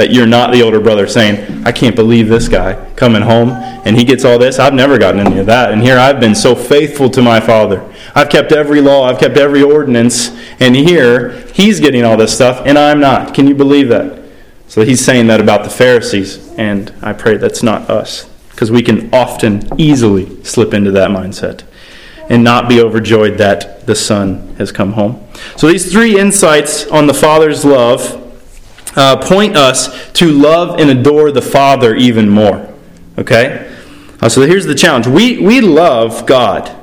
that 0.00 0.10
you're 0.10 0.26
not 0.26 0.50
the 0.50 0.62
older 0.62 0.80
brother 0.80 1.06
saying, 1.06 1.62
I 1.66 1.72
can't 1.72 1.94
believe 1.94 2.26
this 2.26 2.48
guy 2.48 2.90
coming 2.94 3.20
home 3.20 3.50
and 3.50 3.98
he 3.98 4.02
gets 4.02 4.24
all 4.24 4.38
this. 4.38 4.58
I've 4.58 4.72
never 4.72 4.96
gotten 4.96 5.20
any 5.20 5.38
of 5.38 5.44
that. 5.44 5.72
And 5.72 5.82
here 5.82 5.98
I've 5.98 6.18
been 6.18 6.34
so 6.34 6.54
faithful 6.54 7.10
to 7.10 7.20
my 7.20 7.38
father. 7.38 7.86
I've 8.14 8.30
kept 8.30 8.50
every 8.50 8.80
law, 8.80 9.04
I've 9.04 9.18
kept 9.18 9.36
every 9.36 9.62
ordinance, 9.62 10.30
and 10.58 10.74
here 10.74 11.32
he's 11.52 11.80
getting 11.80 12.02
all 12.02 12.16
this 12.16 12.34
stuff 12.34 12.62
and 12.64 12.78
I'm 12.78 12.98
not. 12.98 13.34
Can 13.34 13.46
you 13.46 13.54
believe 13.54 13.88
that? 13.90 14.24
So 14.68 14.86
he's 14.86 15.04
saying 15.04 15.26
that 15.26 15.38
about 15.38 15.64
the 15.64 15.70
Pharisees, 15.70 16.50
and 16.54 16.94
I 17.02 17.12
pray 17.12 17.36
that's 17.36 17.62
not 17.62 17.90
us 17.90 18.26
because 18.52 18.70
we 18.70 18.82
can 18.82 19.12
often 19.12 19.68
easily 19.78 20.42
slip 20.44 20.72
into 20.72 20.92
that 20.92 21.10
mindset 21.10 21.64
and 22.30 22.42
not 22.42 22.70
be 22.70 22.80
overjoyed 22.80 23.36
that 23.36 23.86
the 23.86 23.94
Son 23.94 24.54
has 24.56 24.72
come 24.72 24.92
home. 24.92 25.22
So, 25.56 25.66
these 25.66 25.92
three 25.92 26.18
insights 26.18 26.86
on 26.86 27.08
the 27.08 27.14
Father's 27.14 27.64
love 27.64 28.29
uh, 28.96 29.16
point 29.16 29.56
us 29.56 30.10
to 30.12 30.30
love 30.30 30.80
and 30.80 30.90
adore 30.90 31.30
the 31.30 31.42
Father 31.42 31.94
even 31.94 32.28
more. 32.28 32.72
Okay? 33.18 33.66
Uh, 34.20 34.28
so 34.28 34.42
here's 34.42 34.66
the 34.66 34.74
challenge 34.74 35.06
we, 35.06 35.38
we 35.38 35.60
love 35.60 36.26
God, 36.26 36.76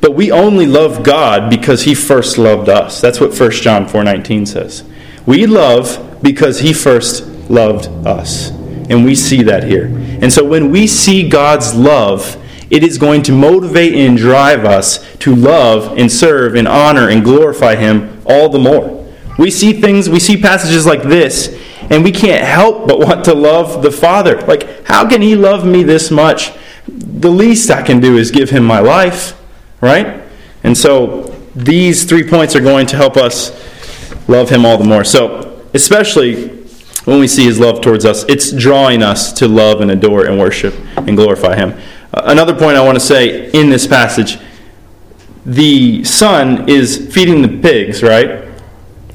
but 0.00 0.12
we 0.12 0.30
only 0.30 0.66
love 0.66 1.04
God 1.04 1.50
because 1.50 1.82
He 1.82 1.94
first 1.94 2.38
loved 2.38 2.68
us. 2.68 3.00
That's 3.00 3.20
what 3.20 3.38
1 3.38 3.50
John 3.52 3.86
4.19 3.86 4.48
says. 4.48 4.84
We 5.26 5.46
love 5.46 6.18
because 6.22 6.60
He 6.60 6.72
first 6.72 7.26
loved 7.48 7.86
us. 8.06 8.50
And 8.50 9.04
we 9.04 9.14
see 9.14 9.42
that 9.44 9.64
here. 9.64 9.86
And 9.86 10.32
so 10.32 10.44
when 10.44 10.70
we 10.70 10.86
see 10.86 11.28
God's 11.28 11.74
love, 11.74 12.36
it 12.68 12.82
is 12.82 12.98
going 12.98 13.22
to 13.24 13.32
motivate 13.32 13.94
and 13.94 14.16
drive 14.16 14.64
us 14.64 14.98
to 15.18 15.34
love 15.34 15.96
and 15.98 16.10
serve 16.10 16.54
and 16.54 16.66
honor 16.66 17.08
and 17.08 17.22
glorify 17.22 17.76
Him 17.76 18.22
all 18.26 18.48
the 18.48 18.58
more. 18.58 19.01
We 19.38 19.50
see 19.50 19.80
things, 19.80 20.08
we 20.08 20.20
see 20.20 20.36
passages 20.36 20.86
like 20.86 21.02
this, 21.02 21.58
and 21.90 22.04
we 22.04 22.12
can't 22.12 22.44
help 22.44 22.86
but 22.86 22.98
want 22.98 23.24
to 23.26 23.34
love 23.34 23.82
the 23.82 23.90
Father. 23.90 24.40
Like, 24.42 24.86
how 24.86 25.08
can 25.08 25.22
He 25.22 25.34
love 25.36 25.64
me 25.64 25.82
this 25.82 26.10
much? 26.10 26.52
The 26.86 27.30
least 27.30 27.70
I 27.70 27.82
can 27.82 28.00
do 28.00 28.16
is 28.16 28.30
give 28.30 28.50
Him 28.50 28.64
my 28.64 28.80
life, 28.80 29.40
right? 29.80 30.22
And 30.64 30.76
so 30.76 31.22
these 31.54 32.04
three 32.04 32.28
points 32.28 32.54
are 32.56 32.60
going 32.60 32.86
to 32.88 32.96
help 32.96 33.16
us 33.16 33.50
love 34.28 34.50
Him 34.50 34.64
all 34.64 34.78
the 34.78 34.84
more. 34.84 35.04
So, 35.04 35.62
especially 35.74 36.48
when 37.04 37.18
we 37.18 37.28
see 37.28 37.44
His 37.44 37.58
love 37.58 37.80
towards 37.80 38.04
us, 38.04 38.24
it's 38.24 38.52
drawing 38.52 39.02
us 39.02 39.32
to 39.34 39.48
love 39.48 39.80
and 39.80 39.90
adore 39.90 40.26
and 40.26 40.38
worship 40.38 40.74
and 40.96 41.16
glorify 41.16 41.56
Him. 41.56 41.78
Uh, 42.14 42.22
another 42.26 42.54
point 42.54 42.76
I 42.76 42.84
want 42.84 42.96
to 42.96 43.04
say 43.04 43.50
in 43.52 43.70
this 43.70 43.86
passage 43.86 44.38
the 45.44 46.04
son 46.04 46.68
is 46.68 47.12
feeding 47.12 47.42
the 47.42 47.60
pigs, 47.60 48.02
right? 48.02 48.51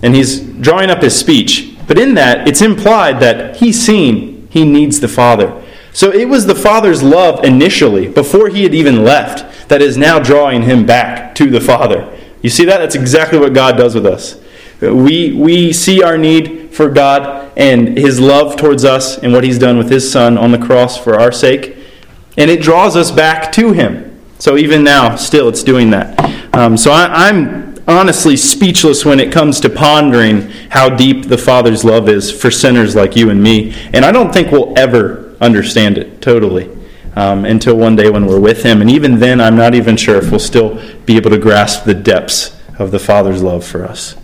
And 0.01 0.15
he's 0.15 0.39
drawing 0.39 0.89
up 0.89 1.01
his 1.01 1.17
speech. 1.17 1.75
But 1.87 1.97
in 1.97 2.15
that, 2.15 2.47
it's 2.47 2.61
implied 2.61 3.19
that 3.21 3.57
he's 3.57 3.83
seen 3.83 4.47
he 4.49 4.65
needs 4.65 4.99
the 4.99 5.07
Father. 5.07 5.63
So 5.93 6.11
it 6.11 6.29
was 6.29 6.45
the 6.45 6.55
Father's 6.55 7.01
love 7.01 7.43
initially, 7.43 8.07
before 8.07 8.49
he 8.49 8.63
had 8.63 8.75
even 8.75 9.03
left, 9.03 9.69
that 9.69 9.81
is 9.81 9.97
now 9.97 10.19
drawing 10.19 10.63
him 10.63 10.85
back 10.85 11.33
to 11.35 11.49
the 11.49 11.61
Father. 11.61 12.15
You 12.41 12.49
see 12.49 12.65
that? 12.65 12.77
That's 12.77 12.95
exactly 12.95 13.39
what 13.39 13.53
God 13.53 13.77
does 13.77 13.95
with 13.95 14.05
us. 14.05 14.39
We, 14.79 15.33
we 15.33 15.73
see 15.73 16.03
our 16.03 16.17
need 16.17 16.71
for 16.71 16.89
God 16.89 17.51
and 17.57 17.97
his 17.97 18.19
love 18.19 18.57
towards 18.57 18.85
us 18.85 19.17
and 19.17 19.33
what 19.33 19.43
he's 19.43 19.57
done 19.57 19.77
with 19.77 19.89
his 19.89 20.11
Son 20.11 20.37
on 20.37 20.51
the 20.51 20.59
cross 20.59 20.97
for 20.97 21.19
our 21.19 21.31
sake, 21.31 21.75
and 22.37 22.51
it 22.51 22.61
draws 22.61 22.95
us 22.95 23.09
back 23.09 23.51
to 23.53 23.71
him. 23.71 24.21
So 24.37 24.55
even 24.55 24.83
now, 24.83 25.15
still, 25.15 25.49
it's 25.49 25.63
doing 25.63 25.89
that. 25.89 26.53
Um, 26.53 26.77
so 26.77 26.91
I, 26.91 27.27
I'm 27.27 27.76
honestly 27.87 28.35
speechless 28.35 29.05
when 29.05 29.19
it 29.19 29.31
comes 29.31 29.59
to 29.61 29.69
pondering 29.69 30.49
how 30.69 30.89
deep 30.89 31.27
the 31.27 31.37
Father's 31.37 31.85
love 31.85 32.09
is 32.09 32.31
for 32.31 32.51
sinners 32.51 32.95
like 32.95 33.15
you 33.15 33.29
and 33.29 33.41
me. 33.41 33.73
And 33.93 34.03
I 34.03 34.11
don't 34.11 34.33
think 34.33 34.51
we'll 34.51 34.77
ever 34.77 35.35
understand 35.39 35.97
it 35.97 36.21
totally 36.21 36.69
um, 37.15 37.45
until 37.45 37.77
one 37.77 37.95
day 37.95 38.09
when 38.09 38.25
we're 38.25 38.39
with 38.39 38.63
Him. 38.63 38.81
And 38.81 38.91
even 38.91 39.19
then, 39.19 39.39
I'm 39.39 39.55
not 39.55 39.73
even 39.73 39.95
sure 39.95 40.17
if 40.17 40.29
we'll 40.29 40.39
still 40.39 40.81
be 41.05 41.15
able 41.15 41.31
to 41.31 41.37
grasp 41.37 41.85
the 41.85 41.93
depths 41.93 42.55
of 42.77 42.91
the 42.91 42.99
Father's 42.99 43.41
love 43.41 43.65
for 43.65 43.85
us. 43.85 44.15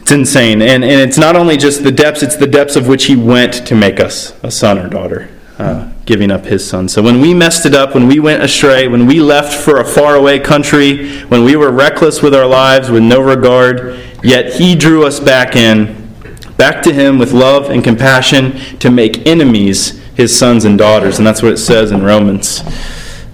It's 0.00 0.12
insane. 0.12 0.62
And, 0.62 0.82
and 0.82 1.00
it's 1.00 1.18
not 1.18 1.36
only 1.36 1.58
just 1.58 1.84
the 1.84 1.92
depths, 1.92 2.22
it's 2.22 2.36
the 2.36 2.46
depths 2.46 2.76
of 2.76 2.88
which 2.88 3.04
He 3.04 3.14
went 3.14 3.66
to 3.66 3.74
make 3.74 4.00
us 4.00 4.32
a 4.42 4.50
son 4.50 4.78
or 4.78 4.88
daughter. 4.88 5.28
Uh, 5.58 5.92
giving 6.08 6.30
up 6.30 6.46
his 6.46 6.66
son. 6.66 6.88
So 6.88 7.02
when 7.02 7.20
we 7.20 7.34
messed 7.34 7.66
it 7.66 7.74
up, 7.74 7.94
when 7.94 8.08
we 8.08 8.18
went 8.18 8.42
astray, 8.42 8.88
when 8.88 9.06
we 9.06 9.20
left 9.20 9.54
for 9.54 9.78
a 9.78 9.84
faraway 9.84 10.38
country, 10.38 11.20
when 11.24 11.44
we 11.44 11.54
were 11.54 11.70
reckless 11.70 12.22
with 12.22 12.34
our 12.34 12.46
lives 12.46 12.90
with 12.90 13.02
no 13.02 13.20
regard, 13.20 14.00
yet 14.22 14.54
he 14.54 14.74
drew 14.74 15.04
us 15.04 15.20
back 15.20 15.54
in, 15.54 16.10
back 16.56 16.82
to 16.84 16.94
him 16.94 17.18
with 17.18 17.32
love 17.32 17.68
and 17.68 17.84
compassion 17.84 18.52
to 18.78 18.90
make 18.90 19.26
enemies 19.26 20.02
his 20.14 20.36
sons 20.36 20.64
and 20.64 20.78
daughters. 20.78 21.18
And 21.18 21.26
that's 21.26 21.42
what 21.42 21.52
it 21.52 21.58
says 21.58 21.92
in 21.92 22.02
Romans. 22.02 22.62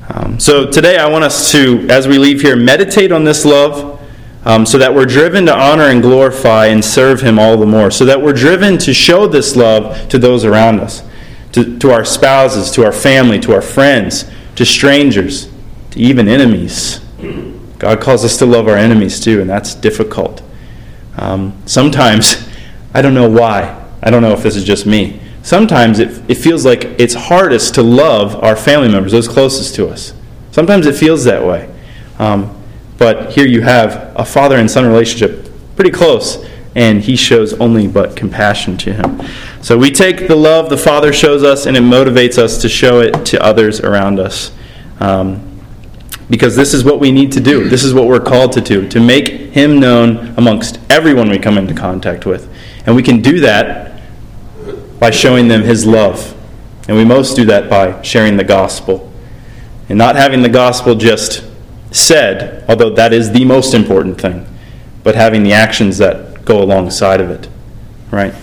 Um, 0.08 0.40
so 0.40 0.68
today 0.68 0.98
I 0.98 1.08
want 1.08 1.22
us 1.22 1.52
to, 1.52 1.86
as 1.88 2.08
we 2.08 2.18
leave 2.18 2.40
here, 2.40 2.56
meditate 2.56 3.12
on 3.12 3.22
this 3.22 3.44
love. 3.44 3.92
Um, 4.46 4.66
so 4.66 4.76
that 4.76 4.94
we're 4.94 5.06
driven 5.06 5.46
to 5.46 5.56
honor 5.56 5.84
and 5.84 6.02
glorify 6.02 6.66
and 6.66 6.84
serve 6.84 7.22
Him 7.22 7.38
all 7.38 7.56
the 7.56 7.64
more. 7.64 7.90
So 7.90 8.04
that 8.04 8.20
we're 8.20 8.34
driven 8.34 8.76
to 8.76 8.92
show 8.92 9.26
this 9.26 9.56
love 9.56 10.06
to 10.10 10.18
those 10.18 10.44
around 10.44 10.80
us 10.80 11.02
to, 11.54 11.78
to 11.78 11.92
our 11.92 12.04
spouses, 12.04 12.72
to 12.72 12.84
our 12.84 12.92
family, 12.92 13.38
to 13.38 13.54
our 13.54 13.62
friends, 13.62 14.28
to 14.56 14.64
strangers, 14.64 15.48
to 15.92 16.00
even 16.00 16.28
enemies. 16.28 17.00
God 17.78 18.00
calls 18.00 18.24
us 18.24 18.36
to 18.38 18.46
love 18.46 18.66
our 18.66 18.76
enemies 18.76 19.20
too, 19.20 19.40
and 19.40 19.48
that's 19.48 19.74
difficult. 19.74 20.42
Um, 21.16 21.56
sometimes, 21.64 22.48
I 22.94 23.02
don't 23.02 23.14
know 23.14 23.28
why. 23.28 23.82
I 24.02 24.10
don't 24.10 24.20
know 24.20 24.32
if 24.32 24.42
this 24.42 24.56
is 24.56 24.64
just 24.64 24.84
me. 24.84 25.20
Sometimes 25.42 26.00
it, 26.00 26.28
it 26.28 26.36
feels 26.36 26.64
like 26.64 26.84
it's 26.98 27.14
hardest 27.14 27.74
to 27.76 27.82
love 27.82 28.42
our 28.42 28.56
family 28.56 28.88
members, 28.88 29.12
those 29.12 29.28
closest 29.28 29.76
to 29.76 29.88
us. 29.88 30.12
Sometimes 30.50 30.86
it 30.86 30.96
feels 30.96 31.22
that 31.24 31.44
way. 31.44 31.72
Um, 32.18 32.60
but 32.98 33.32
here 33.32 33.46
you 33.46 33.60
have 33.62 34.12
a 34.16 34.24
father 34.24 34.56
and 34.56 34.68
son 34.68 34.86
relationship, 34.86 35.48
pretty 35.76 35.90
close, 35.90 36.44
and 36.74 37.02
he 37.02 37.16
shows 37.16 37.52
only 37.54 37.86
but 37.86 38.16
compassion 38.16 38.76
to 38.78 38.92
him. 38.92 39.22
So 39.62 39.78
we 39.78 39.90
take 39.90 40.28
the 40.28 40.36
love 40.36 40.70
the 40.70 40.76
Father 40.76 41.12
shows 41.12 41.42
us, 41.42 41.66
and 41.66 41.76
it 41.76 41.82
motivates 41.82 42.38
us 42.38 42.60
to 42.62 42.68
show 42.68 43.00
it 43.00 43.24
to 43.26 43.42
others 43.42 43.80
around 43.80 44.18
us. 44.18 44.52
Um, 45.00 45.50
because 46.30 46.56
this 46.56 46.72
is 46.72 46.84
what 46.84 47.00
we 47.00 47.12
need 47.12 47.32
to 47.32 47.40
do. 47.40 47.68
This 47.68 47.84
is 47.84 47.92
what 47.92 48.06
we're 48.06 48.20
called 48.20 48.52
to 48.52 48.60
do, 48.60 48.88
to 48.88 49.00
make 49.00 49.28
Him 49.28 49.78
known 49.78 50.34
amongst 50.36 50.80
everyone 50.90 51.28
we 51.28 51.38
come 51.38 51.58
into 51.58 51.74
contact 51.74 52.26
with. 52.26 52.50
And 52.86 52.96
we 52.96 53.02
can 53.02 53.20
do 53.20 53.40
that 53.40 54.00
by 54.98 55.10
showing 55.10 55.48
them 55.48 55.62
His 55.62 55.86
love. 55.86 56.34
And 56.88 56.96
we 56.96 57.04
most 57.04 57.36
do 57.36 57.44
that 57.46 57.68
by 57.70 58.00
sharing 58.02 58.36
the 58.36 58.44
gospel. 58.44 59.12
And 59.88 59.98
not 59.98 60.16
having 60.16 60.42
the 60.42 60.48
gospel 60.48 60.94
just 60.94 61.44
said, 61.90 62.64
although 62.68 62.90
that 62.90 63.12
is 63.12 63.32
the 63.32 63.44
most 63.44 63.74
important 63.74 64.20
thing, 64.20 64.46
but 65.02 65.14
having 65.14 65.42
the 65.42 65.52
actions 65.52 65.98
that 65.98 66.33
go 66.44 66.62
alongside 66.62 67.20
of 67.20 67.30
it. 67.30 67.48
Right? 68.10 68.34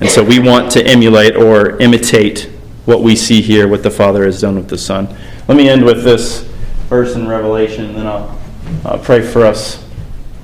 And 0.00 0.08
so 0.08 0.22
we 0.22 0.38
want 0.38 0.70
to 0.72 0.86
emulate 0.86 1.36
or 1.36 1.76
imitate 1.78 2.50
what 2.84 3.02
we 3.02 3.16
see 3.16 3.42
here, 3.42 3.68
what 3.68 3.82
the 3.82 3.90
Father 3.90 4.24
has 4.24 4.40
done 4.40 4.56
with 4.56 4.68
the 4.68 4.78
Son. 4.78 5.14
Let 5.48 5.56
me 5.56 5.68
end 5.68 5.84
with 5.84 6.04
this 6.04 6.42
verse 6.88 7.14
in 7.14 7.28
Revelation, 7.28 7.86
and 7.86 7.96
then 7.96 8.06
I'll 8.06 8.38
uh, 8.84 8.98
pray 8.98 9.20
for 9.20 9.44
us. 9.44 9.84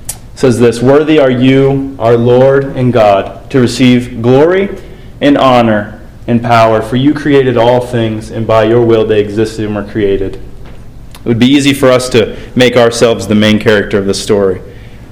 It 0.07 0.39
says 0.39 0.59
this 0.59 0.81
Worthy 0.81 1.19
are 1.19 1.31
you, 1.31 1.95
our 1.97 2.17
Lord 2.17 2.65
and 2.65 2.91
God, 2.91 3.49
to 3.51 3.59
receive 3.59 4.21
glory 4.21 4.77
and 5.21 5.37
honor 5.37 6.07
and 6.27 6.41
power, 6.41 6.81
for 6.81 6.97
you 6.97 7.13
created 7.13 7.57
all 7.57 7.81
things, 7.81 8.31
and 8.31 8.45
by 8.45 8.63
your 8.63 8.85
will 8.85 9.05
they 9.05 9.21
existed 9.21 9.65
and 9.65 9.75
were 9.75 9.83
created. 9.83 10.35
It 10.35 11.25
would 11.25 11.39
be 11.39 11.47
easy 11.47 11.73
for 11.73 11.89
us 11.89 12.09
to 12.09 12.37
make 12.55 12.75
ourselves 12.75 13.27
the 13.27 13.35
main 13.35 13.59
character 13.59 13.97
of 13.97 14.05
the 14.05 14.13
story, 14.13 14.61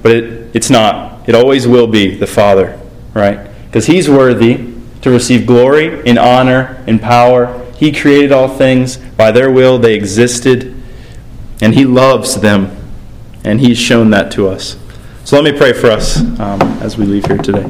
but 0.01 0.11
it, 0.11 0.55
it's 0.55 0.69
not. 0.69 1.12
It 1.25 1.35
always 1.35 1.67
will 1.67 1.87
be 1.87 2.15
the 2.15 2.27
Father, 2.27 2.79
right? 3.13 3.49
Because 3.65 3.85
He's 3.85 4.09
worthy 4.09 4.73
to 5.01 5.09
receive 5.09 5.45
glory 5.45 6.07
and 6.07 6.17
honor 6.17 6.83
and 6.87 7.01
power. 7.01 7.63
He 7.75 7.91
created 7.91 8.31
all 8.31 8.47
things. 8.47 8.97
By 8.97 9.31
their 9.31 9.51
will, 9.51 9.77
they 9.77 9.95
existed 9.95 10.81
and 11.61 11.73
He 11.73 11.85
loves 11.85 12.41
them, 12.41 12.75
and 13.43 13.59
He's 13.59 13.77
shown 13.77 14.09
that 14.09 14.31
to 14.33 14.47
us. 14.47 14.77
So 15.23 15.39
let 15.39 15.49
me 15.49 15.57
pray 15.57 15.71
for 15.71 15.89
us 15.89 16.19
um, 16.39 16.61
as 16.81 16.97
we 16.97 17.05
leave 17.05 17.25
here 17.25 17.37
today. 17.37 17.69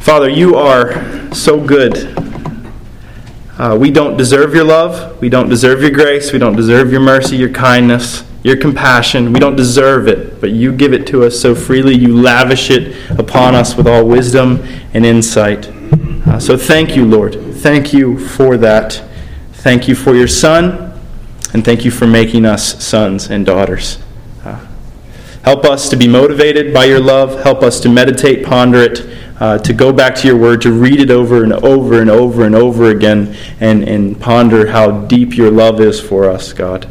Father, 0.00 0.28
you 0.28 0.56
are 0.56 1.32
so 1.34 1.60
good. 1.60 2.16
Uh, 3.58 3.76
we 3.78 3.90
don't 3.90 4.16
deserve 4.16 4.54
your 4.54 4.64
love. 4.64 5.20
We 5.20 5.28
don't 5.28 5.48
deserve 5.48 5.82
your 5.82 5.90
grace. 5.90 6.32
We 6.32 6.38
don't 6.38 6.56
deserve 6.56 6.90
your 6.90 7.02
mercy, 7.02 7.36
your 7.36 7.50
kindness, 7.50 8.24
your 8.42 8.56
compassion. 8.56 9.32
We 9.32 9.40
don't 9.40 9.56
deserve 9.56 10.08
it, 10.08 10.40
but 10.40 10.50
you 10.50 10.72
give 10.72 10.92
it 10.92 11.06
to 11.08 11.24
us 11.24 11.40
so 11.40 11.54
freely. 11.54 11.94
You 11.94 12.16
lavish 12.16 12.70
it 12.70 13.10
upon 13.18 13.54
us 13.54 13.76
with 13.76 13.86
all 13.86 14.04
wisdom 14.06 14.62
and 14.94 15.06
insight. 15.06 15.68
Uh, 16.26 16.40
so 16.40 16.56
thank 16.56 16.96
you, 16.96 17.04
Lord. 17.04 17.34
Thank 17.56 17.92
you 17.92 18.18
for 18.18 18.56
that. 18.58 19.02
Thank 19.52 19.86
you 19.86 19.94
for 19.94 20.14
your 20.14 20.28
Son. 20.28 20.98
And 21.54 21.64
thank 21.64 21.84
you 21.84 21.90
for 21.90 22.06
making 22.06 22.46
us 22.46 22.82
sons 22.82 23.30
and 23.30 23.44
daughters. 23.44 24.02
Uh, 24.44 24.66
help 25.44 25.64
us 25.64 25.88
to 25.90 25.96
be 25.96 26.08
motivated 26.08 26.72
by 26.72 26.86
your 26.86 27.00
love. 27.00 27.42
Help 27.42 27.62
us 27.62 27.78
to 27.80 27.88
meditate, 27.88 28.44
ponder 28.44 28.78
it, 28.78 29.06
uh, 29.38 29.58
to 29.58 29.72
go 29.72 29.92
back 29.92 30.14
to 30.14 30.26
your 30.26 30.36
word, 30.36 30.62
to 30.62 30.72
read 30.72 30.98
it 30.98 31.10
over 31.10 31.44
and 31.44 31.52
over 31.52 32.00
and 32.00 32.08
over 32.08 32.46
and 32.46 32.54
over 32.54 32.90
again, 32.90 33.36
and, 33.60 33.82
and 33.84 34.18
ponder 34.20 34.68
how 34.68 35.02
deep 35.02 35.36
your 35.36 35.50
love 35.50 35.80
is 35.80 36.00
for 36.00 36.28
us, 36.30 36.52
God. 36.52 36.88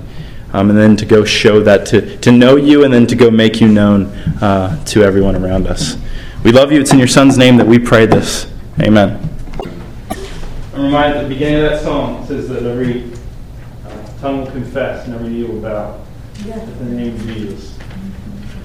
Um, 0.54 0.70
and 0.70 0.78
then 0.78 0.98
to 0.98 1.06
go 1.06 1.24
show 1.24 1.62
that, 1.62 1.86
to, 1.88 2.18
to 2.18 2.32
know 2.32 2.58
you, 2.58 2.84
and 2.84 2.94
then 2.94 3.08
to 3.08 3.16
go 3.16 3.32
make 3.32 3.62
you 3.62 3.68
known 3.68 4.08
uh, 4.42 4.84
to 4.86 5.04
everyone 5.04 5.36
around 5.36 5.68
us. 5.68 5.98
We 6.44 6.52
love 6.52 6.72
you. 6.72 6.82
It's 6.82 6.92
in 6.92 7.00
your 7.00 7.08
Son's 7.08 7.38
name 7.38 7.58
that 7.58 7.68
we 7.68 7.80
pray 7.80 8.06
this. 8.06 8.52
Amen. 8.80 9.30
I'm 10.74 10.84
reminded 10.84 11.18
at 11.18 11.24
the 11.24 11.30
beginning 11.30 11.64
of 11.64 11.72
that 11.72 11.84
song, 11.84 12.24
it 12.24 12.28
says 12.28 12.50
that 12.50 12.64
every 12.64 13.12
tongue 14.20 14.46
will 14.46 14.52
confess 14.52 15.06
and 15.06 15.16
every 15.16 15.30
knee 15.30 15.44
will 15.44 15.62
bow 15.62 16.00
at 16.50 16.80
the 16.80 16.86
name 16.86 17.16
of 17.16 17.22
Jesus. 17.24 17.78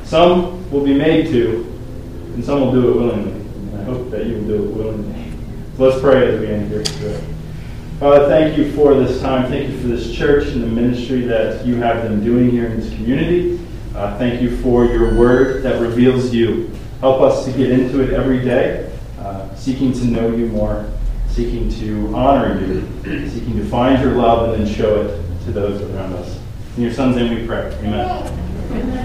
Some 0.04 0.70
will 0.70 0.84
be 0.84 0.94
made 0.94 1.26
to, 1.28 1.64
and 2.34 2.44
some 2.44 2.60
will 2.60 2.72
do 2.72 2.90
it 2.90 2.96
willingly. 2.96 3.32
And 3.32 3.80
I 3.80 3.84
hope 3.84 4.10
that 4.10 4.26
you 4.26 4.36
will 4.36 4.44
do 4.44 4.54
it 4.54 4.70
willingly. 4.70 5.32
So 5.76 5.84
let's 5.84 6.00
pray 6.00 6.34
as 6.34 6.40
we 6.40 6.46
end 6.46 6.70
here 6.70 6.82
today. 6.82 7.24
Father, 7.98 8.28
thank 8.28 8.58
you 8.58 8.70
for 8.72 8.92
this 8.92 9.22
time. 9.22 9.48
Thank 9.48 9.70
you 9.70 9.80
for 9.80 9.86
this 9.86 10.14
church 10.14 10.48
and 10.48 10.62
the 10.62 10.66
ministry 10.66 11.22
that 11.22 11.64
you 11.64 11.76
have 11.76 12.02
them 12.02 12.22
doing 12.22 12.50
here 12.50 12.66
in 12.66 12.78
this 12.78 12.90
community. 12.90 13.58
Uh, 13.94 14.18
thank 14.18 14.42
you 14.42 14.54
for 14.58 14.84
your 14.84 15.14
word 15.14 15.62
that 15.62 15.80
reveals 15.80 16.30
you. 16.34 16.70
Help 17.00 17.22
us 17.22 17.46
to 17.46 17.52
get 17.52 17.70
into 17.70 18.02
it 18.02 18.12
every 18.12 18.40
day, 18.40 18.94
uh, 19.18 19.54
seeking 19.54 19.94
to 19.94 20.04
know 20.04 20.30
you 20.30 20.46
more, 20.48 20.90
seeking 21.30 21.70
to 21.70 22.14
honor 22.14 22.60
you, 22.60 22.86
seeking 23.30 23.56
to 23.56 23.64
find 23.64 24.02
your 24.02 24.12
love 24.12 24.50
and 24.50 24.66
then 24.66 24.74
show 24.74 25.00
it 25.00 25.44
to 25.46 25.52
those 25.52 25.80
around 25.80 26.12
us. 26.16 26.38
In 26.76 26.82
your 26.82 26.92
son's 26.92 27.16
name 27.16 27.34
we 27.34 27.46
pray. 27.46 27.72
Amen. 27.78 28.92